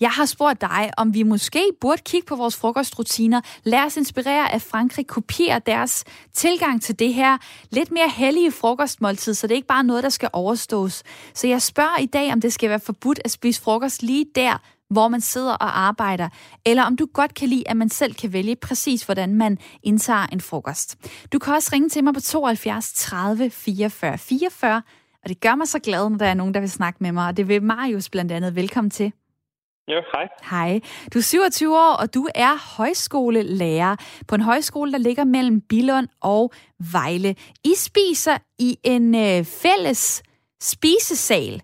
Jeg 0.00 0.10
har 0.10 0.24
spurgt 0.24 0.60
dig, 0.60 0.90
om 0.96 1.14
vi 1.14 1.22
måske 1.22 1.70
burde 1.80 2.02
kigge 2.04 2.26
på 2.26 2.36
vores 2.36 2.56
frokostrutiner. 2.56 3.40
Lad 3.64 3.80
os 3.80 3.96
inspirere 3.96 4.52
af 4.52 4.62
Frankrig 4.62 5.06
kopierer 5.06 5.58
deres 5.58 6.04
tilgang 6.32 6.82
til 6.82 6.98
det 6.98 7.14
her 7.14 7.38
lidt 7.70 7.90
mere 7.90 8.08
hellige 8.08 8.52
frokostmåltid, 8.52 9.34
så 9.34 9.46
det 9.46 9.52
er 9.52 9.56
ikke 9.56 9.68
bare 9.68 9.84
noget, 9.84 10.02
der 10.02 10.08
skal 10.08 10.30
overstås. 10.32 11.02
Så 11.34 11.46
jeg 11.46 11.62
spørger 11.62 11.98
i 11.98 12.06
dag, 12.06 12.32
om 12.32 12.40
det 12.40 12.52
skal 12.52 12.70
være 12.70 12.80
forbudt 12.80 13.20
at 13.24 13.30
spise 13.30 13.62
frokost 13.62 14.02
lige 14.02 14.26
der, 14.34 14.58
hvor 14.90 15.08
man 15.08 15.20
sidder 15.20 15.52
og 15.52 15.80
arbejder, 15.80 16.28
eller 16.66 16.82
om 16.82 16.96
du 16.96 17.06
godt 17.12 17.34
kan 17.34 17.48
lide, 17.48 17.68
at 17.68 17.76
man 17.76 17.88
selv 17.88 18.14
kan 18.14 18.32
vælge 18.32 18.56
præcis, 18.56 19.02
hvordan 19.02 19.34
man 19.34 19.58
indtager 19.82 20.26
en 20.32 20.40
frokost. 20.40 20.96
Du 21.32 21.38
kan 21.38 21.54
også 21.54 21.70
ringe 21.72 21.88
til 21.88 22.04
mig 22.04 22.14
på 22.14 22.20
72 22.20 22.92
30 22.92 23.50
44 23.50 24.18
44, 24.18 24.82
og 25.22 25.28
det 25.28 25.40
gør 25.40 25.54
mig 25.54 25.68
så 25.68 25.78
glad, 25.78 26.10
når 26.10 26.18
der 26.18 26.26
er 26.26 26.34
nogen, 26.34 26.54
der 26.54 26.60
vil 26.60 26.70
snakke 26.70 26.98
med 27.00 27.12
mig, 27.12 27.26
og 27.28 27.36
det 27.36 27.48
vil 27.48 27.62
Marius 27.62 28.10
blandt 28.10 28.32
andet. 28.32 28.54
Velkommen 28.54 28.90
til. 28.90 29.12
Ja, 29.88 30.00
hej. 30.14 30.28
Hej. 30.50 30.80
Du 31.14 31.18
er 31.18 31.22
27 31.22 31.76
år, 31.76 31.92
og 32.00 32.14
du 32.14 32.28
er 32.34 32.76
højskolelærer 32.76 33.96
på 34.28 34.34
en 34.34 34.40
højskole, 34.40 34.92
der 34.92 34.98
ligger 34.98 35.24
mellem 35.24 35.60
Billund 35.60 36.08
og 36.20 36.52
Vejle. 36.92 37.34
I 37.64 37.74
spiser 37.76 38.38
i 38.58 38.78
en 38.84 39.14
øh, 39.14 39.44
fælles 39.44 40.22
spisesal. 40.60 41.62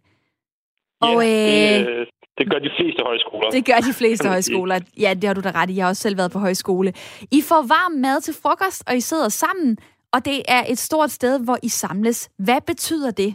Ja, 1.02 1.06
og, 1.06 1.16
øh, 1.24 1.28
det, 1.28 2.08
det 2.38 2.50
gør 2.50 2.58
de 2.58 2.70
fleste 2.78 3.02
højskoler. 3.06 3.50
Det 3.50 3.66
gør 3.66 3.80
de 3.88 3.92
fleste 3.92 4.28
højskoler. 4.34 4.80
Ja, 5.00 5.14
det 5.14 5.24
har 5.24 5.34
du 5.34 5.40
da 5.40 5.50
ret 5.54 5.70
i. 5.70 5.76
Jeg 5.76 5.84
har 5.84 5.88
også 5.88 6.02
selv 6.02 6.16
været 6.16 6.32
på 6.32 6.38
højskole. 6.38 6.92
I 7.30 7.42
får 7.48 7.62
varm 7.62 7.92
mad 7.92 8.20
til 8.20 8.34
frokost, 8.42 8.82
og 8.86 8.96
I 8.96 9.00
sidder 9.00 9.28
sammen, 9.28 9.78
og 10.12 10.24
det 10.24 10.42
er 10.48 10.64
et 10.68 10.78
stort 10.78 11.10
sted, 11.10 11.44
hvor 11.44 11.58
I 11.62 11.68
samles. 11.68 12.30
Hvad 12.38 12.60
betyder 12.66 13.10
det? 13.10 13.34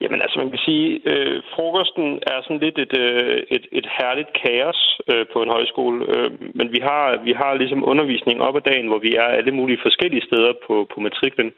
Jamen 0.00 0.22
altså, 0.22 0.38
man 0.38 0.50
kan 0.50 0.58
sige, 0.68 1.00
øh, 1.10 1.42
frokosten 1.54 2.06
er 2.32 2.38
sådan 2.42 2.64
lidt 2.64 2.78
et, 2.78 2.94
øh, 2.98 3.42
et, 3.56 3.66
et 3.72 3.86
herligt 3.98 4.32
kaos 4.42 5.00
øh, 5.10 5.26
på 5.32 5.42
en 5.42 5.54
højskole. 5.56 5.98
Øh, 6.12 6.30
men 6.58 6.72
vi 6.72 6.80
har, 6.88 7.04
vi 7.24 7.32
har 7.32 7.54
ligesom 7.54 7.88
undervisning 7.88 8.42
op 8.42 8.56
ad 8.56 8.60
dagen, 8.60 8.88
hvor 8.88 8.98
vi 8.98 9.14
er 9.14 9.28
alle 9.38 9.52
mulige 9.52 9.82
forskellige 9.82 10.26
steder 10.28 10.52
på, 10.66 10.74
på 10.92 11.00
matriklen. 11.00 11.52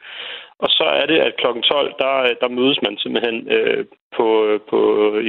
Og 0.63 0.69
så 0.69 0.83
er 0.83 1.05
det, 1.05 1.19
at 1.27 1.35
kl. 1.35 1.47
12, 1.61 1.93
der, 1.99 2.15
der 2.41 2.55
mødes 2.57 2.79
man 2.85 2.97
simpelthen 2.97 3.37
øh, 3.55 3.85
på, 4.17 4.27
på, 4.69 4.79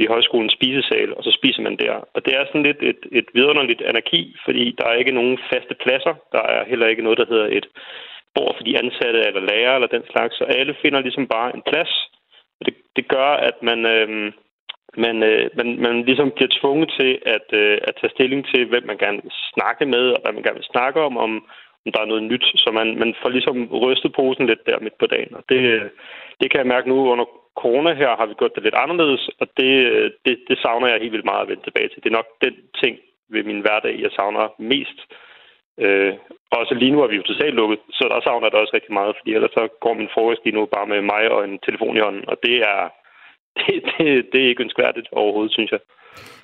i 0.03 0.05
højskolens 0.13 0.53
spisesal, 0.53 1.13
og 1.17 1.23
så 1.23 1.31
spiser 1.39 1.61
man 1.61 1.77
der. 1.77 1.95
Og 2.15 2.25
det 2.25 2.33
er 2.35 2.45
sådan 2.45 2.63
lidt 2.63 2.81
et, 2.91 3.01
et 3.11 3.27
vidunderligt 3.33 3.81
anarki, 3.81 4.35
fordi 4.45 4.75
der 4.77 4.85
er 4.87 4.93
ikke 4.93 5.17
nogen 5.19 5.37
faste 5.53 5.75
pladser. 5.83 6.13
Der 6.31 6.43
er 6.53 6.69
heller 6.71 6.87
ikke 6.87 7.03
noget, 7.03 7.17
der 7.17 7.31
hedder 7.33 7.47
et 7.57 7.67
bord 8.35 8.55
for 8.57 8.63
de 8.63 8.77
ansatte 8.83 9.19
eller 9.27 9.41
lærere 9.51 9.75
eller 9.75 9.95
den 9.95 10.03
slags. 10.11 10.35
Så 10.37 10.43
alle 10.43 10.75
finder 10.81 10.99
ligesom 10.99 11.27
bare 11.27 11.55
en 11.55 11.63
plads, 11.69 11.93
det, 12.95 13.07
gør, 13.07 13.29
at 13.49 13.57
man, 13.69 13.85
øh, 13.85 14.31
man, 14.97 15.23
øh, 15.23 15.49
man, 15.57 15.67
man 15.85 16.03
ligesom 16.05 16.31
bliver 16.35 16.57
tvunget 16.59 16.89
til 16.99 17.11
at, 17.25 17.47
øh, 17.61 17.77
at 17.87 17.95
tage 17.95 18.15
stilling 18.15 18.45
til, 18.51 18.65
hvem 18.65 18.85
man 18.85 18.97
gerne 18.97 19.19
vil 19.23 19.31
snakke 19.53 19.85
med, 19.85 20.05
og 20.13 20.19
hvad 20.21 20.33
man 20.33 20.43
gerne 20.43 20.61
vil 20.61 20.73
snakke 20.73 20.99
om, 21.01 21.17
om, 21.17 21.31
om 21.85 21.91
der 21.93 22.01
er 22.01 22.11
noget 22.11 22.23
nyt. 22.23 22.45
Så 22.55 22.71
man, 22.71 22.87
man 22.99 23.15
får 23.21 23.29
ligesom 23.29 23.57
rystet 23.83 24.13
posen 24.13 24.45
lidt 24.47 24.65
der 24.65 24.79
midt 24.79 24.97
på 24.99 25.07
dagen. 25.07 25.35
Og 25.35 25.43
det, 25.49 25.61
øh, 25.73 25.89
det 26.39 26.51
kan 26.51 26.59
jeg 26.59 26.73
mærke 26.73 26.89
nu 26.89 26.97
under 27.13 27.25
corona 27.61 27.93
her, 27.93 28.15
har 28.19 28.25
vi 28.25 28.33
gjort 28.33 28.55
det 28.55 28.63
lidt 28.63 28.81
anderledes, 28.83 29.29
og 29.39 29.47
det, 29.57 29.73
øh, 29.91 30.11
det, 30.25 30.35
det 30.49 30.57
savner 30.59 30.87
jeg 30.87 30.99
helt 30.99 31.11
vildt 31.11 31.31
meget 31.31 31.41
at 31.41 31.49
vende 31.49 31.63
tilbage 31.63 31.89
til. 31.89 32.03
Det 32.03 32.09
er 32.09 32.19
nok 32.19 32.29
den 32.45 32.55
ting 32.81 32.97
ved 33.29 33.43
min 33.43 33.61
hverdag, 33.61 33.95
jeg 34.01 34.11
savner 34.11 34.55
mest. 34.59 34.99
Øh, 35.79 36.13
og 36.55 36.61
så 36.67 36.73
lige 36.81 36.93
nu 36.93 36.99
er 37.01 37.09
vi 37.11 37.15
jo 37.19 37.29
totalt 37.31 37.55
lukket, 37.55 37.79
så 37.97 38.03
der 38.11 38.19
savner 38.21 38.49
det 38.49 38.59
også 38.59 38.73
rigtig 38.77 38.93
meget, 38.99 39.13
fordi 39.17 39.29
ellers 39.33 39.53
så 39.57 39.63
går 39.83 39.93
min 39.93 40.13
frokost 40.13 40.41
lige 40.43 40.57
nu 40.57 40.65
bare 40.75 40.87
med 40.93 41.01
mig 41.13 41.23
og 41.35 41.39
en 41.43 41.59
telefon 41.67 41.97
i 41.97 42.05
hånden, 42.05 42.23
og 42.31 42.35
det 42.45 42.55
er, 42.73 42.79
det, 43.59 43.73
det, 43.91 44.07
det 44.31 44.39
er 44.41 44.49
ikke 44.49 44.63
ønskværdigt 44.67 45.07
overhovedet, 45.19 45.53
synes 45.57 45.71
jeg. 45.75 45.81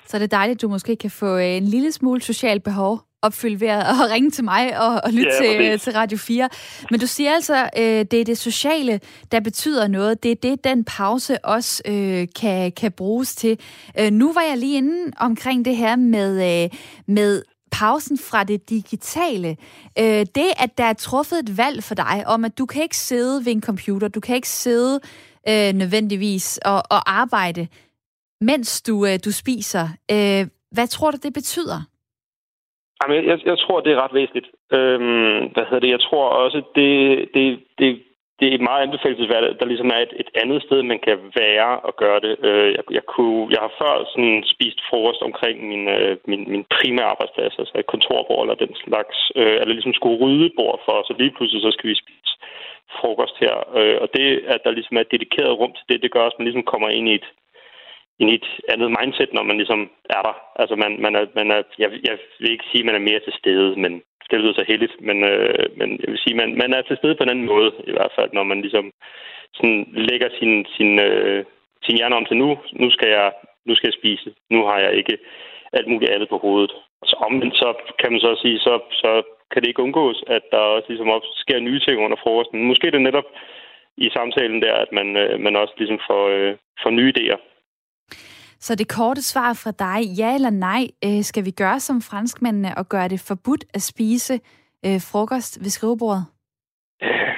Så 0.08 0.16
er 0.16 0.20
det 0.22 0.30
dejligt, 0.38 0.56
at 0.56 0.62
du 0.62 0.68
måske 0.68 0.96
kan 0.96 1.12
få 1.22 1.30
øh, 1.44 1.56
en 1.60 1.68
lille 1.74 1.92
smule 1.92 2.20
socialt 2.20 2.62
behov 2.64 2.94
opfyldt 3.22 3.60
ved 3.60 3.68
at 3.68 4.10
ringe 4.14 4.30
til 4.30 4.44
mig 4.44 4.80
og, 4.80 5.00
og 5.04 5.12
lytte 5.12 5.32
ja, 5.42 5.70
til, 5.70 5.78
til 5.78 5.92
Radio 5.92 6.18
4. 6.18 6.48
Men 6.90 7.00
du 7.00 7.06
siger 7.06 7.30
altså, 7.34 7.70
øh, 7.78 8.04
det 8.10 8.14
er 8.14 8.24
det 8.24 8.38
sociale, 8.38 9.00
der 9.32 9.40
betyder 9.40 9.88
noget. 9.88 10.22
Det 10.22 10.30
er 10.30 10.36
det, 10.42 10.64
den 10.64 10.84
pause 10.84 11.44
også 11.44 11.82
øh, 11.88 12.26
kan, 12.40 12.72
kan 12.72 12.92
bruges 12.92 13.34
til. 13.34 13.58
Øh, 14.00 14.10
nu 14.10 14.32
var 14.32 14.40
jeg 14.40 14.58
lige 14.58 14.76
inde 14.76 15.12
omkring 15.20 15.64
det 15.64 15.76
her 15.76 15.96
med, 15.96 16.62
øh, 16.64 16.70
med 17.06 17.42
pausen 17.72 18.18
fra 18.30 18.44
det 18.44 18.70
digitale. 18.70 19.56
Øh, 19.98 20.24
det, 20.38 20.50
at 20.64 20.78
der 20.78 20.84
er 20.84 20.92
truffet 20.92 21.38
et 21.38 21.58
valg 21.58 21.78
for 21.88 21.94
dig 21.94 22.24
om, 22.26 22.44
at 22.44 22.58
du 22.58 22.66
kan 22.66 22.82
ikke 22.82 22.96
sidde 22.96 23.44
ved 23.44 23.52
en 23.52 23.62
computer, 23.62 24.08
du 24.08 24.20
kan 24.20 24.36
ikke 24.36 24.48
sidde 24.48 25.00
øh, 25.48 25.72
nødvendigvis 25.82 26.58
og, 26.64 26.82
og 26.94 27.00
arbejde, 27.20 27.68
mens 28.40 28.82
du, 28.82 29.06
øh, 29.06 29.18
du 29.24 29.32
spiser. 29.42 29.84
Øh, 30.14 30.42
hvad 30.74 30.86
tror 30.86 31.10
du, 31.10 31.18
det 31.22 31.32
betyder? 31.34 31.80
Jamen, 33.00 33.16
jeg, 33.30 33.38
jeg 33.44 33.58
tror, 33.58 33.80
det 33.80 33.92
er 33.92 34.02
ret 34.04 34.14
væsentligt. 34.14 34.48
Øhm, 34.72 35.38
hvad 35.54 35.64
hedder 35.64 35.80
det? 35.84 35.90
Jeg 35.96 36.00
tror 36.00 36.26
også, 36.28 36.62
det, 36.74 36.90
det, 37.34 37.60
det, 37.78 38.02
det 38.40 38.48
er 38.54 38.68
meget 38.70 38.82
anbefalesværdigt, 38.86 39.60
der 39.60 39.66
ligesom 39.72 39.90
er 39.96 40.00
et, 40.06 40.12
et 40.22 40.30
andet 40.42 40.60
sted, 40.66 40.82
man 40.82 41.00
kan 41.06 41.18
være 41.42 41.70
og 41.88 41.92
gøre 42.02 42.20
det. 42.26 42.34
Øh, 42.48 42.70
jeg, 42.76 42.84
jeg, 42.98 43.04
kunne, 43.12 43.40
jeg 43.54 43.60
har 43.64 43.72
før 43.80 43.94
sådan 44.12 44.36
spist 44.54 44.78
frokost 44.88 45.22
omkring 45.28 45.56
min, 45.70 45.84
øh, 45.96 46.16
min, 46.30 46.42
min 46.52 46.64
primære 46.76 47.10
arbejdsplads, 47.12 47.54
altså 47.58 47.74
et 47.78 47.92
kontorbord 47.92 48.42
eller 48.42 48.62
den 48.64 48.74
slags, 48.84 49.16
øh, 49.40 49.56
eller 49.60 49.74
ligesom 49.76 49.94
skulle 49.96 50.20
rydde 50.22 50.46
et 50.46 50.56
bord 50.60 50.78
for, 50.86 50.96
så 51.06 51.12
lige 51.18 51.34
pludselig 51.36 51.62
så 51.62 51.70
skal 51.72 51.90
vi 51.90 52.02
spise 52.02 52.32
frokost 52.98 53.36
her. 53.44 53.54
Øh, 53.78 53.96
og 54.02 54.08
det, 54.16 54.26
at 54.54 54.60
der 54.64 54.70
ligesom 54.70 54.96
er 54.96 55.00
et 55.00 55.14
dedikeret 55.14 55.58
rum 55.60 55.72
til 55.74 55.84
det, 55.88 56.02
det 56.02 56.12
gør 56.12 56.22
også, 56.24 56.36
at 56.36 56.40
man 56.40 56.48
ligesom 56.48 56.70
kommer 56.72 56.88
ind 56.88 57.08
i 57.08 57.14
et, 57.20 57.28
ind 58.20 58.30
i 58.30 58.34
et 58.40 58.48
andet 58.72 58.90
mindset, 58.98 59.30
når 59.32 59.42
man 59.42 59.56
ligesom 59.56 59.80
er 60.16 60.22
der. 60.28 60.36
Altså 60.60 60.74
man, 60.82 60.92
man 61.04 61.12
er, 61.20 61.24
man 61.34 61.50
er 61.50 61.62
jeg, 61.82 61.90
jeg 62.08 62.16
vil 62.40 62.52
ikke 62.52 62.68
sige, 62.70 62.82
at 62.82 62.88
man 62.88 62.98
er 62.98 63.08
mere 63.08 63.20
til 63.24 63.34
stede, 63.40 63.70
men 63.84 64.02
det 64.30 64.40
lyder 64.40 64.54
så 64.56 64.64
heldigt, 64.68 64.94
men, 65.00 65.24
øh, 65.24 65.64
men 65.78 65.88
jeg 66.02 66.08
vil 66.10 66.22
sige, 66.24 66.36
man, 66.36 66.50
man 66.62 66.74
er 66.74 66.82
til 66.82 66.96
stede 66.96 67.14
på 67.14 67.22
en 67.22 67.32
anden 67.32 67.50
måde, 67.52 67.70
i 67.90 67.92
hvert 67.96 68.12
fald, 68.16 68.30
når 68.32 68.42
man 68.42 68.60
ligesom 68.60 68.92
sådan 69.54 69.86
lægger 70.08 70.28
sin, 70.38 70.66
sin, 70.76 71.00
øh, 71.00 71.44
sin 71.84 71.96
hjerne 71.96 72.16
om 72.16 72.24
til 72.26 72.36
nu, 72.36 72.58
nu 72.72 72.90
skal 72.90 73.08
jeg 73.08 73.32
nu 73.66 73.74
skal 73.74 73.88
jeg 73.88 74.00
spise, 74.00 74.28
nu 74.50 74.58
har 74.68 74.78
jeg 74.78 74.92
ikke 74.94 75.18
alt 75.72 75.88
muligt 75.88 76.10
andet 76.10 76.28
på 76.28 76.38
hovedet. 76.38 76.72
Og 77.00 77.06
så 77.08 77.16
omvendt, 77.26 77.56
så 77.56 77.68
kan 78.00 78.12
man 78.12 78.20
så 78.20 78.38
sige, 78.42 78.58
så, 78.58 78.74
så 79.02 79.22
kan 79.50 79.62
det 79.62 79.68
ikke 79.68 79.82
undgås, 79.82 80.24
at 80.26 80.42
der 80.50 80.58
også 80.58 80.88
ligesom 80.88 81.10
op, 81.10 81.22
sker 81.34 81.58
nye 81.60 81.80
ting 81.80 81.96
under 82.04 82.18
frokosten. 82.22 82.68
Måske 82.70 82.86
er 82.86 82.90
det 82.90 83.02
netop 83.02 83.28
i 83.96 84.10
samtalen 84.16 84.62
der, 84.62 84.74
at 84.74 84.92
man, 84.92 85.16
øh, 85.16 85.40
man 85.40 85.56
også 85.56 85.74
ligesom 85.78 86.00
får, 86.08 86.28
øh, 86.28 86.56
får 86.82 86.90
nye 86.90 87.12
idéer 87.16 87.38
så 88.60 88.74
det 88.74 88.88
korte 88.88 89.22
svar 89.22 89.52
fra 89.62 89.72
dig, 89.84 90.00
ja 90.18 90.34
eller 90.34 90.50
nej, 90.50 90.82
øh, 91.04 91.22
skal 91.22 91.44
vi 91.44 91.50
gøre 91.50 91.80
som 91.80 92.02
franskmændene 92.10 92.78
og 92.78 92.88
gøre 92.88 93.08
det 93.08 93.20
forbudt 93.20 93.64
at 93.74 93.82
spise 93.82 94.34
øh, 94.86 95.00
frokost 95.10 95.52
ved 95.64 95.70
skrivebordet? 95.70 96.24
Øh, 97.02 97.34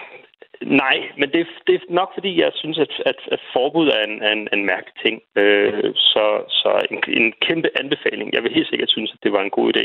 nej, 0.82 0.96
men 1.18 1.28
det, 1.34 1.46
det 1.66 1.74
er 1.74 1.94
nok 2.00 2.10
fordi, 2.14 2.40
jeg 2.40 2.50
synes, 2.54 2.78
at, 2.78 2.94
at, 3.06 3.20
at 3.32 3.40
forbud 3.52 3.88
er 3.88 4.02
en, 4.08 4.22
en, 4.32 4.48
en 4.52 4.66
mærkelig 4.66 4.94
ting. 5.04 5.16
Øh, 5.36 5.94
så 5.94 6.24
så 6.48 6.70
en, 6.90 6.98
en 7.22 7.32
kæmpe 7.46 7.68
anbefaling. 7.80 8.32
Jeg 8.32 8.42
vil 8.42 8.54
helt 8.54 8.68
sikkert 8.68 8.90
synes, 8.90 9.12
at 9.12 9.22
det 9.22 9.32
var 9.32 9.42
en 9.42 9.56
god 9.58 9.76
idé, 9.76 9.84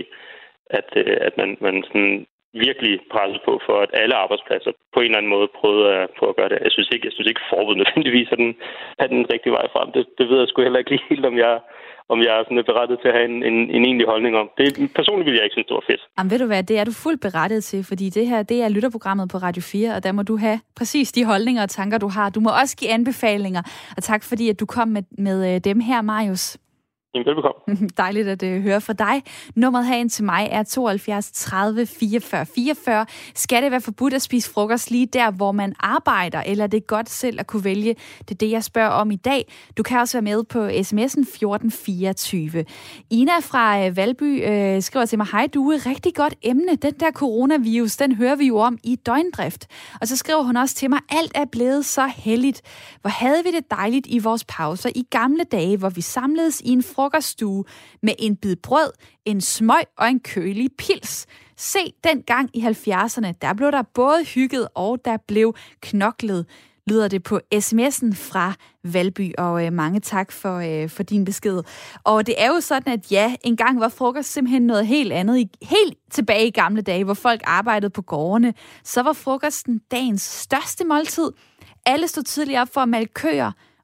at, 0.70 0.90
øh, 0.96 1.18
at 1.22 1.34
man, 1.38 1.58
man 1.62 1.84
sådan 1.84 2.26
virkelig 2.68 2.94
presset 3.14 3.42
på 3.48 3.54
for, 3.66 3.78
at 3.86 3.92
alle 4.02 4.16
arbejdspladser 4.24 4.72
på 4.94 5.00
en 5.00 5.06
eller 5.06 5.20
anden 5.20 5.34
måde 5.36 5.48
prøvede 5.60 5.88
at, 6.00 6.10
prøve 6.18 6.32
at 6.34 6.40
gøre 6.40 6.50
det. 6.52 6.66
Jeg 6.68 6.74
synes 6.76 6.90
ikke, 6.92 7.08
jeg 7.08 7.14
synes 7.16 7.30
ikke 7.30 7.50
forbud 7.52 7.76
nødvendigvis 7.82 8.30
er 8.34 8.40
den, 8.44 8.52
er 9.04 9.08
den 9.14 9.22
rigtige 9.34 9.56
vej 9.58 9.66
frem. 9.74 9.88
Det, 9.96 10.04
det 10.18 10.26
ved 10.30 10.38
jeg 10.40 10.48
sgu 10.48 10.62
heller 10.62 10.82
ikke 10.82 10.94
lige 10.94 11.10
helt, 11.12 11.26
om 11.32 11.38
jeg, 11.46 11.54
om 12.14 12.18
jeg 12.26 12.34
er 12.38 12.44
sådan 12.44 12.64
berettet 12.72 12.98
til 13.00 13.08
at 13.12 13.16
have 13.18 13.30
en, 13.32 13.38
en, 13.50 13.58
en 13.76 13.84
egentlig 13.90 14.08
holdning 14.14 14.34
om. 14.42 14.48
Det, 14.58 14.66
personligt 15.00 15.26
ville 15.26 15.40
jeg 15.40 15.46
ikke 15.48 15.58
synes, 15.58 15.70
det 15.70 15.80
var 15.80 15.90
fedt. 15.92 16.04
Jamen 16.18 16.32
ved 16.32 16.40
du 16.44 16.48
hvad, 16.52 16.64
det 16.64 16.76
er 16.80 16.86
du 16.90 16.94
fuldt 17.04 17.22
berettet 17.28 17.64
til, 17.64 17.82
fordi 17.92 18.06
det 18.18 18.26
her, 18.32 18.40
det 18.44 18.58
er 18.64 18.70
lytterprogrammet 18.70 19.28
på 19.32 19.38
Radio 19.38 19.62
4, 19.62 19.96
og 19.96 20.04
der 20.06 20.12
må 20.12 20.24
du 20.24 20.36
have 20.46 20.60
præcis 20.80 21.12
de 21.12 21.26
holdninger 21.26 21.62
og 21.64 21.70
tanker, 21.70 21.98
du 21.98 22.10
har. 22.18 22.30
Du 22.30 22.40
må 22.40 22.50
også 22.62 22.78
give 22.80 22.92
anbefalinger, 22.92 23.62
og 23.98 24.02
tak 24.04 24.22
fordi, 24.24 24.50
at 24.50 24.60
du 24.60 24.66
kom 24.66 24.88
med, 24.88 25.04
med 25.28 25.38
øh, 25.50 25.62
dem 25.70 25.80
her, 25.80 26.02
Marius. 26.02 26.58
Jamen, 27.18 27.26
velbekomme. 27.26 27.88
Dejligt 28.04 28.28
at 28.28 28.44
øh, 28.44 28.62
høre 28.62 28.82
fra 28.82 28.94
dig. 28.94 29.24
Nummeret 29.56 29.88
herind 29.88 30.10
til 30.10 30.24
mig 30.24 30.48
er 30.52 30.64
72 30.64 31.32
30 31.32 31.86
44 31.86 32.46
44. 32.46 33.06
Skal 33.36 33.64
det 33.64 33.72
være 33.72 33.82
forbudt 33.82 34.14
at 34.14 34.22
spise 34.22 34.52
frokost 34.52 34.92
lige 34.92 35.06
der, 35.06 35.32
hvor 35.32 35.52
man 35.52 35.74
arbejder, 35.80 36.42
eller 36.42 36.64
er 36.64 36.68
det 36.68 36.88
godt 36.88 37.10
selv 37.10 37.40
at 37.40 37.48
kunne 37.48 37.64
vælge? 37.64 37.96
Det 38.20 38.32
er 38.32 38.36
det, 38.36 38.52
jeg 38.52 38.64
spørger 38.64 38.90
om 38.90 39.12
i 39.12 39.16
dag. 39.16 39.54
Du 39.78 39.84
kan 39.84 40.00
også 40.00 40.18
være 40.18 40.36
med 40.36 40.44
på 40.44 40.68
sms'en 40.68 41.22
1424. 41.22 42.66
Ina 43.10 43.32
fra 43.42 43.88
uh, 43.88 43.98
Valby 43.98 44.50
øh, 44.50 44.82
skriver 44.82 45.06
til 45.06 45.18
mig, 45.18 45.28
hej, 45.32 45.48
du 45.54 45.72
er 45.72 45.86
rigtig 45.86 46.16
godt 46.16 46.36
emne. 46.44 46.76
Den 46.76 46.94
der 46.94 47.12
coronavirus, 47.12 47.96
den 47.96 48.16
hører 48.16 48.36
vi 48.36 48.48
jo 48.48 48.58
om 48.58 48.78
i 48.84 48.96
døgndrift. 48.96 49.68
Og 50.02 50.08
så 50.08 50.18
skriver 50.18 50.44
hun 50.44 50.58
også 50.58 50.76
til 50.76 50.90
mig, 50.90 51.00
alt 51.10 51.32
er 51.36 51.46
blevet 51.46 51.86
så 51.86 52.12
heldigt. 52.16 52.62
Hvor 53.02 53.10
havde 53.10 53.44
vi 53.44 53.52
det 53.52 53.72
dejligt 53.72 54.08
i 54.10 54.20
vores 54.20 54.46
pauser 54.46 54.90
i 54.96 55.04
gamle 55.10 55.44
dage, 55.44 55.78
hvor 55.78 55.90
vi 55.90 56.02
samledes 56.02 56.62
i 56.62 56.70
en 56.70 56.84
frokoststue 57.08 57.64
med 58.04 58.14
en 58.20 58.36
bid 58.36 58.56
brød, 58.56 58.92
en 59.26 59.42
smøg 59.42 59.84
og 59.98 60.10
en 60.10 60.20
kølig 60.20 60.70
pils. 60.78 61.26
Se, 61.58 61.80
den 62.04 62.22
gang 62.22 62.50
i 62.54 62.62
70'erne, 62.62 63.32
der 63.42 63.54
blev 63.58 63.72
der 63.72 63.82
både 63.94 64.26
hygget 64.26 64.68
og 64.76 65.00
der 65.06 65.18
blev 65.28 65.56
knoklet 65.82 66.46
lyder 66.90 67.08
det 67.08 67.24
på 67.24 67.40
sms'en 67.56 68.16
fra 68.16 68.54
Valby, 68.84 69.34
og 69.38 69.66
øh, 69.66 69.74
mange 69.74 70.00
tak 70.00 70.32
for, 70.32 70.58
øh, 70.58 70.90
for 70.90 71.04
din 71.04 71.26
besked. 71.26 71.64
Og 72.04 72.28
det 72.28 72.36
er 72.38 72.48
jo 72.48 72.60
sådan, 72.60 72.94
at 72.94 73.12
ja, 73.12 73.36
engang 73.44 73.80
var 73.80 73.90
frokost 73.90 74.34
simpelthen 74.34 74.62
noget 74.62 74.88
helt 74.88 75.14
andet. 75.14 75.38
I, 75.38 75.50
Helt 75.62 75.98
tilbage 76.12 76.48
i 76.48 76.52
gamle 76.52 76.82
dage, 76.82 77.04
hvor 77.04 77.14
folk 77.14 77.42
arbejdede 77.44 77.90
på 77.90 78.02
gårdene, 78.02 78.54
så 78.84 79.02
var 79.02 79.14
frokosten 79.14 79.82
dagens 79.92 80.22
største 80.22 80.86
måltid. 80.86 81.32
Alle 81.86 82.08
stod 82.08 82.24
tidligt 82.24 82.60
op 82.60 82.74
for 82.74 82.82
at 82.82 82.90
malke 82.90 83.14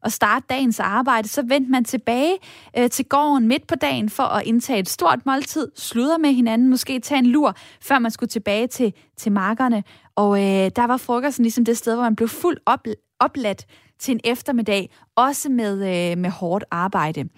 køer, 0.03 0.07
at 0.07 0.13
starte 0.13 0.45
dagens 0.49 0.79
arbejde, 0.79 1.27
så 1.27 1.41
vendte 1.41 1.71
man 1.71 1.83
tilbage 1.83 2.37
øh, 2.77 2.89
til 2.89 3.05
gården 3.05 3.47
midt 3.47 3.67
på 3.67 3.75
dagen 3.75 4.09
for 4.09 4.23
at 4.23 4.45
indtage 4.45 4.79
et 4.79 4.89
stort 4.89 5.25
måltid, 5.25 5.71
sludre 5.75 6.19
med 6.19 6.33
hinanden, 6.33 6.69
måske 6.69 6.99
tage 6.99 7.19
en 7.19 7.25
lur, 7.25 7.55
før 7.81 7.99
man 7.99 8.11
skulle 8.11 8.29
tilbage 8.29 8.67
til, 8.67 8.93
til 9.17 9.31
markerne. 9.31 9.83
Og 10.15 10.37
øh, 10.37 10.71
der 10.75 10.87
var 10.87 10.97
frokosten 10.97 11.43
ligesom 11.43 11.65
det 11.65 11.77
sted, 11.77 11.93
hvor 11.95 12.03
man 12.03 12.15
blev 12.15 12.29
fuldt 12.29 12.59
op, 12.65 12.87
opladt 13.19 13.65
til 14.03 14.11
en 14.11 14.19
eftermiddag, 14.23 14.89
også 15.15 15.49
med, 15.49 15.73
øh, 15.73 16.17
med 16.17 16.29
hårdt 16.29 16.65
arbejde. 16.71 17.29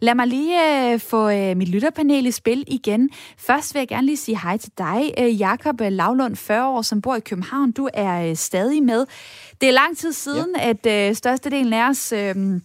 Lad 0.00 0.14
mig 0.14 0.26
lige 0.26 0.92
øh, 0.92 1.00
få 1.00 1.30
øh, 1.30 1.56
mit 1.56 1.68
lytterpanel 1.68 2.26
i 2.26 2.30
spil 2.30 2.64
igen. 2.66 3.10
Først 3.38 3.74
vil 3.74 3.80
jeg 3.80 3.88
gerne 3.88 4.06
lige 4.06 4.16
sige 4.16 4.38
hej 4.38 4.56
til 4.56 4.72
dig, 4.78 5.14
øh, 5.18 5.40
Jakob 5.40 5.80
Lavlund, 5.80 6.36
40 6.36 6.68
år, 6.68 6.82
som 6.82 7.02
bor 7.02 7.16
i 7.16 7.20
København. 7.20 7.72
Du 7.72 7.88
er 7.94 8.30
øh, 8.30 8.36
stadig 8.36 8.82
med. 8.82 9.06
Det 9.60 9.68
er 9.68 9.72
lang 9.72 9.96
tid 9.96 10.12
siden, 10.12 10.54
ja. 10.56 10.70
at 10.70 11.08
øh, 11.10 11.14
størstedelen 11.14 11.72
af 11.72 11.88
os... 11.88 12.12
Øh, 12.12 12.60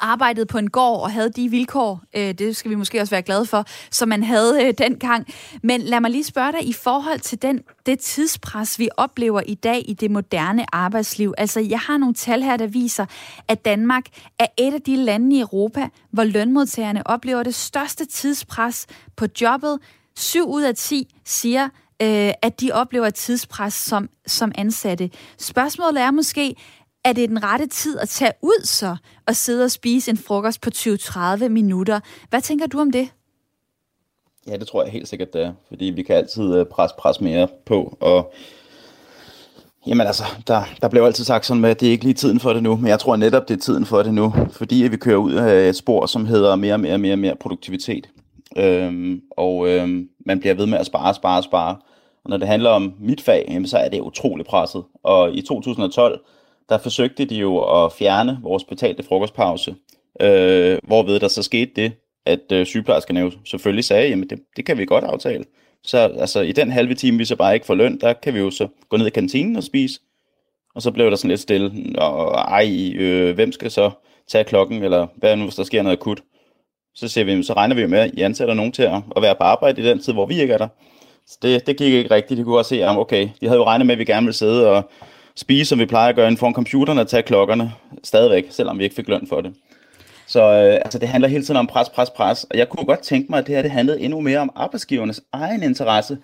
arbejdede 0.00 0.46
på 0.46 0.58
en 0.58 0.70
gård 0.70 1.02
og 1.02 1.12
havde 1.12 1.30
de 1.30 1.48
vilkår, 1.48 2.02
øh, 2.16 2.34
det 2.34 2.56
skal 2.56 2.70
vi 2.70 2.74
måske 2.74 3.00
også 3.00 3.10
være 3.10 3.22
glade 3.22 3.46
for, 3.46 3.64
som 3.90 4.08
man 4.08 4.22
havde 4.22 4.64
øh, 4.64 4.74
dengang. 4.78 5.26
Men 5.62 5.80
lad 5.80 6.00
mig 6.00 6.10
lige 6.10 6.24
spørge 6.24 6.52
dig 6.52 6.68
i 6.68 6.72
forhold 6.72 7.20
til 7.20 7.42
den, 7.42 7.60
det 7.86 7.98
tidspres, 7.98 8.78
vi 8.78 8.88
oplever 8.96 9.40
i 9.46 9.54
dag 9.54 9.82
i 9.88 9.92
det 9.92 10.10
moderne 10.10 10.74
arbejdsliv. 10.74 11.34
Altså, 11.38 11.60
jeg 11.60 11.80
har 11.80 11.98
nogle 11.98 12.14
tal 12.14 12.42
her, 12.42 12.56
der 12.56 12.66
viser, 12.66 13.06
at 13.48 13.64
Danmark 13.64 14.04
er 14.38 14.46
et 14.58 14.74
af 14.74 14.82
de 14.82 14.96
lande 14.96 15.36
i 15.36 15.40
Europa, 15.40 15.88
hvor 16.10 16.24
lønmodtagerne 16.24 17.06
oplever 17.06 17.42
det 17.42 17.54
største 17.54 18.04
tidspres 18.04 18.86
på 19.16 19.26
jobbet. 19.40 19.78
7 20.16 20.48
ud 20.48 20.62
af 20.62 20.74
10 20.74 21.14
siger, 21.24 21.64
øh, 22.02 22.32
at 22.42 22.60
de 22.60 22.72
oplever 22.72 23.06
et 23.06 23.14
tidspres 23.14 23.74
som, 23.74 24.08
som 24.26 24.52
ansatte. 24.54 25.10
Spørgsmålet 25.38 26.02
er 26.02 26.10
måske, 26.10 26.56
er 27.08 27.12
det 27.12 27.28
den 27.28 27.44
rette 27.44 27.66
tid 27.66 27.98
at 27.98 28.08
tage 28.08 28.32
ud 28.42 28.64
så 28.64 28.96
og 29.26 29.36
sidde 29.36 29.64
og 29.64 29.70
spise 29.70 30.10
en 30.10 30.16
frokost 30.16 30.60
på 30.60 30.70
20-30 30.74 31.48
minutter? 31.48 32.00
Hvad 32.30 32.40
tænker 32.40 32.66
du 32.66 32.80
om 32.80 32.90
det? 32.90 33.08
Ja, 34.48 34.56
det 34.56 34.68
tror 34.68 34.82
jeg 34.82 34.92
helt 34.92 35.08
sikkert, 35.08 35.32
det 35.32 35.42
er. 35.42 35.52
Fordi 35.68 35.84
vi 35.84 36.02
kan 36.02 36.16
altid 36.16 36.54
øh, 36.54 36.66
presse 36.66 36.96
pres 36.98 37.20
mere 37.20 37.48
på, 37.66 37.96
og 38.00 38.32
Jamen 39.86 40.06
altså, 40.06 40.24
der, 40.46 40.62
der 40.82 40.88
blev 40.88 41.02
altid 41.02 41.24
sagt 41.24 41.46
sådan 41.46 41.60
med, 41.60 41.70
at 41.70 41.80
det 41.80 41.86
er 41.86 41.90
ikke 41.90 42.04
lige 42.04 42.14
tiden 42.14 42.40
for 42.40 42.52
det 42.52 42.62
nu, 42.62 42.76
men 42.76 42.86
jeg 42.86 42.98
tror 42.98 43.16
netop, 43.16 43.48
det 43.48 43.54
er 43.54 43.60
tiden 43.60 43.86
for 43.86 44.02
det 44.02 44.14
nu, 44.14 44.34
fordi 44.50 44.74
vi 44.74 44.96
kører 44.96 45.16
ud 45.16 45.32
af 45.32 45.68
et 45.68 45.76
spor, 45.76 46.06
som 46.06 46.26
hedder 46.26 46.56
mere 46.56 46.74
og 46.74 46.80
mere 46.80 46.94
og 46.94 47.00
mere, 47.00 47.16
mere 47.16 47.36
produktivitet. 47.36 48.08
Øhm, 48.56 49.20
og 49.36 49.68
øhm, 49.68 50.08
man 50.26 50.40
bliver 50.40 50.54
ved 50.54 50.66
med 50.66 50.78
at 50.78 50.86
spare, 50.86 51.14
spare, 51.14 51.42
spare. 51.42 51.76
Og 52.24 52.30
når 52.30 52.36
det 52.36 52.48
handler 52.48 52.70
om 52.70 52.94
mit 53.00 53.20
fag, 53.20 53.44
jamen, 53.48 53.68
så 53.68 53.78
er 53.78 53.88
det 53.88 54.00
utrolig 54.00 54.46
presset. 54.46 54.84
Og 55.02 55.34
i 55.34 55.42
2012, 55.42 56.20
der 56.68 56.78
forsøgte 56.78 57.24
de 57.24 57.34
jo 57.34 57.84
at 57.84 57.92
fjerne 57.92 58.38
vores 58.42 58.64
betalte 58.64 59.02
frokostpause, 59.02 59.74
øh, 60.20 60.78
hvorved 60.82 61.20
der 61.20 61.28
så 61.28 61.42
skete 61.42 61.70
det, 61.76 61.92
at 62.26 62.52
øh, 62.52 62.66
sygeplejerskerne 62.66 63.20
jo 63.20 63.32
selvfølgelig 63.44 63.84
sagde, 63.84 64.08
jamen 64.08 64.30
det, 64.30 64.38
det 64.56 64.66
kan 64.66 64.78
vi 64.78 64.84
godt 64.84 65.04
aftale. 65.04 65.44
Så 65.84 65.98
altså, 65.98 66.40
i 66.40 66.52
den 66.52 66.70
halve 66.70 66.94
time, 66.94 67.18
vi 67.18 67.24
så 67.24 67.36
bare 67.36 67.54
ikke 67.54 67.66
får 67.66 67.74
løn, 67.74 68.00
der 68.00 68.12
kan 68.12 68.34
vi 68.34 68.38
jo 68.38 68.50
så 68.50 68.68
gå 68.88 68.96
ned 68.96 69.06
i 69.06 69.10
kantinen 69.10 69.56
og 69.56 69.64
spise. 69.64 70.00
Og 70.74 70.82
så 70.82 70.90
blev 70.90 71.10
der 71.10 71.16
sådan 71.16 71.28
lidt 71.28 71.40
stille. 71.40 71.98
Og 71.98 72.34
ej, 72.34 72.92
øh, 72.96 73.34
hvem 73.34 73.52
skal 73.52 73.70
så 73.70 73.90
tage 74.28 74.44
klokken, 74.44 74.82
eller 74.82 75.06
hvad 75.16 75.36
nu, 75.36 75.44
hvis 75.44 75.54
der 75.54 75.62
sker 75.62 75.82
noget 75.82 75.96
akut? 75.96 76.22
Så 76.94 77.08
siger 77.08 77.24
vi, 77.24 77.42
så 77.42 77.52
regner 77.52 77.74
vi 77.74 77.82
jo 77.82 77.88
med, 77.88 77.98
at 77.98 78.10
I 78.14 78.22
ansætter 78.22 78.54
nogen 78.54 78.72
til 78.72 78.82
at, 78.82 79.02
at 79.16 79.22
være 79.22 79.34
på 79.34 79.42
arbejde 79.42 79.82
i 79.82 79.84
den 79.84 79.98
tid, 79.98 80.12
hvor 80.12 80.26
vi 80.26 80.40
ikke 80.40 80.54
er 80.54 80.58
der. 80.58 80.68
Så 81.26 81.38
det, 81.42 81.66
det 81.66 81.76
gik 81.76 81.92
ikke 81.92 82.10
rigtigt. 82.10 82.38
De 82.38 82.44
kunne 82.44 82.58
også 82.58 82.68
se, 82.68 82.84
at 82.84 82.98
okay, 82.98 83.28
de 83.40 83.46
havde 83.46 83.58
jo 83.58 83.64
regnet 83.64 83.86
med, 83.86 83.94
at 83.94 83.98
vi 83.98 84.04
gerne 84.04 84.26
ville 84.26 84.36
sidde 84.36 84.70
og 84.70 84.90
spise, 85.38 85.68
som 85.68 85.78
vi 85.78 85.86
plejer 85.86 86.08
at 86.08 86.16
gøre, 86.16 86.36
foran 86.36 86.54
computeren 86.54 86.98
og 86.98 87.08
tage 87.08 87.22
klokkerne 87.22 87.72
stadigvæk, 88.04 88.46
selvom 88.50 88.78
vi 88.78 88.84
ikke 88.84 88.96
fik 88.96 89.08
løn 89.08 89.26
for 89.28 89.40
det. 89.40 89.54
Så 90.26 90.42
øh, 90.42 90.74
altså, 90.74 90.98
det 90.98 91.08
handler 91.08 91.28
hele 91.28 91.44
tiden 91.44 91.56
om 91.56 91.66
pres, 91.66 91.88
pres, 91.88 92.10
pres. 92.10 92.44
Og 92.44 92.58
jeg 92.58 92.68
kunne 92.68 92.86
godt 92.86 93.00
tænke 93.00 93.26
mig, 93.30 93.38
at 93.38 93.46
det 93.46 93.54
her 93.54 93.62
det 93.62 93.70
handlede 93.70 94.00
endnu 94.00 94.20
mere 94.20 94.38
om 94.38 94.50
arbejdsgivernes 94.54 95.20
egen 95.32 95.62
interesse 95.62 96.18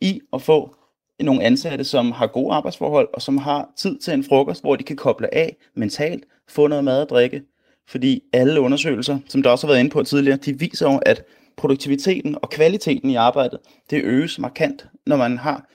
i 0.00 0.20
at 0.32 0.42
få 0.42 0.74
nogle 1.20 1.42
ansatte, 1.42 1.84
som 1.84 2.12
har 2.12 2.26
gode 2.26 2.54
arbejdsforhold, 2.54 3.08
og 3.14 3.22
som 3.22 3.38
har 3.38 3.68
tid 3.76 3.98
til 3.98 4.14
en 4.14 4.24
frokost, 4.24 4.62
hvor 4.62 4.76
de 4.76 4.84
kan 4.84 4.96
koble 4.96 5.34
af 5.34 5.56
mentalt, 5.74 6.24
få 6.48 6.66
noget 6.66 6.84
mad 6.84 7.02
og 7.02 7.08
drikke. 7.08 7.42
Fordi 7.88 8.22
alle 8.32 8.60
undersøgelser, 8.60 9.18
som 9.28 9.42
der 9.42 9.50
også 9.50 9.66
har 9.66 9.72
været 9.72 9.80
inde 9.80 9.90
på 9.90 10.02
tidligere, 10.02 10.36
de 10.36 10.58
viser 10.58 10.92
jo, 10.92 11.00
at 11.06 11.22
produktiviteten 11.56 12.36
og 12.42 12.50
kvaliteten 12.50 13.10
i 13.10 13.14
arbejdet, 13.14 13.58
det 13.90 14.04
øges 14.04 14.38
markant, 14.38 14.86
når 15.06 15.16
man 15.16 15.38
har 15.38 15.66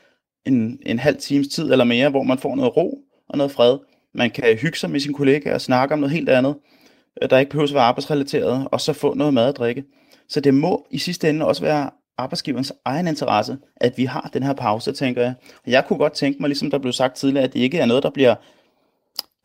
en, 0.46 0.80
en 0.86 1.00
halv 1.00 1.18
times 1.18 1.48
tid 1.48 1.72
eller 1.72 1.86
mere, 1.86 2.10
hvor 2.10 2.24
man 2.24 2.38
får 2.38 2.56
noget 2.56 2.78
ro 2.78 3.00
og 3.30 3.38
noget 3.38 3.52
fred. 3.52 3.78
Man 4.14 4.32
kan 4.32 4.58
hygge 4.58 4.78
sig 4.78 4.90
med 4.90 5.00
sin 5.00 5.14
kollega 5.14 5.54
og 5.54 5.62
snakke 5.62 5.94
om 5.94 6.00
noget 6.00 6.14
helt 6.14 6.30
andet, 6.30 6.56
øh, 7.22 7.30
der 7.30 7.38
ikke 7.38 7.52
behøver 7.52 7.68
at 7.68 7.74
være 7.74 7.84
arbejdsrelateret, 7.84 8.68
og 8.72 8.82
så 8.82 8.94
få 8.94 9.14
noget 9.14 9.34
mad 9.34 9.48
og 9.48 9.56
drikke. 9.56 9.84
Så 10.30 10.40
det 10.40 10.54
må 10.54 10.88
i 10.92 10.98
sidste 10.98 11.30
ende 11.30 11.46
også 11.46 11.62
være 11.62 11.90
arbejdsgiverens 12.18 12.74
egen 12.86 13.08
interesse, 13.08 13.58
at 13.76 13.98
vi 13.98 14.06
har 14.06 14.30
den 14.34 14.44
her 14.44 14.54
pause, 14.54 14.92
tænker 14.92 15.22
jeg. 15.22 15.34
Jeg 15.68 15.86
kunne 15.88 16.00
godt 16.00 16.14
tænke 16.14 16.40
mig, 16.40 16.48
ligesom 16.48 16.72
der 16.72 16.78
blev 16.78 16.94
sagt 16.94 17.16
tidligere, 17.16 17.44
at 17.44 17.54
det 17.54 17.60
ikke 17.60 17.80
er 17.80 17.86
noget, 17.86 18.04
der 18.04 18.10
bliver 18.10 18.36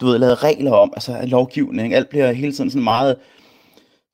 du 0.00 0.06
ved, 0.06 0.18
lavet 0.18 0.44
regler 0.44 0.72
om, 0.72 0.92
altså 0.96 1.18
lovgivning. 1.22 1.94
Alt 1.94 2.08
bliver 2.08 2.32
hele 2.32 2.52
tiden 2.52 2.70
sådan 2.70 2.84
meget 2.84 3.16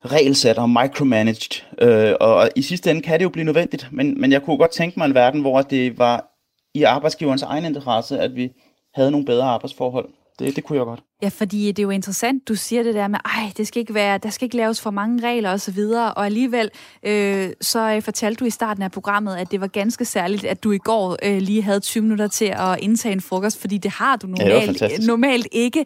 regelsat 0.05 0.57
og 0.57 0.69
micromanaged. 0.69 1.63
Øh, 1.81 2.13
og 2.19 2.49
i 2.55 2.61
sidste 2.61 2.91
ende 2.91 3.01
kan 3.01 3.19
det 3.19 3.23
jo 3.23 3.29
blive 3.29 3.45
nødvendigt, 3.45 3.87
men, 3.91 4.21
men 4.21 4.31
jeg 4.31 4.41
kunne 4.41 4.57
godt 4.57 4.71
tænke 4.71 4.99
mig 4.99 5.05
en 5.05 5.13
verden, 5.13 5.41
hvor 5.41 5.61
det 5.61 5.97
var 5.97 6.36
i 6.77 6.83
arbejdsgiverens 6.83 7.43
egen 7.43 7.65
interesse, 7.65 8.19
at 8.19 8.35
vi 8.35 8.51
havde 8.93 9.11
nogle 9.11 9.25
bedre 9.25 9.45
arbejdsforhold. 9.45 10.09
Det, 10.39 10.55
det 10.55 10.63
kunne 10.63 10.77
jeg 10.77 10.85
godt. 10.85 11.03
Ja, 11.21 11.27
fordi 11.27 11.67
det 11.67 11.79
er 11.79 11.83
jo 11.83 11.89
interessant, 11.89 12.47
du 12.47 12.55
siger 12.55 12.83
det 12.83 12.95
der 12.95 13.07
med, 13.07 13.19
ej, 13.25 13.51
det 13.57 13.67
skal 13.67 13.79
ikke 13.79 13.93
være, 13.93 14.17
der 14.17 14.29
skal 14.29 14.45
ikke 14.45 14.57
laves 14.57 14.81
for 14.81 14.91
mange 14.91 15.27
regler 15.27 15.51
og 15.51 15.61
så 15.61 15.71
videre, 15.71 16.13
og 16.13 16.25
alligevel 16.25 16.69
øh, 17.03 17.49
så 17.61 17.79
øh, 17.79 18.01
fortalte 18.01 18.39
du 18.39 18.45
i 18.45 18.49
starten 18.49 18.83
af 18.83 18.91
programmet, 18.91 19.35
at 19.35 19.51
det 19.51 19.61
var 19.61 19.67
ganske 19.67 20.05
særligt, 20.05 20.45
at 20.45 20.63
du 20.63 20.71
i 20.71 20.77
går 20.77 21.17
øh, 21.23 21.37
lige 21.37 21.61
havde 21.61 21.79
20 21.79 22.03
minutter 22.03 22.27
til 22.27 22.45
at 22.45 22.79
indtage 22.79 23.13
en 23.13 23.21
frokost, 23.21 23.61
fordi 23.61 23.77
det 23.77 23.91
har 23.91 24.15
du 24.15 24.27
normalt, 24.27 24.81
ja, 24.81 24.89
normalt 24.99 25.47
ikke. 25.51 25.79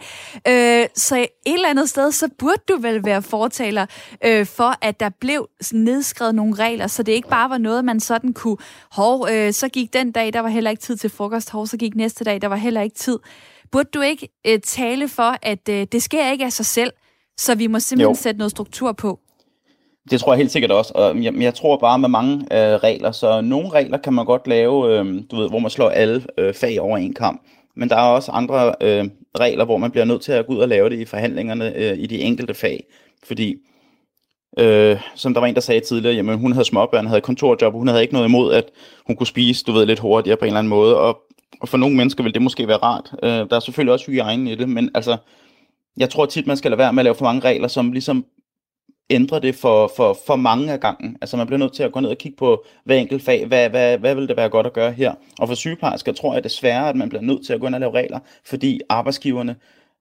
Øh, 0.47 0.87
så 0.95 1.17
et 1.17 1.27
eller 1.45 1.69
andet 1.69 1.89
sted, 1.89 2.11
så 2.11 2.29
burde 2.39 2.61
du 2.69 2.77
vel 2.77 3.05
være 3.05 3.21
fortaler 3.21 3.85
øh, 4.25 4.45
for, 4.45 4.75
at 4.81 4.99
der 4.99 5.09
blev 5.09 5.49
nedskrevet 5.73 6.35
nogle 6.35 6.55
regler, 6.55 6.87
så 6.87 7.03
det 7.03 7.11
ikke 7.11 7.29
bare 7.29 7.49
var 7.49 7.57
noget, 7.57 7.85
man 7.85 7.99
sådan 7.99 8.33
kunne, 8.33 8.57
hov, 8.91 9.27
øh, 9.31 9.53
så 9.53 9.69
gik 9.69 9.93
den 9.93 10.11
dag, 10.11 10.33
der 10.33 10.39
var 10.39 10.49
heller 10.49 10.69
ikke 10.69 10.81
tid 10.81 10.97
til 10.97 11.09
frokost, 11.09 11.49
hov, 11.49 11.67
så 11.67 11.77
gik 11.77 11.95
næste 11.95 12.23
dag, 12.23 12.41
der 12.41 12.47
var 12.47 12.55
heller 12.55 12.81
ikke 12.81 12.95
tid. 12.95 13.19
Burde 13.71 13.89
du 13.93 14.01
ikke 14.01 14.29
øh, 14.47 14.59
tale 14.59 15.07
for, 15.07 15.35
at 15.41 15.69
øh, 15.69 15.87
det 15.91 16.03
sker 16.03 16.31
ikke 16.31 16.45
af 16.45 16.51
sig 16.51 16.65
selv, 16.65 16.91
så 17.37 17.55
vi 17.55 17.67
må 17.67 17.79
simpelthen 17.79 18.15
jo. 18.15 18.21
sætte 18.21 18.37
noget 18.37 18.51
struktur 18.51 18.91
på? 18.91 19.19
Det 20.09 20.19
tror 20.19 20.33
jeg 20.33 20.37
helt 20.37 20.51
sikkert 20.51 20.71
også, 20.71 20.91
og 20.95 21.23
jeg, 21.23 21.35
jeg 21.35 21.53
tror 21.53 21.77
bare 21.77 21.99
med 21.99 22.09
mange 22.09 22.35
øh, 22.35 22.75
regler, 22.75 23.11
så 23.11 23.41
nogle 23.41 23.69
regler 23.69 23.97
kan 23.97 24.13
man 24.13 24.25
godt 24.25 24.47
lave, 24.47 24.99
øh, 24.99 25.23
du 25.31 25.35
ved, 25.35 25.49
hvor 25.49 25.59
man 25.59 25.71
slår 25.71 25.89
alle 25.89 26.25
øh, 26.37 26.53
fag 26.53 26.79
over 26.79 26.97
en 26.97 27.13
kamp, 27.13 27.41
men 27.75 27.89
der 27.89 27.95
er 27.95 28.09
også 28.09 28.31
andre 28.31 28.75
øh, 28.81 29.09
regler, 29.39 29.65
hvor 29.65 29.77
man 29.77 29.91
bliver 29.91 30.05
nødt 30.05 30.21
til 30.21 30.31
at 30.31 30.47
gå 30.47 30.53
ud 30.53 30.57
og 30.57 30.67
lave 30.67 30.89
det 30.89 30.99
i 30.99 31.05
forhandlingerne 31.05 31.75
øh, 31.75 31.97
i 31.97 32.07
de 32.07 32.21
enkelte 32.21 32.53
fag, 32.53 32.83
fordi 33.23 33.55
Øh, 34.59 35.01
som 35.15 35.33
der 35.33 35.39
var 35.39 35.47
en, 35.47 35.55
der 35.55 35.61
sagde 35.61 35.81
tidligere, 35.81 36.15
jamen 36.15 36.39
hun 36.39 36.51
havde 36.51 36.65
småbørn, 36.65 37.07
havde 37.07 37.21
kontorjob, 37.21 37.73
hun 37.73 37.87
havde 37.87 38.01
ikke 38.01 38.13
noget 38.13 38.27
imod, 38.27 38.53
at 38.53 38.65
hun 39.07 39.15
kunne 39.15 39.27
spise, 39.27 39.63
du 39.63 39.71
ved, 39.71 39.85
lidt 39.85 39.99
hurtigere 39.99 40.37
på 40.37 40.45
en 40.45 40.49
eller 40.49 40.59
anden 40.59 40.69
måde, 40.69 40.97
og 40.97 41.21
og 41.61 41.69
for 41.69 41.77
nogle 41.77 41.95
mennesker 41.95 42.23
vil 42.23 42.33
det 42.33 42.41
måske 42.41 42.67
være 42.67 42.77
rart. 42.77 43.13
Øh, 43.23 43.29
der 43.29 43.55
er 43.55 43.59
selvfølgelig 43.59 43.93
også 43.93 44.11
hygiejne 44.11 44.51
i 44.51 44.55
det, 44.55 44.69
men 44.69 44.89
altså, 44.95 45.17
jeg 45.97 46.09
tror 46.09 46.25
tit, 46.25 46.47
man 46.47 46.57
skal 46.57 46.71
lade 46.71 46.77
være 46.77 46.93
med 46.93 47.01
at 47.01 47.03
lave 47.03 47.15
for 47.15 47.25
mange 47.25 47.41
regler, 47.41 47.67
som 47.67 47.91
ligesom 47.91 48.25
ændrer 49.09 49.39
det 49.39 49.55
for, 49.55 49.91
for, 49.95 50.17
for 50.27 50.35
mange 50.35 50.71
af 50.71 50.79
gangen. 50.79 51.17
Altså 51.21 51.37
man 51.37 51.47
bliver 51.47 51.59
nødt 51.59 51.73
til 51.73 51.83
at 51.83 51.91
gå 51.91 51.99
ned 51.99 52.09
og 52.09 52.17
kigge 52.17 52.37
på 52.37 52.63
hver 52.83 52.95
enkelt 52.95 53.23
fag. 53.23 53.45
Hvad, 53.45 53.69
hvad, 53.69 53.97
hvad 53.97 54.15
vil 54.15 54.27
det 54.27 54.37
være 54.37 54.49
godt 54.49 54.65
at 54.65 54.73
gøre 54.73 54.91
her? 54.91 55.13
Og 55.39 55.47
for 55.47 55.55
sygeplejersker 55.55 56.11
tror 56.13 56.33
jeg 56.33 56.43
desværre, 56.43 56.89
at 56.89 56.95
man 56.95 57.09
bliver 57.09 57.21
nødt 57.21 57.45
til 57.45 57.53
at 57.53 57.59
gå 57.59 57.67
ind 57.67 57.75
og 57.75 57.81
lave 57.81 57.93
regler, 57.93 58.19
fordi 58.45 58.79
arbejdsgiverne, 58.89 59.55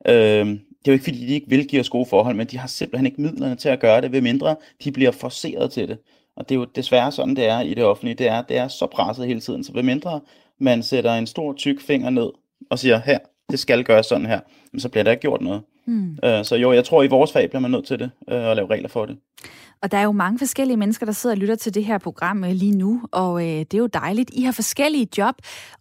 øh, 0.06 0.46
det 0.46 0.88
er 0.88 0.92
jo 0.92 0.92
ikke 0.92 1.04
fordi, 1.04 1.26
de 1.26 1.34
ikke 1.34 1.50
vil 1.50 1.68
give 1.68 1.80
os 1.80 1.90
gode 1.90 2.06
forhold, 2.06 2.36
men 2.36 2.46
de 2.46 2.58
har 2.58 2.68
simpelthen 2.68 3.06
ikke 3.06 3.22
midlerne 3.22 3.56
til 3.56 3.68
at 3.68 3.80
gøre 3.80 4.00
det, 4.00 4.12
ved 4.12 4.20
mindre 4.20 4.56
de 4.84 4.92
bliver 4.92 5.10
forceret 5.10 5.70
til 5.70 5.88
det. 5.88 5.98
Og 6.36 6.48
det 6.48 6.54
er 6.54 6.58
jo 6.58 6.64
desværre 6.64 7.12
sådan, 7.12 7.36
det 7.36 7.46
er 7.46 7.60
i 7.60 7.74
det 7.74 7.84
offentlige. 7.84 8.14
Det 8.14 8.28
er, 8.28 8.42
det 8.42 8.56
er 8.56 8.68
så 8.68 8.86
presset 8.86 9.26
hele 9.26 9.40
tiden. 9.40 9.64
Så 9.64 9.72
ved 9.72 9.82
mindre 9.82 10.20
man 10.60 10.82
sætter 10.82 11.14
en 11.14 11.26
stor 11.26 11.52
tyk 11.52 11.80
finger 11.80 12.10
ned 12.10 12.28
og 12.70 12.78
siger, 12.78 13.00
her, 13.04 13.18
det 13.50 13.58
skal 13.58 13.84
gøres 13.84 14.06
sådan 14.06 14.26
her, 14.26 14.40
men 14.72 14.80
så 14.80 14.88
bliver 14.88 15.04
der 15.04 15.10
ikke 15.10 15.20
gjort 15.20 15.40
noget. 15.40 15.62
Mm. 15.86 16.10
Uh, 16.10 16.42
så 16.42 16.56
jo, 16.56 16.72
jeg 16.72 16.84
tror, 16.84 17.02
i 17.02 17.06
vores 17.06 17.32
fag 17.32 17.50
bliver 17.50 17.60
man 17.60 17.70
nødt 17.70 17.86
til 17.86 17.98
det, 17.98 18.10
at 18.28 18.56
lave 18.56 18.70
regler 18.70 18.88
for 18.88 19.06
det. 19.06 19.16
Og 19.82 19.92
der 19.92 19.98
er 19.98 20.02
jo 20.02 20.12
mange 20.12 20.38
forskellige 20.38 20.76
mennesker, 20.76 21.06
der 21.06 21.12
sidder 21.12 21.36
og 21.36 21.38
lytter 21.38 21.54
til 21.54 21.74
det 21.74 21.84
her 21.84 21.98
program 21.98 22.44
øh, 22.44 22.50
lige 22.50 22.76
nu, 22.76 23.02
og 23.12 23.42
øh, 23.42 23.58
det 23.58 23.74
er 23.74 23.78
jo 23.78 23.86
dejligt. 23.86 24.30
I 24.32 24.42
har 24.42 24.52
forskellige 24.52 25.08
job, 25.18 25.34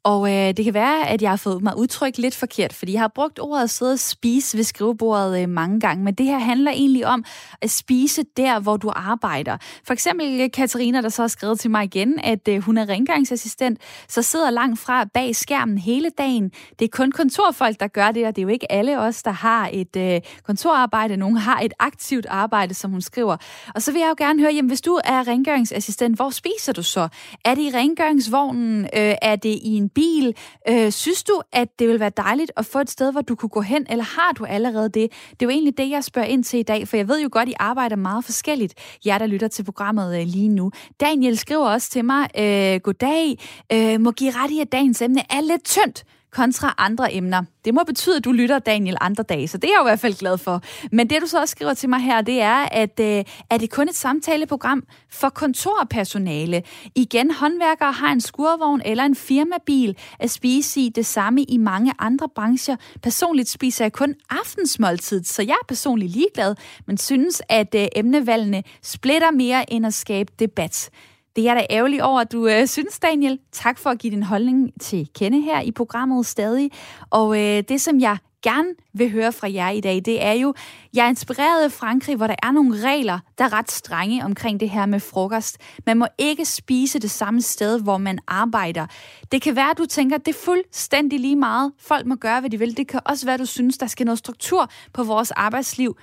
og 0.03 0.31
øh, 0.31 0.57
det 0.57 0.65
kan 0.65 0.73
være, 0.73 1.09
at 1.09 1.21
jeg 1.21 1.29
har 1.29 1.37
fået 1.37 1.63
mig 1.63 1.77
udtrykt 1.77 2.17
lidt 2.17 2.35
forkert, 2.35 2.73
fordi 2.73 2.93
jeg 2.93 3.01
har 3.01 3.11
brugt 3.15 3.39
ordet 3.39 3.63
at 3.63 3.69
sidde 3.69 3.91
og 3.91 3.99
spise 3.99 4.57
ved 4.57 4.63
skrivebordet 4.63 5.41
øh, 5.41 5.49
mange 5.49 5.79
gange, 5.79 6.03
men 6.03 6.13
det 6.13 6.25
her 6.25 6.39
handler 6.39 6.71
egentlig 6.71 7.05
om 7.05 7.23
at 7.61 7.69
spise 7.69 8.23
der, 8.37 8.59
hvor 8.59 8.77
du 8.77 8.91
arbejder. 8.95 9.57
For 9.83 9.93
eksempel 9.93 10.41
øh, 10.41 10.49
Katarina, 10.53 11.01
der 11.01 11.09
så 11.09 11.21
har 11.21 11.27
skrevet 11.27 11.59
til 11.59 11.71
mig 11.71 11.83
igen, 11.83 12.19
at 12.23 12.47
øh, 12.47 12.61
hun 12.61 12.77
er 12.77 12.89
rengøringsassistent, 12.89 13.79
så 14.07 14.21
sidder 14.21 14.49
langt 14.49 14.79
fra 14.79 15.05
bag 15.13 15.35
skærmen 15.35 15.77
hele 15.77 16.09
dagen. 16.17 16.51
Det 16.79 16.85
er 16.85 16.89
kun 16.91 17.11
kontorfolk, 17.11 17.79
der 17.79 17.87
gør 17.87 18.11
det, 18.11 18.27
og 18.27 18.35
det 18.35 18.41
er 18.41 18.43
jo 18.43 18.49
ikke 18.49 18.71
alle 18.71 18.99
os, 18.99 19.23
der 19.23 19.31
har 19.31 19.69
et 19.73 19.95
øh, 19.95 20.21
kontorarbejde. 20.43 21.17
Nogle 21.17 21.39
har 21.39 21.59
et 21.59 21.73
aktivt 21.79 22.25
arbejde, 22.29 22.73
som 22.73 22.91
hun 22.91 23.01
skriver. 23.01 23.37
Og 23.75 23.81
så 23.81 23.88
vil 23.91 23.99
jeg 23.99 24.09
jo 24.09 24.25
gerne 24.25 24.41
høre, 24.41 24.53
jamen, 24.53 24.69
hvis 24.69 24.81
du 24.81 24.99
er 25.05 25.27
rengøringsassistent, 25.27 26.15
hvor 26.15 26.29
spiser 26.29 26.73
du 26.73 26.83
så? 26.83 27.07
Er 27.45 27.55
det 27.55 27.61
i 27.61 27.71
rengøringsvognen? 27.73 28.83
Øh, 28.83 29.15
er 29.21 29.35
det 29.35 29.49
i 29.49 29.75
en 29.75 29.89
bil? 29.89 30.35
Øh, 30.69 30.91
synes 30.91 31.23
du, 31.23 31.41
at 31.51 31.79
det 31.79 31.87
vil 31.87 31.99
være 31.99 32.11
dejligt 32.17 32.51
at 32.57 32.65
få 32.65 32.79
et 32.79 32.89
sted, 32.89 33.11
hvor 33.11 33.21
du 33.21 33.35
kunne 33.35 33.49
gå 33.49 33.61
hen, 33.61 33.85
eller 33.89 34.03
har 34.03 34.31
du 34.37 34.45
allerede 34.45 34.89
det? 34.89 35.11
Det 35.29 35.41
er 35.41 35.45
jo 35.45 35.49
egentlig 35.49 35.77
det, 35.77 35.89
jeg 35.89 36.03
spørger 36.03 36.27
ind 36.27 36.43
til 36.43 36.59
i 36.59 36.63
dag, 36.63 36.87
for 36.87 36.97
jeg 36.97 37.07
ved 37.07 37.21
jo 37.21 37.29
godt, 37.31 37.49
I 37.49 37.53
arbejder 37.59 37.95
meget 37.95 38.25
forskelligt, 38.25 38.73
jer 39.05 39.17
der 39.17 39.27
lytter 39.27 39.47
til 39.47 39.63
programmet 39.63 40.19
øh, 40.19 40.27
lige 40.27 40.49
nu. 40.49 40.71
Daniel 40.99 41.37
skriver 41.37 41.65
også 41.65 41.89
til 41.89 42.05
mig, 42.05 42.29
øh, 42.39 42.79
goddag, 42.79 43.37
øh, 43.73 44.01
må 44.01 44.11
give 44.11 44.31
ret 44.31 44.51
i, 44.51 44.59
at 44.59 44.71
dagens 44.71 45.01
emne 45.01 45.21
er 45.29 45.41
lidt 45.41 45.63
tyndt 45.63 46.03
kontra 46.31 46.75
andre 46.77 47.13
emner. 47.13 47.43
Det 47.65 47.73
må 47.73 47.83
betyde, 47.83 48.17
at 48.17 48.25
du 48.25 48.31
lytter 48.31 48.59
Daniel 48.59 48.97
andre 49.01 49.23
dage, 49.23 49.47
så 49.47 49.57
det 49.57 49.67
er 49.67 49.73
jeg 49.73 49.79
jo 49.79 49.85
i 49.85 49.89
hvert 49.89 49.99
fald 49.99 50.13
glad 50.13 50.37
for. 50.37 50.61
Men 50.91 51.09
det, 51.09 51.21
du 51.21 51.27
så 51.27 51.39
også 51.39 51.51
skriver 51.51 51.73
til 51.73 51.89
mig 51.89 51.99
her, 51.99 52.21
det 52.21 52.41
er, 52.41 52.65
at 52.71 52.99
øh, 52.99 53.23
er 53.49 53.57
det 53.57 53.69
kun 53.69 53.89
et 53.89 53.95
samtaleprogram 53.95 54.83
for 55.11 55.29
kontorpersonale? 55.29 56.63
Igen, 56.95 57.31
håndværkere 57.31 57.91
har 57.91 58.11
en 58.11 58.21
skurvogn 58.21 58.81
eller 58.85 59.03
en 59.03 59.15
firmabil 59.15 59.97
at 60.19 60.31
spise 60.31 60.81
i 60.81 60.89
det 60.89 61.05
samme 61.05 61.43
i 61.43 61.57
mange 61.57 61.93
andre 61.99 62.29
brancher. 62.35 62.75
Personligt 63.03 63.49
spiser 63.49 63.85
jeg 63.85 63.93
kun 63.93 64.15
aftensmåltid, 64.29 65.23
så 65.23 65.41
jeg 65.41 65.55
er 65.61 65.67
personligt 65.67 66.11
ligeglad, 66.11 66.55
men 66.85 66.97
synes, 66.97 67.41
at 67.49 67.75
øh, 67.75 67.87
emnevalgene 67.95 68.63
splitter 68.81 69.31
mere 69.31 69.73
end 69.73 69.85
at 69.85 69.93
skabe 69.93 70.31
debat. 70.39 70.89
Det 71.35 71.41
er 71.41 71.45
jeg 71.45 71.55
da 71.55 71.75
ærgerlig 71.75 72.03
over, 72.03 72.21
at 72.21 72.31
du 72.31 72.47
øh, 72.47 72.67
synes, 72.67 72.99
Daniel. 72.99 73.39
Tak 73.51 73.79
for 73.79 73.89
at 73.89 73.99
give 73.99 74.11
din 74.11 74.23
holdning 74.23 74.81
til 74.81 75.09
kende 75.15 75.41
her 75.41 75.61
i 75.61 75.71
programmet 75.71 76.25
stadig. 76.25 76.71
Og 77.09 77.39
øh, 77.39 77.63
det, 77.69 77.81
som 77.81 77.99
jeg 77.99 78.17
gerne 78.41 78.69
vil 78.93 79.11
høre 79.11 79.31
fra 79.31 79.51
jer 79.53 79.69
i 79.69 79.81
dag, 79.81 80.01
det 80.05 80.23
er 80.23 80.31
jo, 80.31 80.53
jeg 80.93 81.05
er 81.05 81.09
inspireret 81.09 81.63
af 81.63 81.71
Frankrig, 81.71 82.15
hvor 82.15 82.27
der 82.27 82.35
er 82.43 82.51
nogle 82.51 82.81
regler, 82.83 83.19
der 83.37 83.43
er 83.43 83.53
ret 83.53 83.71
strenge 83.71 84.25
omkring 84.25 84.59
det 84.59 84.69
her 84.69 84.85
med 84.85 84.99
frokost. 84.99 85.57
Man 85.85 85.97
må 85.97 86.07
ikke 86.17 86.45
spise 86.45 86.99
det 86.99 87.11
samme 87.11 87.41
sted, 87.41 87.81
hvor 87.81 87.97
man 87.97 88.19
arbejder. 88.27 88.87
Det 89.31 89.41
kan 89.41 89.55
være, 89.55 89.71
at 89.71 89.77
du 89.77 89.85
tænker, 89.85 90.15
at 90.15 90.25
det 90.25 90.35
er 90.35 90.39
fuldstændig 90.39 91.19
lige 91.19 91.35
meget. 91.35 91.71
Folk 91.79 92.05
må 92.05 92.15
gøre, 92.15 92.39
hvad 92.39 92.49
de 92.49 92.59
vil. 92.59 92.77
Det 92.77 92.87
kan 92.87 92.99
også 93.05 93.25
være, 93.25 93.33
at 93.33 93.39
du 93.39 93.45
synes, 93.45 93.77
der 93.77 93.87
skal 93.87 94.05
noget 94.05 94.19
struktur 94.19 94.71
på 94.93 95.03
vores 95.03 95.31
arbejdsliv. 95.31 95.97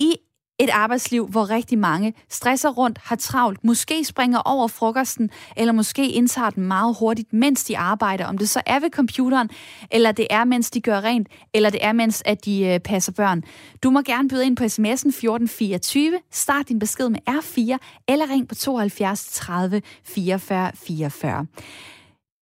I 0.00 0.16
et 0.58 0.70
arbejdsliv, 0.70 1.26
hvor 1.26 1.50
rigtig 1.50 1.78
mange 1.78 2.14
stresser 2.28 2.70
rundt, 2.70 2.98
har 3.04 3.16
travlt, 3.16 3.64
måske 3.64 4.04
springer 4.04 4.38
over 4.38 4.68
frokosten, 4.68 5.30
eller 5.56 5.72
måske 5.72 6.08
indtager 6.08 6.50
den 6.50 6.64
meget 6.64 6.96
hurtigt, 6.98 7.32
mens 7.32 7.64
de 7.64 7.78
arbejder. 7.78 8.26
Om 8.26 8.38
det 8.38 8.48
så 8.48 8.62
er 8.66 8.80
ved 8.80 8.90
computeren, 8.90 9.50
eller 9.90 10.12
det 10.12 10.26
er, 10.30 10.44
mens 10.44 10.70
de 10.70 10.80
gør 10.80 11.00
rent, 11.00 11.28
eller 11.54 11.70
det 11.70 11.84
er, 11.84 11.92
mens 11.92 12.22
at 12.26 12.44
de 12.44 12.66
øh, 12.66 12.80
passer 12.80 13.12
børn. 13.12 13.42
Du 13.82 13.90
må 13.90 14.02
gerne 14.02 14.28
byde 14.28 14.46
ind 14.46 14.56
på 14.56 14.64
sms'en 14.64 15.08
1424, 15.08 16.18
start 16.30 16.68
din 16.68 16.78
besked 16.78 17.08
med 17.08 17.20
R4, 17.30 17.76
eller 18.08 18.30
ring 18.30 18.48
på 18.48 18.54
72 18.54 19.24
30 19.32 19.82
44 20.04 20.72
44. 20.74 21.46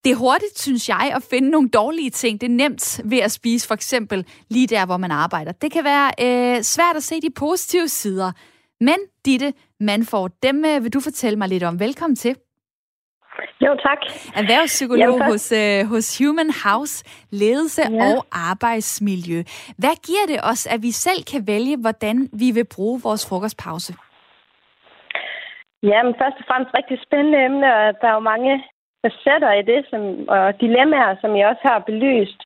Det 0.04 0.12
er 0.12 0.18
hurtigt, 0.26 0.58
synes 0.58 0.88
jeg, 0.88 1.12
at 1.16 1.22
finde 1.30 1.50
nogle 1.50 1.68
dårlige 1.68 2.10
ting. 2.10 2.40
Det 2.40 2.46
er 2.46 2.56
nemt 2.64 3.00
ved 3.04 3.18
at 3.18 3.30
spise 3.30 3.68
for 3.68 3.74
eksempel 3.74 4.26
lige 4.50 4.66
der, 4.66 4.86
hvor 4.86 4.96
man 4.96 5.10
arbejder. 5.10 5.52
Det 5.52 5.72
kan 5.72 5.84
være 5.84 6.08
øh, 6.26 6.62
svært 6.62 6.96
at 6.96 7.02
se 7.02 7.20
de 7.20 7.30
positive 7.38 7.88
sider. 7.88 8.32
Men 8.80 8.98
Ditte 9.24 9.52
Manford, 9.80 10.30
dem 10.42 10.64
øh, 10.64 10.82
vil 10.84 10.92
du 10.92 11.00
fortælle 11.00 11.38
mig 11.38 11.48
lidt 11.48 11.62
om. 11.62 11.80
Velkommen 11.80 12.16
til. 12.16 12.36
Jo, 13.60 13.72
tak. 13.86 14.00
Erhvervspsykolog 14.40 15.18
Jamen, 15.18 15.32
hos, 15.32 15.52
øh, 15.52 15.80
hos 15.92 16.06
Human 16.20 16.50
House, 16.64 16.94
ledelse 17.30 17.82
ja. 17.90 18.04
og 18.04 18.26
arbejdsmiljø. 18.50 19.38
Hvad 19.82 19.96
giver 20.08 20.26
det 20.32 20.40
os, 20.50 20.62
at 20.74 20.80
vi 20.82 20.90
selv 20.90 21.20
kan 21.32 21.46
vælge, 21.46 21.76
hvordan 21.84 22.16
vi 22.40 22.48
vil 22.58 22.66
bruge 22.74 23.00
vores 23.06 23.22
frokostpause? 23.28 23.92
Jamen, 25.90 26.14
først 26.20 26.36
og 26.40 26.44
fremmest 26.48 26.72
rigtig 26.78 26.98
spændende 27.06 27.38
emne, 27.48 27.66
og 27.76 27.84
der 28.00 28.08
er 28.08 28.16
jo 28.20 28.24
mange 28.34 28.52
facetter 29.02 29.52
i 29.52 29.62
det, 29.62 29.86
som, 29.90 30.28
og 30.28 30.60
dilemmaer, 30.60 31.16
som 31.20 31.36
jeg 31.36 31.48
også 31.48 31.62
har 31.64 31.78
belyst. 31.78 32.40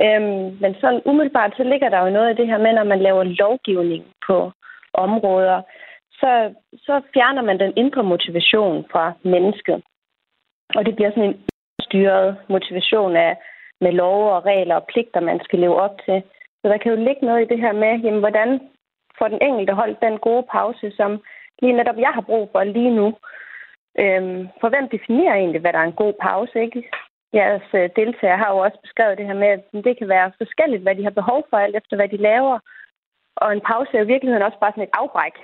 Øhm, 0.00 0.56
men 0.62 0.74
sådan 0.80 1.02
umiddelbart, 1.04 1.52
så 1.56 1.64
ligger 1.64 1.88
der 1.88 2.00
jo 2.04 2.10
noget 2.10 2.30
i 2.30 2.36
det 2.40 2.46
her 2.46 2.58
med, 2.58 2.72
når 2.72 2.84
man 2.84 3.00
laver 3.00 3.24
lovgivning 3.24 4.04
på 4.26 4.52
områder, 4.94 5.62
så, 6.20 6.54
så 6.76 7.00
fjerner 7.14 7.42
man 7.42 7.58
den 7.58 7.72
indre 7.76 8.02
motivation 8.02 8.84
fra 8.92 9.12
mennesket. 9.22 9.82
Og 10.76 10.86
det 10.86 10.96
bliver 10.96 11.10
sådan 11.10 11.30
en 11.30 11.40
styret 11.80 12.36
motivation 12.48 13.16
af, 13.16 13.36
med 13.80 13.92
love 13.92 14.32
og 14.32 14.44
regler 14.46 14.74
og 14.74 14.86
pligter, 14.92 15.20
man 15.20 15.40
skal 15.44 15.58
leve 15.58 15.80
op 15.80 15.96
til. 16.04 16.22
Så 16.62 16.68
der 16.68 16.78
kan 16.78 16.92
jo 16.92 17.04
ligge 17.04 17.26
noget 17.26 17.42
i 17.42 17.48
det 17.52 17.60
her 17.60 17.72
med, 17.72 17.98
jamen, 18.04 18.20
hvordan 18.20 18.60
får 19.18 19.28
den 19.28 19.38
enkelte 19.42 19.72
holdt 19.72 20.02
den 20.02 20.18
gode 20.18 20.44
pause, 20.52 20.92
som 20.96 21.22
lige 21.62 21.72
netop 21.72 21.98
jeg 21.98 22.12
har 22.14 22.20
brug 22.20 22.48
for 22.52 22.64
lige 22.64 22.90
nu. 22.90 23.14
Øhm, 24.02 24.48
for 24.60 24.68
hvem 24.68 24.88
definerer 24.88 25.34
egentlig, 25.34 25.60
hvad 25.60 25.72
der 25.72 25.78
er 25.78 25.88
en 25.88 26.02
god 26.04 26.14
pause? 26.26 26.62
Ikke? 26.66 26.90
Jeres 27.34 27.68
øh, 27.74 27.90
deltagere 27.96 28.38
har 28.42 28.50
jo 28.52 28.58
også 28.58 28.78
beskrevet 28.82 29.18
det 29.18 29.26
her 29.26 29.38
med, 29.42 29.48
at 29.48 29.62
det 29.86 29.98
kan 29.98 30.08
være 30.08 30.32
forskelligt, 30.42 30.82
hvad 30.82 30.94
de 30.96 31.04
har 31.04 31.14
behov 31.20 31.46
for, 31.50 31.56
alt 31.56 31.76
efter 31.76 31.96
hvad 31.96 32.08
de 32.08 32.16
laver. 32.16 32.58
Og 33.36 33.52
en 33.52 33.60
pause 33.70 33.90
er 33.96 34.02
i 34.02 34.12
virkeligheden 34.12 34.46
også 34.46 34.58
bare 34.60 34.72
sådan 34.72 34.88
et 34.88 34.98
afbræk. 35.00 35.36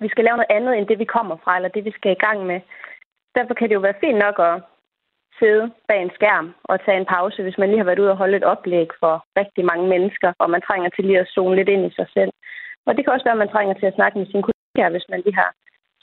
Vi 0.00 0.08
skal 0.08 0.24
lave 0.24 0.36
noget 0.36 0.54
andet, 0.56 0.72
end 0.78 0.86
det 0.86 0.98
vi 0.98 1.04
kommer 1.16 1.36
fra, 1.44 1.56
eller 1.56 1.68
det 1.68 1.84
vi 1.84 1.92
skal 1.98 2.12
i 2.12 2.22
gang 2.26 2.46
med. 2.46 2.60
Derfor 3.34 3.54
kan 3.54 3.68
det 3.68 3.74
jo 3.74 3.86
være 3.86 4.00
fint 4.04 4.18
nok 4.18 4.36
at 4.38 4.54
sidde 5.38 5.70
bag 5.88 6.02
en 6.02 6.14
skærm 6.14 6.54
og 6.64 6.84
tage 6.84 6.98
en 6.98 7.10
pause, 7.16 7.42
hvis 7.42 7.58
man 7.58 7.68
lige 7.68 7.78
har 7.78 7.84
været 7.90 7.98
ude 7.98 8.10
og 8.10 8.16
holde 8.16 8.36
et 8.36 8.44
oplæg 8.44 8.88
for 9.02 9.14
rigtig 9.40 9.64
mange 9.64 9.86
mennesker, 9.88 10.32
og 10.38 10.50
man 10.50 10.62
trænger 10.62 10.88
til 10.90 11.04
lige 11.04 11.20
at 11.20 11.32
zone 11.34 11.56
lidt 11.56 11.68
ind 11.68 11.84
i 11.86 11.94
sig 11.94 12.06
selv. 12.16 12.32
Og 12.86 12.96
det 12.96 13.04
kan 13.04 13.12
også 13.12 13.24
være, 13.24 13.38
at 13.38 13.44
man 13.44 13.54
trænger 13.54 13.74
til 13.74 13.86
at 13.86 13.94
snakke 13.94 14.18
med 14.18 14.26
sine 14.26 14.44
kollegaer, 14.46 14.90
hvis 14.90 15.08
man 15.08 15.20
lige 15.20 15.40
har 15.42 15.50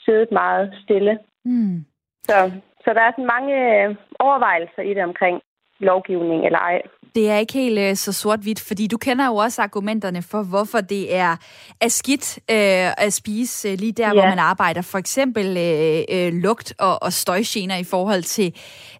siddet 0.05 0.31
meget 0.31 0.65
stille 0.83 1.19
Mm. 1.45 1.85
Så, 2.23 2.51
så 2.83 2.93
der 2.93 3.01
er 3.01 3.11
sådan 3.11 3.33
mange 3.35 3.53
øh, 3.83 3.95
overvejelser 4.19 4.81
i 4.81 4.93
det 4.93 5.03
omkring 5.03 5.41
lovgivning 5.81 6.45
eller 6.45 6.59
ej. 6.59 6.81
Det 7.15 7.29
er 7.29 7.37
ikke 7.37 7.53
helt 7.53 7.79
uh, 7.79 7.97
så 7.97 8.13
sort-hvidt, 8.13 8.59
fordi 8.59 8.87
du 8.87 8.97
kender 8.97 9.25
jo 9.27 9.35
også 9.35 9.61
argumenterne 9.61 10.21
for, 10.21 10.43
hvorfor 10.43 10.81
det 10.81 11.15
er, 11.15 11.35
er 11.81 11.87
skidt 11.87 12.39
uh, 12.51 13.05
at 13.05 13.13
spise 13.13 13.71
uh, 13.71 13.79
lige 13.79 13.91
der, 13.91 14.07
ja. 14.07 14.13
hvor 14.13 14.21
man 14.21 14.39
arbejder. 14.39 14.81
For 14.81 14.97
eksempel 14.97 15.45
uh, 15.45 16.15
uh, 16.15 16.33
lugt 16.33 16.73
og, 16.79 17.03
og 17.03 17.13
støjgener 17.13 17.77
i 17.77 17.83
forhold 17.83 18.23
til 18.23 18.53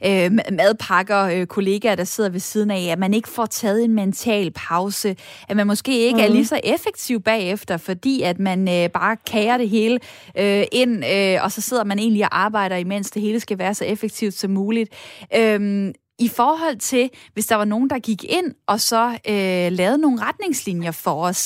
uh, 0.06 0.34
madpakker, 0.58 1.40
uh, 1.42 1.46
kollegaer, 1.46 1.96
der 1.96 2.04
sidder 2.04 2.30
ved 2.30 2.40
siden 2.40 2.72
af, 2.72 2.88
at 2.92 3.00
man 3.00 3.14
ikke 3.14 3.30
får 3.30 3.46
taget 3.46 3.84
en 3.84 3.94
mental 3.96 4.52
pause, 4.52 5.16
at 5.50 5.56
man 5.56 5.68
måske 5.68 6.00
ikke 6.00 6.18
mm. 6.18 6.24
er 6.24 6.28
lige 6.28 6.46
så 6.46 6.60
effektiv 6.64 7.22
bagefter, 7.22 7.78
fordi 7.78 8.22
at 8.22 8.40
man 8.40 8.60
uh, 8.60 8.92
bare 8.94 9.18
kager 9.32 9.58
det 9.58 9.70
hele 9.70 10.00
uh, 10.40 10.64
ind, 10.72 11.04
uh, 11.04 11.44
og 11.44 11.52
så 11.52 11.62
sidder 11.62 11.84
man 11.84 12.00
egentlig 12.00 12.24
og 12.24 12.40
arbejder, 12.40 12.76
imens 12.76 13.12
det 13.12 13.22
hele 13.22 13.40
skal 13.40 13.60
være 13.60 13.74
så 13.74 13.86
effektivt 13.86 14.34
som 14.34 14.52
muligt. 14.52 14.90
Uh, 15.38 15.92
i 16.28 16.30
forhold 16.40 16.78
til, 16.92 17.10
hvis 17.34 17.48
der 17.48 17.56
var 17.56 17.66
nogen, 17.66 17.90
der 17.90 18.00
gik 18.00 18.24
ind 18.38 18.50
og 18.68 18.80
så 18.80 19.04
øh, 19.32 19.68
lavede 19.80 20.02
nogle 20.06 20.22
retningslinjer 20.28 20.94
for 21.06 21.16
os, 21.30 21.42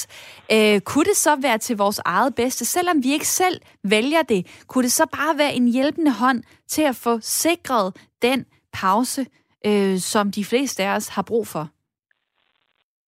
øh, 0.55 0.78
kunne 0.89 1.07
det 1.11 1.17
så 1.26 1.34
være 1.47 1.57
til 1.57 1.76
vores 1.78 1.99
eget 2.05 2.36
bedste, 2.36 2.65
selvom 2.65 2.97
vi 3.03 3.09
ikke 3.13 3.28
selv 3.28 3.57
vælger 3.84 4.23
det? 4.34 4.41
Kunne 4.69 4.84
det 4.84 4.91
så 4.91 5.05
bare 5.19 5.34
være 5.38 5.53
en 5.59 5.67
hjælpende 5.76 6.13
hånd 6.23 6.39
til 6.67 6.84
at 6.91 6.95
få 7.05 7.13
sikret 7.21 7.88
den 8.21 8.39
pause, 8.82 9.21
øh, 9.67 9.95
som 9.97 10.26
de 10.38 10.43
fleste 10.51 10.84
af 10.84 10.91
os 10.97 11.07
har 11.15 11.26
brug 11.32 11.47
for? 11.47 11.63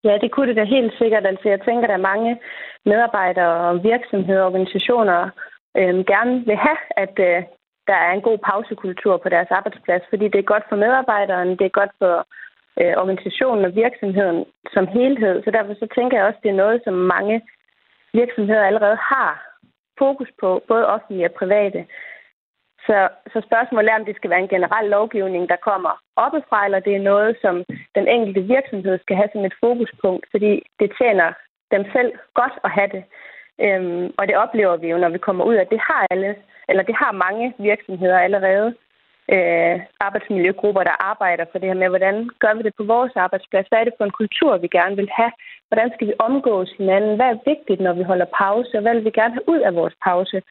Ja, 0.03 0.18
det 0.24 0.32
kunne 0.32 0.47
det 0.49 0.55
da 0.55 0.63
helt 0.63 0.93
sikkert. 1.01 1.26
Altså, 1.32 1.49
jeg 1.49 1.61
tænker, 1.61 1.88
der 1.88 1.97
er 1.97 2.09
mange 2.11 2.39
medarbejdere 2.86 3.55
og 3.70 3.84
virksomheder 3.84 4.41
og 4.41 4.47
organisationer 4.47 5.30
øh, 5.80 5.95
gerne 6.13 6.45
vil 6.45 6.57
have, 6.68 6.82
at 7.03 7.15
øh, 7.30 7.43
der 7.88 7.98
er 8.08 8.12
en 8.14 8.22
god 8.22 8.38
pausekultur 8.38 9.18
på 9.18 9.30
deres 9.30 9.48
arbejdsplads, 9.52 10.04
fordi 10.10 10.26
det 10.28 10.40
er 10.40 10.52
godt 10.54 10.66
for 10.70 10.76
medarbejderen, 10.76 11.50
det 11.60 11.66
er 11.66 11.80
godt 11.80 11.94
for 12.02 12.16
øh, 12.82 12.94
organisationen 13.02 13.66
og 13.66 13.76
virksomheden 13.76 14.46
som 14.74 14.88
helhed. 14.88 15.44
Så 15.44 15.52
derfor 15.52 15.74
så 15.74 15.88
tænker 15.96 16.18
jeg 16.18 16.26
også, 16.26 16.38
at 16.38 16.44
det 16.44 16.52
er 16.52 16.64
noget, 16.64 16.82
som 16.84 16.94
mange 16.94 17.42
virksomheder 18.14 18.66
allerede 18.66 18.98
har 19.14 19.32
fokus 19.98 20.30
på, 20.42 20.64
både 20.68 20.88
offentlige 20.88 21.30
og 21.30 21.38
private. 21.42 21.86
Så, 22.88 23.10
så 23.34 23.38
spørgsmålet 23.48 23.90
er, 23.90 24.00
om 24.00 24.06
det 24.06 24.16
skal 24.16 24.30
være 24.30 24.46
en 24.46 24.54
generel 24.56 24.90
lovgivning, 24.90 25.50
der 25.50 25.66
kommer 25.70 25.94
oppefra, 26.16 26.66
eller 26.66 26.80
det 26.80 26.96
er 26.96 27.10
noget, 27.12 27.38
som 27.42 27.56
den 27.96 28.08
enkelte 28.08 28.42
virksomhed 28.42 29.00
skal 29.00 29.16
have 29.16 29.30
som 29.34 29.46
et 29.46 29.56
fokuspunkt, 29.60 30.26
fordi 30.32 30.52
det 30.80 30.90
tjener 31.02 31.34
dem 31.72 31.84
selv 31.96 32.12
godt 32.34 32.56
at 32.64 32.72
have 32.72 32.90
det. 32.96 33.04
Øhm, 33.66 34.14
og 34.18 34.28
det 34.28 34.38
oplever 34.38 34.76
vi 34.78 34.88
jo, 34.88 34.98
når 34.98 35.10
vi 35.10 35.18
kommer 35.18 35.44
ud, 35.46 35.56
at 35.56 35.70
det 35.70 35.80
har 35.80 36.08
alle 36.12 36.36
eller 36.70 36.84
det 36.84 36.95
har 36.95 37.11
mange 37.11 37.53
virksomheder 37.57 38.20
allerede, 38.20 38.76
øh, 39.36 39.76
arbejdsmiljøgrupper, 40.07 40.84
der 40.84 41.03
arbejder 41.11 41.45
for 41.51 41.57
det 41.59 41.68
her 41.70 41.82
med, 41.82 41.89
hvordan 41.89 42.30
gør 42.43 42.53
vi 42.53 42.63
det 42.63 42.74
på 42.78 42.84
vores 42.84 43.11
arbejdsplads? 43.15 43.68
Hvad 43.68 43.80
er 43.80 43.84
det 43.88 43.97
for 43.97 44.05
en 44.05 44.20
kultur, 44.22 44.57
vi 44.57 44.68
gerne 44.68 44.95
vil 44.95 45.09
have? 45.20 45.32
Hvordan 45.70 45.89
skal 45.93 46.07
vi 46.07 46.13
omgås 46.20 46.70
hinanden? 46.78 47.15
Hvad 47.15 47.30
er 47.32 47.45
vigtigt, 47.51 47.82
når 47.82 47.93
vi 47.93 48.03
holder 48.03 48.36
pause? 48.41 48.78
Og 48.78 48.82
hvad 48.82 48.93
vil 48.95 49.05
vi 49.05 49.20
gerne 49.20 49.34
have 49.34 49.49
ud 49.53 49.59
af 49.59 49.76
vores 49.76 49.95
pause? 50.03 50.41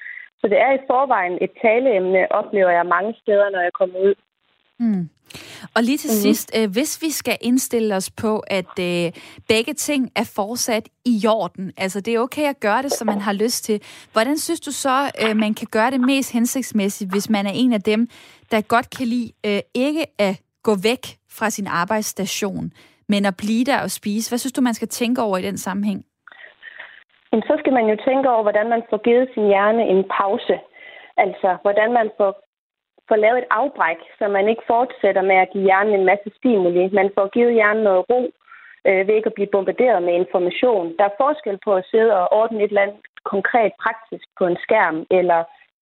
Så 0.40 0.44
det 0.52 0.58
er 0.66 0.72
i 0.72 0.86
forvejen 0.90 1.38
et 1.40 1.52
taleemne, 1.62 2.32
oplever 2.32 2.70
jeg 2.70 2.86
mange 2.86 3.14
steder, 3.22 3.50
når 3.50 3.60
jeg 3.60 3.72
kommer 3.72 3.98
ud. 3.98 4.14
Mm. 4.78 5.08
Og 5.74 5.82
lige 5.82 5.98
til 5.98 6.08
mm-hmm. 6.08 6.26
sidst, 6.26 6.58
øh, 6.58 6.70
hvis 6.72 7.02
vi 7.02 7.10
skal 7.10 7.36
indstille 7.40 7.96
os 7.96 8.10
på, 8.10 8.42
at 8.58 8.74
øh, 8.80 9.12
begge 9.48 9.74
ting 9.74 10.10
er 10.16 10.32
fortsat 10.36 10.88
i 11.04 11.14
jorden, 11.24 11.72
altså 11.76 12.00
det 12.00 12.14
er 12.14 12.20
okay 12.20 12.46
at 12.48 12.60
gøre 12.60 12.82
det, 12.82 12.92
som 12.92 13.06
man 13.06 13.20
har 13.20 13.32
lyst 13.32 13.64
til, 13.64 13.80
hvordan 14.12 14.36
synes 14.36 14.60
du 14.60 14.70
så, 14.70 14.96
øh, 15.22 15.36
man 15.36 15.54
kan 15.54 15.68
gøre 15.70 15.90
det 15.90 16.00
mest 16.00 16.32
hensigtsmæssigt, 16.32 17.12
hvis 17.12 17.30
man 17.30 17.46
er 17.46 17.54
en 17.54 17.72
af 17.72 17.80
dem, 17.80 18.08
der 18.50 18.60
godt 18.74 18.90
kan 18.98 19.06
lide 19.06 19.32
øh, 19.46 19.60
ikke 19.74 20.04
at 20.18 20.40
gå 20.62 20.74
væk 20.90 21.04
fra 21.38 21.50
sin 21.50 21.66
arbejdsstation, 21.66 22.72
men 23.08 23.26
at 23.26 23.34
blive 23.36 23.64
der 23.64 23.78
og 23.82 23.90
spise? 23.90 24.30
Hvad 24.30 24.38
synes 24.38 24.52
du, 24.52 24.60
man 24.60 24.74
skal 24.74 24.88
tænke 24.88 25.22
over 25.22 25.38
i 25.38 25.42
den 25.42 25.58
sammenhæng? 25.58 26.04
så 27.48 27.54
skal 27.58 27.72
man 27.72 27.86
jo 27.92 27.96
tænke 28.08 28.30
over, 28.30 28.42
hvordan 28.42 28.68
man 28.68 28.82
får 28.90 29.00
givet 29.06 29.28
sin 29.34 29.46
hjerne 29.46 29.82
en 29.82 30.04
pause. 30.18 30.56
Altså, 31.16 31.56
hvordan 31.62 31.92
man 31.92 32.10
får 32.16 32.45
får 33.08 33.16
lavet 33.16 33.38
et 33.38 33.50
afbræk, 33.50 34.00
så 34.18 34.28
man 34.28 34.48
ikke 34.48 34.62
fortsætter 34.66 35.22
med 35.22 35.36
at 35.36 35.50
give 35.52 35.64
hjernen 35.64 35.94
en 35.94 36.08
masse 36.10 36.30
stimuli. 36.38 36.88
Man 37.00 37.10
får 37.14 37.26
givet 37.36 37.52
hjernen 37.54 37.84
noget 37.84 38.04
ro 38.10 38.20
øh, 38.88 39.06
ved 39.06 39.14
ikke 39.14 39.30
at 39.32 39.38
blive 39.38 39.54
bombarderet 39.54 40.02
med 40.02 40.14
information. 40.14 40.94
Der 40.98 41.04
er 41.04 41.18
forskel 41.22 41.58
på 41.64 41.74
at 41.74 41.86
sidde 41.90 42.12
og 42.20 42.32
ordne 42.40 42.62
et 42.64 42.68
eller 42.68 42.82
andet 42.82 42.96
konkret 43.34 43.72
praktisk 43.84 44.26
på 44.38 44.44
en 44.46 44.58
skærm, 44.64 45.06
eller 45.10 45.40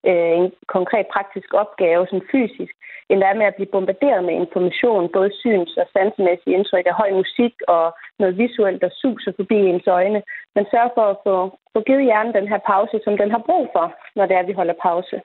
øh, 0.09 0.31
en 0.39 0.51
konkret 0.67 1.07
praktisk 1.15 1.49
opgave, 1.53 2.07
sådan 2.07 2.29
fysisk, 2.31 2.73
end 3.09 3.19
der 3.21 3.27
er 3.27 3.39
med 3.41 3.45
at 3.45 3.55
blive 3.55 3.73
bombarderet 3.75 4.23
med 4.23 4.33
information, 4.33 5.11
både 5.17 5.31
syns- 5.41 5.77
og 5.81 5.87
sansemæssige 5.93 6.55
indtryk 6.57 6.85
af 6.87 6.99
høj 7.01 7.11
musik 7.21 7.53
og 7.67 7.85
noget 8.19 8.37
visuelt, 8.37 8.81
der 8.81 8.89
suser 9.01 9.31
forbi 9.35 9.55
ens 9.55 9.87
øjne. 9.87 10.21
Man 10.55 10.65
sørger 10.71 10.91
for 10.97 11.05
at 11.13 11.17
få, 11.25 11.35
få 11.73 11.79
givet 11.87 12.03
hjernen 12.03 12.33
den 12.33 12.47
her 12.47 12.61
pause, 12.71 12.95
som 13.03 13.17
den 13.17 13.31
har 13.31 13.43
brug 13.49 13.65
for, 13.75 13.85
når 14.15 14.25
det 14.25 14.35
er, 14.35 14.39
at 14.39 14.47
vi 14.47 14.59
holder 14.59 14.77
pause. 14.81 15.21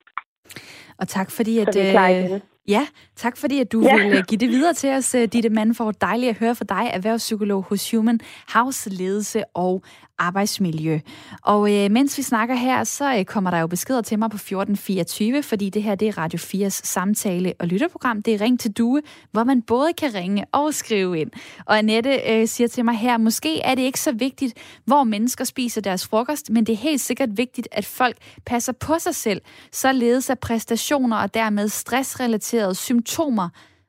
Og 1.01 1.09
tak 1.09 1.31
fordi, 1.31 1.59
at, 1.59 1.77
øh, 1.77 2.41
Ja, 2.71 2.87
tak 3.17 3.37
fordi 3.37 3.61
at 3.61 3.73
du 3.73 3.83
ja. 3.83 4.09
vil 4.09 4.25
give 4.25 4.39
det 4.39 4.49
videre 4.49 4.75
til 4.75 4.91
os, 4.91 5.17
Ditte 5.33 5.49
Manford. 5.49 5.95
Dejligt 6.01 6.31
at 6.31 6.37
høre 6.37 6.55
fra 6.55 6.65
dig, 6.69 6.91
erhvervspsykolog 6.93 7.63
hos 7.63 7.91
Human 7.91 8.21
House 8.49 8.91
Ledelse 8.91 9.45
og 9.55 9.83
arbejdsmiljø. 10.21 10.99
Og 11.43 11.77
øh, 11.77 11.91
mens 11.91 12.19
vi 12.19 12.23
snakker 12.23 12.55
her, 12.55 12.85
så 12.85 13.17
øh, 13.17 13.25
kommer 13.25 13.51
der 13.51 13.59
jo 13.59 13.67
beskeder 13.67 14.03
til 14.03 14.19
mig 14.19 14.31
på 14.31 14.37
1424, 14.37 15.43
fordi 15.43 15.71
det 15.71 15.83
her 15.83 15.95
det 15.95 16.09
er 16.09 16.19
Radio 16.19 16.39
4's 16.39 16.69
samtale- 16.69 17.53
og 17.59 17.67
lytterprogram. 17.67 18.23
Det 18.23 18.35
er 18.35 18.41
Ring 18.41 18.61
til 18.61 18.73
Due, 18.73 19.03
hvor 19.33 19.45
man 19.45 19.63
både 19.63 19.93
kan 19.93 20.15
ringe 20.15 20.45
og 20.53 20.75
skrive 20.75 21.21
ind. 21.21 21.31
Og 21.67 21.79
Annette 21.79 22.21
øh, 22.29 22.49
siger 22.49 22.69
til 22.69 22.85
mig 22.85 22.95
her, 22.95 23.19
måske 23.19 23.61
er 23.61 23.75
det 23.75 23.83
ikke 23.83 24.01
så 24.01 24.13
vigtigt, 24.13 24.55
hvor 24.85 25.05
mennesker 25.05 25.45
spiser 25.45 25.81
deres 25.81 26.07
frokost, 26.07 26.51
men 26.51 26.67
det 26.67 26.73
er 26.73 26.77
helt 26.77 27.01
sikkert 27.01 27.29
vigtigt, 27.37 27.69
at 27.73 27.87
folk 27.87 28.17
passer 28.47 28.73
på 28.73 28.99
sig 28.99 29.15
selv, 29.15 29.41
således 29.73 30.31
at 30.31 30.39
præstationer 30.39 31.17
og 31.17 31.35
dermed 31.35 31.69
stressrelaterede 31.69 32.60
symptomer 32.77 33.49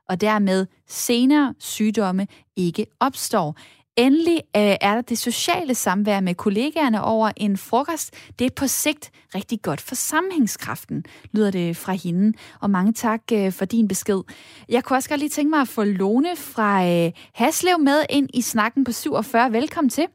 og 0.09 0.21
dermed 0.21 0.65
senere 0.87 1.53
sygdomme 1.59 2.27
ikke 2.55 2.85
opstår. 2.99 3.55
Endelig 3.97 4.41
øh, 4.55 4.61
er 4.81 4.93
der 4.95 5.01
det 5.01 5.17
sociale 5.17 5.75
samvær 5.75 6.19
med 6.19 6.35
kollegaerne 6.35 7.03
over 7.03 7.31
en 7.37 7.57
frokost. 7.57 8.13
Det 8.39 8.45
er 8.45 8.49
på 8.55 8.67
sigt 8.67 9.11
rigtig 9.35 9.61
godt 9.61 9.81
for 9.81 9.95
sammenhængskraften, 9.95 11.03
lyder 11.31 11.51
det 11.51 11.77
fra 11.77 11.93
hende. 11.93 12.37
Og 12.59 12.69
mange 12.69 12.93
tak 12.93 13.21
øh, 13.33 13.51
for 13.51 13.65
din 13.65 13.87
besked. 13.87 14.21
Jeg 14.69 14.83
kunne 14.83 14.97
også 14.97 15.09
godt 15.09 15.19
lige 15.19 15.29
tænke 15.29 15.49
mig 15.49 15.61
at 15.61 15.67
få 15.67 15.83
Lone 15.83 16.35
fra 16.35 16.87
øh, 16.87 17.11
Haslev 17.33 17.79
med 17.79 18.05
ind 18.09 18.29
i 18.33 18.41
snakken 18.41 18.83
på 18.83 18.91
47. 18.91 19.51
Velkommen 19.51 19.89
til. 19.89 20.07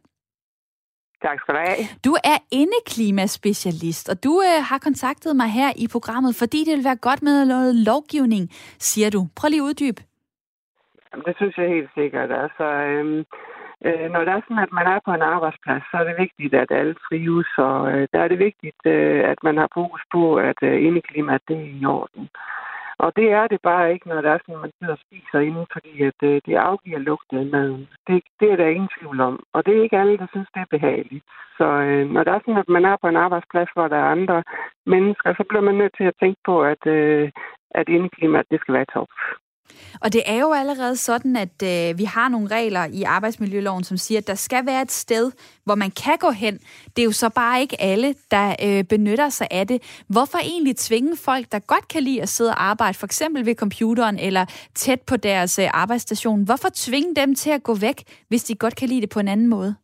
Tak 1.22 1.40
skal 1.40 1.54
du 1.54 1.60
have. 1.68 1.84
Du 2.04 2.12
er 2.32 2.38
indeklimaspecialist, 2.60 4.08
og 4.12 4.24
du 4.24 4.42
øh, 4.48 4.58
har 4.70 4.78
kontaktet 4.78 5.36
mig 5.36 5.48
her 5.60 5.70
i 5.76 5.86
programmet, 5.92 6.32
fordi 6.42 6.58
det 6.66 6.72
vil 6.76 6.84
være 6.84 7.04
godt 7.08 7.22
med 7.22 7.46
noget 7.46 7.74
lovgivning, 7.74 8.44
siger 8.78 9.10
du. 9.10 9.20
Prøv 9.36 9.48
lige 9.48 9.62
at 9.62 9.68
uddybe. 9.70 10.00
Jamen, 11.08 11.24
det 11.28 11.34
synes 11.36 11.54
jeg 11.58 11.68
helt 11.68 11.90
sikkert. 11.94 12.30
Altså, 12.44 12.64
øhm, 12.64 13.24
Øh, 13.84 14.10
når 14.12 14.20
det 14.24 14.32
er 14.32 14.40
sådan, 14.44 14.64
at 14.66 14.72
man 14.72 14.86
er 14.94 15.00
på 15.04 15.10
en 15.14 15.22
arbejdsplads, 15.34 15.82
så 15.90 15.96
er 16.00 16.04
det 16.04 16.16
vigtigt, 16.24 16.54
at 16.54 16.70
alle 16.70 16.94
trives, 16.94 17.50
og 17.58 17.92
øh, 17.92 18.08
der 18.12 18.20
er 18.20 18.28
det 18.28 18.38
vigtigt, 18.38 18.82
øh, 18.86 19.20
at 19.32 19.38
man 19.42 19.56
har 19.56 19.68
fokus 19.74 20.02
på, 20.12 20.36
at 20.36 20.58
øh, 20.62 20.84
indeklimaet 20.86 21.42
det 21.48 21.56
er 21.56 21.70
i 21.80 21.84
orden. 21.84 22.28
Og 22.98 23.16
det 23.16 23.28
er 23.32 23.46
det 23.46 23.60
bare 23.62 23.92
ikke, 23.92 24.08
når 24.08 24.20
det 24.20 24.30
er 24.30 24.38
sådan, 24.38 24.60
man 24.60 24.72
sidder 24.78 24.92
og 24.92 25.04
spiser 25.06 25.38
inde, 25.38 25.66
fordi 25.72 26.02
at, 26.02 26.20
øh, 26.22 26.40
det 26.46 26.54
afgiver 26.54 26.98
lugten 26.98 27.38
af 27.38 27.46
maden. 27.46 27.88
Det, 28.06 28.22
det 28.40 28.52
er 28.52 28.56
der 28.56 28.66
ingen 28.66 28.90
tvivl 28.98 29.20
om. 29.20 29.42
Og 29.52 29.66
det 29.66 29.76
er 29.76 29.82
ikke 29.82 29.98
alle, 29.98 30.18
der 30.18 30.26
synes, 30.30 30.48
det 30.54 30.60
er 30.60 30.74
behageligt. 30.76 31.24
Så 31.58 31.64
øh, 31.64 32.10
når 32.10 32.24
det 32.24 32.32
er 32.32 32.40
sådan, 32.40 32.62
at 32.64 32.68
man 32.68 32.84
er 32.84 32.96
på 33.00 33.08
en 33.08 33.16
arbejdsplads, 33.16 33.68
hvor 33.74 33.88
der 33.88 33.96
er 33.96 34.12
andre 34.16 34.42
mennesker, 34.86 35.34
så 35.34 35.44
bliver 35.48 35.62
man 35.62 35.74
nødt 35.74 35.94
til 35.96 36.04
at 36.04 36.18
tænke 36.22 36.40
på, 36.44 36.62
at, 36.62 36.86
øh, 36.86 37.30
at 37.70 37.88
indeklimaet 37.88 38.50
det 38.50 38.60
skal 38.60 38.74
være 38.74 38.92
top. 38.94 39.08
Og 40.00 40.12
det 40.12 40.22
er 40.26 40.40
jo 40.40 40.52
allerede 40.52 40.96
sådan, 40.96 41.36
at 41.36 41.56
øh, 41.64 41.98
vi 41.98 42.04
har 42.04 42.28
nogle 42.28 42.48
regler 42.48 42.84
i 42.92 43.02
arbejdsmiljøloven, 43.02 43.84
som 43.84 43.96
siger, 43.96 44.18
at 44.18 44.26
der 44.26 44.34
skal 44.34 44.66
være 44.66 44.82
et 44.82 44.92
sted, 44.92 45.32
hvor 45.64 45.74
man 45.74 45.90
kan 46.04 46.16
gå 46.20 46.30
hen. 46.30 46.54
Det 46.96 47.02
er 47.02 47.04
jo 47.04 47.12
så 47.12 47.30
bare 47.34 47.60
ikke 47.60 47.76
alle, 47.80 48.14
der 48.30 48.46
øh, 48.66 48.84
benytter 48.84 49.28
sig 49.28 49.48
af 49.50 49.66
det. 49.66 50.04
Hvorfor 50.08 50.38
egentlig 50.38 50.76
tvinge 50.76 51.16
folk, 51.24 51.46
der 51.52 51.58
godt 51.58 51.88
kan 51.88 52.02
lide 52.02 52.22
at 52.22 52.28
sidde 52.28 52.50
og 52.50 52.64
arbejde, 52.64 52.98
for 52.98 53.06
eksempel 53.06 53.46
ved 53.46 53.54
computeren 53.54 54.18
eller 54.18 54.44
tæt 54.74 55.00
på 55.00 55.16
deres 55.16 55.58
øh, 55.58 55.68
arbejdsstation, 55.74 56.44
hvorfor 56.44 56.68
tvinge 56.74 57.14
dem 57.14 57.34
til 57.34 57.50
at 57.50 57.62
gå 57.62 57.74
væk, 57.74 57.98
hvis 58.28 58.44
de 58.44 58.54
godt 58.54 58.76
kan 58.76 58.88
lide 58.88 59.00
det 59.00 59.10
på 59.10 59.20
en 59.20 59.28
anden 59.28 59.48
måde? 59.48 59.74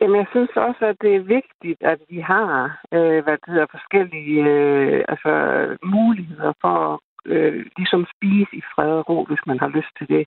Jamen, 0.00 0.16
jeg 0.16 0.26
synes 0.30 0.50
også, 0.56 0.82
at 0.90 0.96
det 1.00 1.12
er 1.16 1.32
vigtigt, 1.38 1.80
at 1.92 2.00
vi 2.08 2.20
har 2.20 2.80
øh, 2.92 3.24
hvad 3.24 3.36
det 3.42 3.48
hedder, 3.52 3.66
forskellige 3.70 4.42
øh, 4.44 5.04
altså, 5.08 5.32
muligheder 5.84 6.52
for 6.60 7.02
øh, 7.26 7.66
ligesom 7.76 8.06
spise 8.14 8.56
i 8.60 8.62
fred 8.74 8.92
og 9.00 9.08
ro, 9.08 9.24
hvis 9.24 9.46
man 9.46 9.58
har 9.60 9.68
lyst 9.68 9.92
til 9.98 10.08
det. 10.08 10.24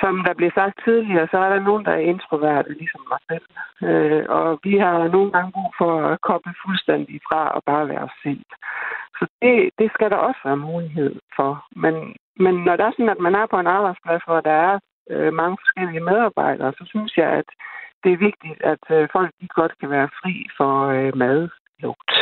Som 0.00 0.14
der 0.26 0.34
blev 0.34 0.50
sagt 0.54 0.80
tidligere, 0.84 1.28
så 1.30 1.38
er 1.38 1.48
der 1.48 1.60
nogen, 1.68 1.84
der 1.84 1.92
er 1.92 2.08
introverte, 2.12 2.72
ligesom 2.72 3.02
mig 3.12 3.20
selv. 3.30 3.46
Øh, 3.88 4.24
og 4.28 4.60
vi 4.64 4.78
har 4.78 5.08
nogle 5.08 5.30
gange 5.32 5.52
brug 5.52 5.70
for 5.78 5.92
at 6.12 6.20
koble 6.20 6.54
fuldstændig 6.64 7.20
fra 7.28 7.48
og 7.56 7.62
bare 7.66 7.88
være 7.88 8.04
os 8.08 8.16
selv. 8.22 8.44
Så 9.18 9.24
det, 9.42 9.70
det 9.78 9.90
skal 9.94 10.10
der 10.10 10.16
også 10.16 10.40
være 10.44 10.56
mulighed 10.56 11.14
for. 11.36 11.66
Men, 11.76 11.94
men 12.36 12.54
når 12.54 12.76
det 12.76 12.84
er 12.84 12.92
sådan, 12.92 13.14
at 13.16 13.24
man 13.26 13.34
er 13.34 13.46
på 13.46 13.58
en 13.60 13.66
arbejdsplads, 13.66 14.22
hvor 14.26 14.40
der 14.40 14.56
er 14.68 14.78
øh, 15.10 15.32
mange 15.32 15.56
forskellige 15.62 16.06
medarbejdere, 16.10 16.72
så 16.78 16.84
synes 16.92 17.16
jeg, 17.16 17.30
at 17.40 17.48
det 18.04 18.12
er 18.12 18.24
vigtigt, 18.28 18.62
at 18.72 18.84
øh, 18.90 19.08
folk 19.12 19.30
de 19.40 19.48
godt 19.48 19.72
kan 19.80 19.90
være 19.90 20.08
fri 20.20 20.34
for 20.56 20.74
øh, 20.96 21.16
madlugt. 21.16 22.12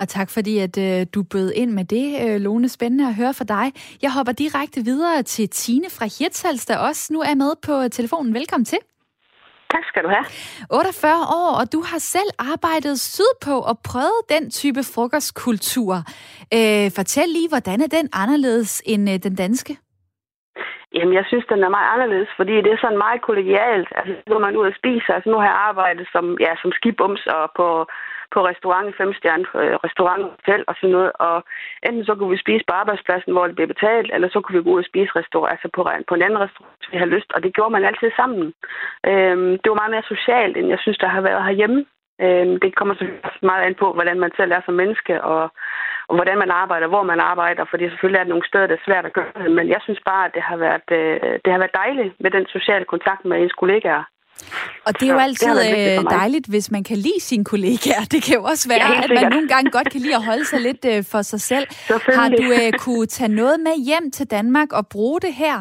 Og 0.00 0.08
tak 0.08 0.30
fordi, 0.30 0.58
at 0.58 0.78
øh, 0.78 1.06
du 1.14 1.22
bød 1.22 1.52
ind 1.54 1.70
med 1.70 1.84
det, 1.84 2.06
øh, 2.24 2.40
Lone. 2.40 2.68
Spændende 2.68 3.06
at 3.08 3.14
høre 3.14 3.34
fra 3.38 3.44
dig. 3.44 3.66
Jeg 4.02 4.10
hopper 4.12 4.32
direkte 4.32 4.80
videre 4.90 5.22
til 5.22 5.48
Tine 5.48 5.88
fra 5.98 6.06
Hirtshals, 6.18 6.66
der 6.66 6.78
også 6.88 7.12
nu 7.12 7.20
er 7.20 7.34
med 7.34 7.52
på 7.66 7.88
telefonen. 7.88 8.34
Velkommen 8.34 8.64
til. 8.64 8.78
Tak 9.74 9.84
skal 9.90 10.02
du 10.04 10.08
have. 10.08 10.24
48 10.70 11.12
år, 11.40 11.50
og 11.60 11.72
du 11.72 11.80
har 11.90 11.98
selv 11.98 12.30
arbejdet 12.52 12.94
sydpå 13.00 13.54
og 13.70 13.76
prøvet 13.90 14.20
den 14.34 14.50
type 14.50 14.82
frokostkultur. 14.94 15.94
Øh, 16.56 16.86
fortæl 16.98 17.28
lige, 17.36 17.48
hvordan 17.48 17.78
er 17.86 17.90
den 17.98 18.06
anderledes 18.22 18.82
end 18.92 19.10
øh, 19.12 19.16
den 19.26 19.34
danske? 19.44 19.72
Jamen, 20.94 21.14
jeg 21.18 21.24
synes, 21.28 21.46
den 21.52 21.60
er 21.66 21.74
meget 21.76 21.88
anderledes, 21.94 22.30
fordi 22.36 22.54
det 22.64 22.70
er 22.72 22.80
sådan 22.80 23.02
meget 23.06 23.20
kollegialt. 23.28 23.88
Altså, 23.98 24.14
når 24.26 24.38
man 24.46 24.56
ud 24.60 24.66
og 24.70 24.78
spiser, 24.80 25.12
altså 25.14 25.28
nu 25.30 25.36
har 25.38 25.48
jeg 25.52 25.62
arbejdet 25.70 26.06
som, 26.14 26.24
ja, 26.46 26.52
som 26.62 26.70
skibums 26.78 27.22
og 27.26 27.44
på 27.58 27.66
på 28.34 28.38
restaurant, 28.50 28.96
femstjerne 29.00 29.44
øh, 29.62 29.76
restaurant, 29.86 30.22
hotel 30.36 30.64
og 30.68 30.74
sådan 30.76 30.94
noget. 30.96 31.12
Og 31.28 31.36
enten 31.86 32.04
så 32.04 32.14
kunne 32.14 32.30
vi 32.34 32.44
spise 32.44 32.64
på 32.68 32.74
arbejdspladsen, 32.82 33.32
hvor 33.32 33.46
det 33.46 33.56
blev 33.56 33.68
betalt, 33.74 34.10
eller 34.14 34.28
så 34.28 34.40
kunne 34.40 34.56
vi 34.58 34.64
gå 34.64 34.70
ud 34.70 34.84
og 34.84 34.90
spise 34.90 35.16
restaurant, 35.20 35.52
altså 35.54 35.68
på, 35.74 35.80
på 36.08 36.14
en 36.14 36.22
anden 36.22 36.42
restaurant, 36.44 36.76
hvis 36.78 36.92
vi 36.92 36.98
havde 36.98 37.14
lyst. 37.16 37.30
Og 37.34 37.42
det 37.42 37.54
gjorde 37.56 37.74
man 37.76 37.84
altid 37.84 38.10
sammen. 38.20 38.44
Øhm, 39.10 39.52
det 39.60 39.68
var 39.70 39.80
meget 39.80 39.94
mere 39.94 40.12
socialt, 40.14 40.56
end 40.56 40.68
jeg 40.74 40.80
synes, 40.80 40.98
der 40.98 41.08
har 41.14 41.20
været 41.20 41.44
herhjemme. 41.44 41.80
Øhm, 42.24 42.54
det 42.62 42.74
kommer 42.74 42.94
så 42.94 43.04
meget 43.42 43.62
an 43.66 43.74
på, 43.74 43.92
hvordan 43.92 44.20
man 44.20 44.32
selv 44.36 44.52
er 44.52 44.62
som 44.64 44.74
menneske, 44.74 45.22
og, 45.22 45.42
og 46.08 46.14
hvordan 46.16 46.38
man 46.38 46.50
arbejder, 46.50 46.86
hvor 46.86 47.02
man 47.02 47.20
arbejder, 47.20 47.64
fordi 47.70 47.84
selvfølgelig 47.88 48.18
er 48.18 48.24
der 48.24 48.34
nogle 48.34 48.48
steder, 48.48 48.66
der 48.66 48.74
er 48.76 48.86
svært 48.86 49.06
at 49.06 49.12
gøre 49.12 49.32
det, 49.42 49.50
men 49.58 49.68
jeg 49.68 49.80
synes 49.82 50.00
bare, 50.10 50.24
at 50.26 50.34
det 50.34 50.42
har 50.42 50.56
været, 50.56 50.88
øh, 50.98 51.38
det 51.44 51.52
har 51.52 51.58
været 51.58 51.78
dejligt 51.82 52.14
med 52.20 52.30
den 52.30 52.46
sociale 52.46 52.84
kontakt 52.84 53.24
med 53.24 53.36
ens 53.38 53.52
kollegaer. 53.52 54.04
Og 54.86 55.00
det 55.00 55.08
er 55.08 55.12
jo 55.12 55.18
altid 55.18 55.48
det 55.48 55.98
øh, 55.98 56.04
dejligt, 56.18 56.46
hvis 56.48 56.70
man 56.70 56.84
kan 56.84 56.96
lide 56.96 57.20
sine 57.20 57.44
kollegaer. 57.44 58.04
Det 58.12 58.20
kan 58.24 58.34
jo 58.34 58.42
også 58.42 58.68
være, 58.72 58.90
ja, 58.92 59.02
at 59.04 59.10
man 59.18 59.32
nogle 59.32 59.48
gange 59.48 59.70
godt 59.70 59.88
kan 59.92 60.00
lide 60.00 60.16
at 60.20 60.24
holde 60.24 60.44
sig 60.44 60.60
lidt 60.60 60.84
øh, 60.92 61.04
for 61.12 61.22
sig 61.22 61.40
selv. 61.40 61.66
Har 62.18 62.28
du 62.28 62.46
uh, 62.60 62.70
kunne 62.78 63.06
tage 63.06 63.32
noget 63.42 63.60
med 63.60 63.74
hjem 63.88 64.10
til 64.10 64.26
Danmark 64.30 64.72
og 64.72 64.84
bruge 64.94 65.20
det 65.20 65.34
her? 65.34 65.56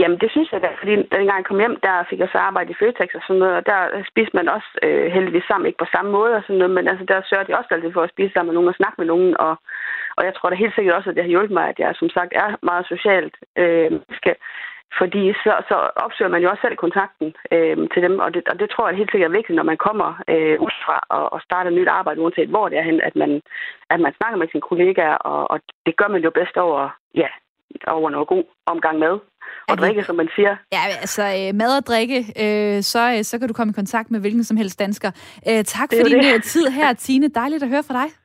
Jamen, 0.00 0.18
det 0.22 0.30
synes 0.30 0.52
jeg 0.52 0.60
da, 0.62 0.68
fordi 0.80 0.94
dengang 1.16 1.38
jeg 1.40 1.48
kom 1.48 1.62
hjem, 1.62 1.76
der 1.86 2.06
fik 2.10 2.18
jeg 2.18 2.28
så 2.32 2.38
arbejde 2.38 2.70
i 2.70 2.78
Føtex 2.80 3.08
og 3.14 3.22
sådan 3.26 3.40
noget, 3.42 3.56
og 3.56 3.66
der 3.66 3.80
spiste 4.10 4.36
man 4.38 4.48
også 4.56 4.70
øh, 4.86 5.06
heldigvis 5.14 5.46
sammen, 5.48 5.66
ikke 5.66 5.82
på 5.82 5.92
samme 5.94 6.10
måde 6.10 6.32
og 6.38 6.42
sådan 6.42 6.60
noget, 6.60 6.74
men 6.76 6.88
altså, 6.88 7.04
der 7.12 7.18
sørger 7.30 7.46
de 7.46 7.58
også 7.58 7.70
altid 7.72 7.92
for 7.92 8.02
at 8.02 8.12
spise 8.14 8.32
sammen 8.32 8.48
med 8.50 8.56
nogen 8.56 8.72
og 8.72 8.78
snakke 8.80 8.96
med 8.98 9.08
nogen, 9.12 9.30
og, 9.46 9.54
og 10.16 10.22
jeg 10.26 10.34
tror 10.34 10.48
da 10.50 10.56
helt 10.56 10.74
sikkert 10.74 10.94
også, 10.94 11.10
at 11.10 11.16
det 11.16 11.24
har 11.24 11.34
hjulpet 11.34 11.56
mig, 11.58 11.66
at 11.68 11.78
jeg 11.78 11.90
som 12.00 12.08
sagt 12.16 12.32
er 12.42 12.48
meget 12.70 12.86
socialt 12.94 13.34
øh, 13.62 13.90
skal, 14.18 14.34
fordi 14.98 15.22
så, 15.44 15.52
så 15.68 15.76
opsøger 16.04 16.30
man 16.34 16.42
jo 16.42 16.50
også 16.50 16.64
selv 16.64 16.76
kontakten 16.84 17.28
øh, 17.54 17.76
til 17.92 18.00
dem, 18.06 18.14
og 18.24 18.28
det, 18.34 18.42
og 18.52 18.56
det 18.60 18.68
tror 18.70 18.88
jeg 18.88 18.98
helt 18.98 19.10
sikkert 19.10 19.30
er 19.30 19.38
vigtigt, 19.38 19.56
når 19.56 19.70
man 19.72 19.78
kommer 19.86 20.08
øh, 20.32 20.56
udefra 20.64 20.98
og, 21.16 21.24
og 21.34 21.40
starter 21.46 21.70
et 21.70 21.76
nyt 21.78 21.94
arbejde, 21.98 22.20
uanset 22.20 22.48
hvor 22.54 22.68
det 22.68 22.78
er 22.78 22.88
hen, 22.90 23.00
at 23.08 23.16
man, 23.22 23.30
at 23.92 24.00
man 24.04 24.12
snakker 24.18 24.36
med 24.38 24.48
sine 24.50 24.66
kollegaer, 24.70 25.16
og, 25.30 25.50
og 25.52 25.58
det 25.86 25.94
gør 25.96 26.08
man 26.14 26.22
jo 26.26 26.30
bedst 26.30 26.56
over, 26.56 26.82
ja, 27.22 27.28
over 27.86 28.10
noget 28.10 28.28
god 28.28 28.44
omgang 28.66 28.98
med 28.98 29.14
og 29.68 29.78
drikke, 29.78 30.02
som 30.02 30.16
man 30.16 30.28
siger. 30.36 30.56
Ja, 30.72 30.82
altså 31.00 31.22
øh, 31.22 31.54
mad 31.54 31.78
og 31.78 31.86
drikke, 31.86 32.18
øh, 32.18 32.82
så, 32.82 33.02
øh, 33.16 33.24
så 33.24 33.38
kan 33.38 33.48
du 33.48 33.54
komme 33.54 33.70
i 33.70 33.74
kontakt 33.74 34.10
med 34.10 34.20
hvilken 34.20 34.44
som 34.44 34.56
helst 34.56 34.78
dansker. 34.78 35.10
Øh, 35.48 35.64
tak 35.64 35.88
for 35.92 36.08
din 36.08 36.18
det. 36.18 36.42
Tid 36.42 36.66
her, 36.66 36.92
Tine. 36.92 37.28
Dejligt 37.28 37.62
at 37.62 37.68
høre 37.68 37.82
fra 37.82 37.94
dig. 37.94 38.23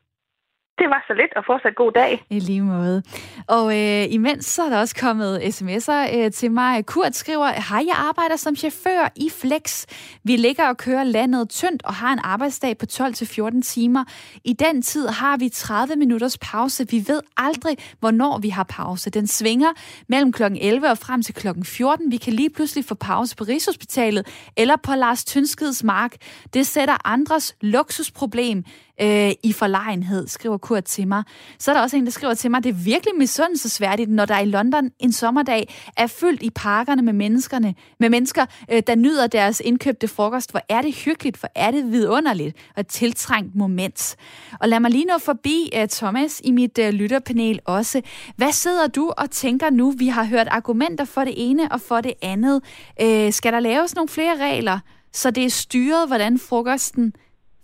Det 0.79 0.89
var 0.89 1.03
så 1.07 1.13
lidt, 1.13 1.33
og 1.35 1.43
fortsat 1.45 1.75
god 1.75 1.91
dag. 1.91 2.23
I 2.29 2.39
lige 2.39 2.61
måde. 2.61 3.03
Og 3.47 3.65
øh, 3.79 4.05
imens 4.13 4.45
så 4.45 4.63
er 4.63 4.69
der 4.69 4.79
også 4.79 4.95
kommet 4.95 5.39
sms'er 5.39 6.17
øh, 6.17 6.31
til 6.31 6.51
mig. 6.51 6.85
Kurt 6.85 7.15
skriver, 7.15 7.47
hej, 7.69 7.83
jeg 7.87 7.95
arbejder 7.97 8.35
som 8.35 8.55
chauffør 8.55 9.11
i 9.15 9.29
Flex. 9.41 9.85
Vi 10.23 10.35
ligger 10.35 10.67
og 10.67 10.77
kører 10.77 11.03
landet 11.03 11.49
tyndt 11.49 11.83
og 11.85 11.93
har 11.93 12.13
en 12.13 12.19
arbejdsdag 12.23 12.77
på 12.77 12.85
12-14 12.91 13.61
timer. 13.61 14.03
I 14.43 14.53
den 14.53 14.81
tid 14.81 15.07
har 15.07 15.37
vi 15.37 15.49
30 15.49 15.95
minutters 15.95 16.37
pause. 16.37 16.87
Vi 16.91 17.03
ved 17.07 17.21
aldrig, 17.37 17.77
hvornår 17.99 18.37
vi 18.37 18.49
har 18.49 18.63
pause. 18.63 19.09
Den 19.09 19.27
svinger 19.27 19.69
mellem 20.07 20.31
kl. 20.31 20.43
11 20.43 20.91
og 20.91 20.97
frem 20.97 21.21
til 21.21 21.35
kl. 21.35 21.47
14. 21.63 22.11
Vi 22.11 22.17
kan 22.17 22.33
lige 22.33 22.49
pludselig 22.49 22.85
få 22.85 22.95
pause 22.95 23.35
på 23.35 23.43
Rigshospitalet 23.43 24.27
eller 24.57 24.75
på 24.75 24.91
Lars 24.95 25.25
Tønskeds 25.25 25.83
mark. 25.83 26.15
Det 26.53 26.67
sætter 26.67 27.07
andres 27.07 27.55
luksusproblem 27.61 28.63
øh, 29.01 29.31
i 29.43 29.53
forlegenhed, 29.53 30.27
skriver 30.27 30.57
Kurt 30.57 30.83
til 30.83 31.07
mig. 31.07 31.23
Så 31.59 31.71
er 31.71 31.75
der 31.75 31.81
også 31.81 31.97
en, 31.97 32.05
der 32.05 32.11
skriver 32.11 32.33
til 32.33 32.51
mig, 32.51 32.63
det 32.63 32.69
er 32.69 32.73
virkelig 32.73 33.15
misundelsesværdigt, 33.17 34.11
når 34.11 34.25
der 34.25 34.39
i 34.39 34.45
London 34.45 34.89
en 34.99 35.11
sommerdag 35.11 35.75
er 35.97 36.07
fyldt 36.07 36.43
i 36.43 36.49
parkerne 36.49 37.01
med 37.01 37.13
menneskerne, 37.13 37.75
med 37.99 38.09
mennesker, 38.09 38.45
øh, 38.71 38.83
der 38.87 38.95
nyder 38.95 39.27
deres 39.27 39.61
indkøbte 39.65 40.07
frokost. 40.07 40.51
Hvor 40.51 40.61
er 40.69 40.81
det 40.81 40.95
hyggeligt, 40.95 41.37
hvor 41.37 41.49
er 41.55 41.71
det 41.71 41.91
vidunderligt 41.91 42.57
og 42.75 42.79
et 42.79 42.87
tiltrængt 42.87 43.55
moment. 43.55 44.15
Og 44.59 44.69
lad 44.69 44.79
mig 44.79 44.91
lige 44.91 45.05
nå 45.05 45.17
forbi, 45.17 45.71
øh, 45.75 45.87
Thomas, 45.87 46.41
i 46.43 46.51
mit 46.51 46.79
øh, 46.79 46.89
lytterpanel 46.89 47.59
også. 47.65 48.01
Hvad 48.35 48.51
sidder 48.51 48.87
du 48.87 49.13
og 49.17 49.31
tænker 49.31 49.69
nu? 49.69 49.91
Vi 49.91 50.07
har 50.07 50.23
hørt 50.23 50.47
argumenter 50.47 51.05
for 51.05 51.23
det 51.23 51.33
ene 51.37 51.71
og 51.71 51.81
for 51.81 52.01
det 52.01 52.13
andet. 52.21 52.61
Øh, 53.01 53.33
skal 53.33 53.53
der 53.53 53.59
laves 53.59 53.95
nogle 53.95 54.09
flere 54.09 54.37
regler, 54.37 54.79
så 55.13 55.31
det 55.31 55.45
er 55.45 55.49
styret, 55.49 56.07
hvordan 56.07 56.39
frokosten 56.39 57.13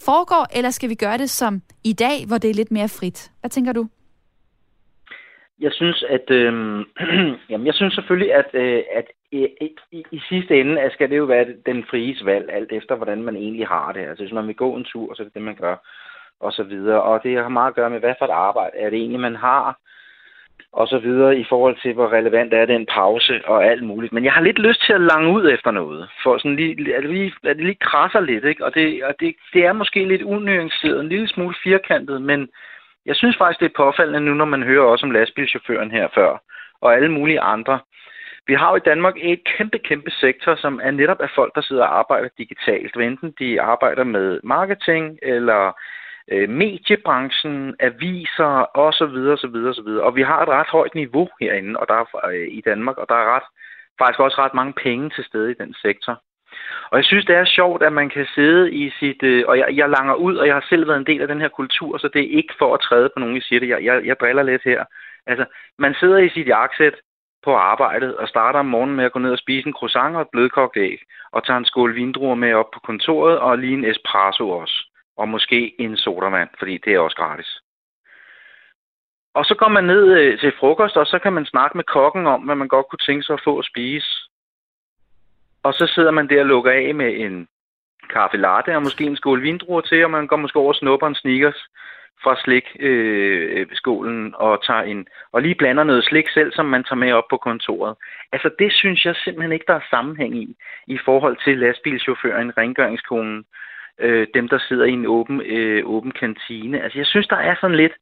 foregår, 0.03 0.57
eller 0.57 0.69
skal 0.69 0.89
vi 0.89 0.95
gøre 0.95 1.17
det 1.17 1.29
som 1.29 1.61
i 1.83 1.93
dag, 1.93 2.27
hvor 2.27 2.37
det 2.37 2.49
er 2.49 2.53
lidt 2.53 2.71
mere 2.71 2.89
frit? 2.89 3.31
Hvad 3.39 3.49
tænker 3.49 3.73
du? 3.73 3.87
Jeg 5.59 5.71
synes, 5.73 6.03
at 6.09 6.31
øh, 6.31 6.53
jamen, 7.49 7.67
jeg 7.67 7.73
synes 7.73 7.93
selvfølgelig, 7.93 8.33
at, 8.33 8.49
øh, 8.53 8.83
at 8.95 9.05
i, 9.31 9.47
i, 9.91 10.03
i 10.11 10.19
sidste 10.29 10.59
ende 10.59 10.81
at 10.81 10.91
skal 10.91 11.09
det 11.09 11.17
jo 11.17 11.23
være 11.23 11.45
den 11.65 11.83
frie 11.89 12.15
valg, 12.25 12.49
alt 12.51 12.71
efter 12.71 12.95
hvordan 12.95 13.23
man 13.23 13.35
egentlig 13.35 13.67
har 13.67 13.91
det. 13.91 13.99
Altså 13.99 14.23
hvis 14.23 14.33
man 14.33 14.47
vil 14.47 14.55
gå 14.55 14.75
en 14.75 14.83
tur, 14.83 15.13
så 15.13 15.21
er 15.21 15.25
det 15.25 15.33
det, 15.33 15.41
man 15.41 15.55
gør, 15.55 15.75
og 16.39 16.51
så 16.51 16.63
videre. 16.63 17.01
Og 17.01 17.23
det 17.23 17.37
har 17.37 17.49
meget 17.49 17.69
at 17.69 17.75
gøre 17.75 17.89
med, 17.89 17.99
hvad 17.99 18.15
for 18.19 18.25
et 18.25 18.31
arbejde 18.31 18.77
er 18.77 18.89
det 18.89 18.99
egentlig, 18.99 19.19
man 19.19 19.35
har, 19.35 19.79
og 20.80 20.88
så 20.88 20.97
videre 20.97 21.38
i 21.38 21.45
forhold 21.49 21.76
til, 21.82 21.93
hvor 21.93 22.13
relevant 22.13 22.53
er 22.53 22.65
den 22.65 22.86
pause 22.86 23.41
og 23.45 23.65
alt 23.65 23.84
muligt. 23.84 24.13
Men 24.13 24.23
jeg 24.23 24.34
har 24.34 24.41
lidt 24.41 24.59
lyst 24.59 24.86
til 24.86 24.93
at 24.93 25.01
lange 25.01 25.30
ud 25.32 25.51
efter 25.51 25.71
noget, 25.71 26.09
for 26.23 26.38
sådan 26.38 26.55
lige, 26.55 26.95
at, 26.95 27.03
det 27.03 27.11
lige, 27.11 27.34
at 27.43 27.55
det 27.55 27.65
lige 27.65 27.86
krasser 27.89 28.19
lidt, 28.19 28.45
ikke? 28.45 28.65
Og, 28.65 28.73
det, 28.73 29.03
og 29.03 29.13
det, 29.19 29.36
det 29.53 29.65
er 29.65 29.73
måske 29.73 30.05
lidt 30.05 30.21
unuanceret, 30.21 30.99
en 30.99 31.09
lille 31.09 31.28
smule 31.28 31.55
firkantet, 31.63 32.21
men 32.21 32.49
jeg 33.05 33.15
synes 33.15 33.38
faktisk, 33.38 33.59
det 33.59 33.65
er 33.65 33.84
påfaldende 33.84 34.19
nu, 34.19 34.34
når 34.34 34.45
man 34.45 34.63
hører 34.63 34.86
også 34.86 35.05
om 35.05 35.11
lastbilchaufføren 35.11 35.91
her 35.91 36.07
før, 36.15 36.41
og 36.82 36.95
alle 36.95 37.11
mulige 37.11 37.39
andre. 37.39 37.80
Vi 38.47 38.53
har 38.53 38.69
jo 38.69 38.76
i 38.76 38.88
Danmark 38.91 39.15
et 39.17 39.43
kæmpe, 39.57 39.78
kæmpe 39.78 40.11
sektor, 40.11 40.55
som 40.55 40.82
er 40.84 40.91
netop 40.91 41.21
af 41.21 41.30
folk, 41.36 41.55
der 41.55 41.61
sidder 41.61 41.84
og 41.84 41.97
arbejder 41.99 42.30
digitalt. 42.38 42.95
Enten 42.95 43.34
de 43.39 43.61
arbejder 43.61 44.03
med 44.03 44.39
marketing, 44.43 45.19
eller 45.23 45.73
øh, 46.32 46.49
mediebranchen, 46.49 47.76
aviser 47.80 48.78
osv. 48.78 49.15
osv. 49.36 49.55
osv. 49.71 49.89
Og 50.07 50.15
vi 50.15 50.21
har 50.21 50.41
et 50.41 50.49
ret 50.49 50.67
højt 50.67 50.95
niveau 50.95 51.30
herinde 51.39 51.80
og 51.80 51.88
der 51.88 51.93
er, 51.93 52.28
øh, 52.28 52.47
i 52.51 52.61
Danmark, 52.65 52.97
og 52.97 53.05
der 53.09 53.15
er 53.15 53.36
ret, 53.36 53.47
faktisk 53.99 54.19
også 54.19 54.38
ret 54.38 54.53
mange 54.53 54.73
penge 54.73 55.09
til 55.09 55.23
stede 55.23 55.51
i 55.51 55.59
den 55.59 55.73
sektor. 55.73 56.21
Og 56.91 56.97
jeg 56.97 57.05
synes, 57.05 57.26
det 57.26 57.36
er 57.36 57.45
sjovt, 57.45 57.84
at 57.84 57.93
man 57.93 58.09
kan 58.09 58.28
sidde 58.36 58.71
i 58.71 58.89
sit... 58.99 59.23
Øh, 59.23 59.43
og 59.47 59.57
jeg, 59.57 59.67
jeg 59.71 59.89
langer 59.89 60.13
ud, 60.13 60.36
og 60.36 60.47
jeg 60.47 60.55
har 60.55 60.65
selv 60.69 60.88
været 60.88 60.97
en 60.97 61.05
del 61.05 61.21
af 61.21 61.28
den 61.28 61.41
her 61.41 61.47
kultur, 61.47 61.97
så 61.97 62.07
det 62.13 62.21
er 62.21 62.38
ikke 62.38 62.53
for 62.57 62.73
at 62.73 62.82
træde 62.82 63.09
på 63.09 63.19
nogen, 63.19 63.36
jeg 63.36 63.43
siger 63.43 63.59
det. 63.59 63.69
Jeg, 63.69 63.84
jeg, 63.84 64.05
jeg 64.05 64.19
driller 64.19 64.43
lidt 64.43 64.63
her. 64.63 64.86
Altså, 65.28 65.45
man 65.80 65.95
sidder 65.99 66.17
i 66.17 66.30
sit 66.30 66.47
jakkesæt 66.47 66.93
på 67.43 67.55
arbejdet 67.55 68.15
og 68.17 68.28
starter 68.28 68.59
om 68.59 68.65
morgenen 68.65 68.95
med 68.95 69.05
at 69.05 69.11
gå 69.11 69.19
ned 69.19 69.32
og 69.32 69.38
spise 69.38 69.67
en 69.67 69.73
croissant 69.73 70.15
og 70.15 70.21
et 70.21 70.28
blødkogt 70.32 70.78
æg, 70.78 70.99
og 71.32 71.45
tager 71.45 71.57
en 71.57 71.65
skål 71.65 71.95
vindruer 71.95 72.36
med 72.36 72.53
op 72.53 72.71
på 72.73 72.80
kontoret 72.80 73.39
og 73.39 73.57
lige 73.57 73.73
en 73.73 73.86
espresso 73.86 74.49
også. 74.49 74.89
Og 75.18 75.28
måske 75.28 75.82
en 75.82 75.97
sodavand, 75.97 76.49
fordi 76.59 76.78
det 76.78 76.93
er 76.93 76.99
også 76.99 77.16
gratis. 77.16 77.61
Og 79.34 79.45
så 79.45 79.55
går 79.55 79.68
man 79.68 79.84
ned 79.84 80.18
øh, 80.20 80.39
til 80.39 80.53
frokost, 80.59 80.97
og 80.97 81.05
så 81.05 81.20
kan 81.20 81.34
man 81.34 81.45
snakke 81.45 81.78
med 81.78 81.84
kokken 81.84 82.28
om, 82.28 82.41
hvad 82.41 82.55
man 82.55 82.68
godt 82.68 82.88
kunne 82.89 83.05
tænke 83.05 83.24
sig 83.24 83.34
at 83.34 83.41
få 83.43 83.59
at 83.59 83.66
spise. 83.66 84.07
Og 85.63 85.74
så 85.74 85.91
sidder 85.95 86.11
man 86.11 86.30
der 86.30 86.39
og 86.39 86.45
lukker 86.45 86.72
af 86.72 86.95
med 86.95 87.18
en 87.18 87.47
kaffe 88.09 88.38
latte 88.38 88.76
og 88.76 88.82
måske 88.84 89.03
en 89.03 89.18
skål 89.18 89.43
vindruer 89.43 89.82
til, 89.82 90.03
og 90.03 90.11
man 90.11 90.28
går 90.28 90.36
måske 90.38 90.59
over 90.59 90.74
og 90.74 90.76
snupper 90.76 91.07
en 91.07 91.16
sneakers 91.16 91.68
fra 92.24 92.36
slikskålen 92.43 94.20
øh, 94.20 94.26
øh 94.26 94.34
og 94.36 94.63
tager 94.66 94.82
en 94.82 95.07
og 95.32 95.41
lige 95.41 95.55
blander 95.55 95.84
noget 95.84 96.03
slik 96.03 96.30
selv, 96.30 96.51
som 96.53 96.66
man 96.66 96.84
tager 96.84 96.95
med 96.95 97.11
op 97.11 97.24
på 97.30 97.38
kontoret. 97.38 97.95
Altså 98.32 98.49
det 98.59 98.74
synes 98.74 99.05
jeg 99.05 99.16
simpelthen 99.16 99.51
ikke, 99.51 99.66
der 99.68 99.74
er 99.74 99.89
sammenhæng 99.89 100.38
i, 100.38 100.55
i 100.88 100.97
forhold 101.05 101.38
til 101.43 101.57
lastbilchaufføren, 101.57 102.57
rengøringskonen, 102.57 103.45
øh, 103.99 104.27
dem 104.33 104.47
der 104.47 104.59
sidder 104.67 104.85
i 104.85 104.91
en 104.91 105.05
åben, 105.05 105.41
øh, 105.41 105.85
åben 105.85 106.11
kantine. 106.11 106.83
Altså 106.83 106.99
jeg 106.99 107.05
synes, 107.05 107.27
der 107.27 107.35
er 107.35 107.55
sådan 107.61 107.77
lidt, 107.77 107.93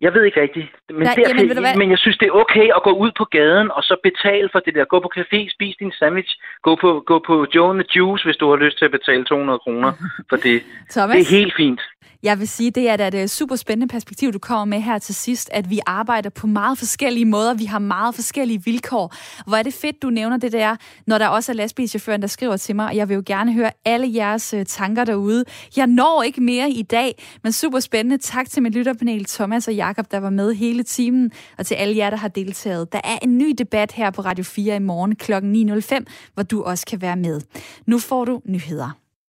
jeg 0.00 0.14
ved 0.14 0.24
ikke 0.24 0.40
rigtigt. 0.40 0.66
Men, 0.88 1.02
Nej, 1.02 1.14
derfor, 1.16 1.56
jamen, 1.56 1.78
men 1.78 1.90
jeg 1.90 1.98
synes, 1.98 2.18
det 2.18 2.26
er 2.28 2.32
okay 2.42 2.68
at 2.76 2.82
gå 2.82 2.92
ud 3.04 3.12
på 3.16 3.24
gaden 3.24 3.70
og 3.70 3.82
så 3.82 3.96
betale 4.02 4.48
for 4.52 4.60
det 4.60 4.74
der. 4.74 4.84
Gå 4.84 5.00
på 5.00 5.10
café, 5.18 5.38
spis 5.54 5.76
din 5.76 5.92
sandwich. 5.92 6.32
Gå 6.62 6.76
på, 6.76 7.02
gå 7.06 7.16
på 7.26 7.46
Joe 7.54 7.70
and 7.70 7.80
the 7.84 7.88
Juice, 7.96 8.24
hvis 8.24 8.36
du 8.36 8.50
har 8.50 8.56
lyst 8.56 8.78
til 8.78 8.84
at 8.84 8.90
betale 8.90 9.24
200 9.24 9.58
kroner 9.58 9.92
for 10.28 10.36
det. 10.36 10.62
Thomas, 10.96 11.14
det 11.16 11.20
er 11.22 11.36
helt 11.38 11.54
fint. 11.56 11.80
Jeg 12.24 12.38
vil 12.38 12.48
sige, 12.48 12.70
det 12.70 12.88
er 12.88 12.96
da 12.96 13.08
et 13.08 13.14
øh, 13.14 13.28
super 13.28 13.56
spændende 13.56 13.88
perspektiv, 13.88 14.32
du 14.32 14.38
kommer 14.38 14.64
med 14.64 14.80
her 14.80 14.98
til 14.98 15.14
sidst, 15.14 15.50
at 15.52 15.70
vi 15.70 15.80
arbejder 15.86 16.30
på 16.30 16.46
meget 16.46 16.78
forskellige 16.78 17.24
måder. 17.24 17.54
Vi 17.54 17.64
har 17.64 17.78
meget 17.78 18.14
forskellige 18.14 18.64
vilkår. 18.64 19.14
Hvor 19.46 19.56
er 19.56 19.62
det 19.62 19.74
fedt, 19.74 20.02
du 20.02 20.10
nævner 20.10 20.36
det 20.36 20.52
der, 20.52 20.76
når 21.06 21.18
der 21.18 21.28
også 21.28 21.52
er 21.52 21.56
lastbilchaufføren, 21.56 22.22
der 22.22 22.26
skriver 22.28 22.56
til 22.56 22.76
mig, 22.76 22.86
og 22.86 22.96
jeg 22.96 23.08
vil 23.08 23.14
jo 23.14 23.22
gerne 23.26 23.52
høre 23.52 23.70
alle 23.84 24.14
jeres 24.14 24.54
øh, 24.54 24.66
tanker 24.66 25.04
derude. 25.04 25.44
Jeg 25.76 25.86
når 25.86 26.22
ikke 26.22 26.40
mere 26.40 26.70
i 26.70 26.82
dag, 26.82 27.22
men 27.42 27.52
super 27.52 27.80
spændende. 27.80 28.18
Tak 28.18 28.50
til 28.50 28.62
mit 28.62 28.74
lytterpanel, 28.74 29.24
Thomas 29.24 29.68
og 29.68 29.74
Jakob, 29.74 30.10
der 30.10 30.18
var 30.18 30.30
med 30.30 30.54
hele 30.54 30.82
timen, 30.82 31.32
og 31.58 31.66
til 31.66 31.74
alle 31.74 31.96
jer, 31.96 32.10
der 32.10 32.16
har 32.16 32.28
deltaget. 32.28 32.92
Der 32.92 33.00
er 33.04 33.18
en 33.22 33.38
ny 33.38 33.54
debat 33.58 33.92
her 33.92 34.10
på 34.10 34.22
Radio 34.22 34.44
4 34.44 34.76
i 34.76 34.78
morgen 34.78 35.16
kl. 35.16 35.32
9.05, 35.32 36.04
hvor 36.34 36.42
du 36.42 36.62
også 36.62 36.86
kan 36.86 37.00
være 37.00 37.16
med. 37.16 37.40
Nu 37.86 37.98
får 37.98 38.24
du 38.24 38.40
nyheder. 38.44 39.03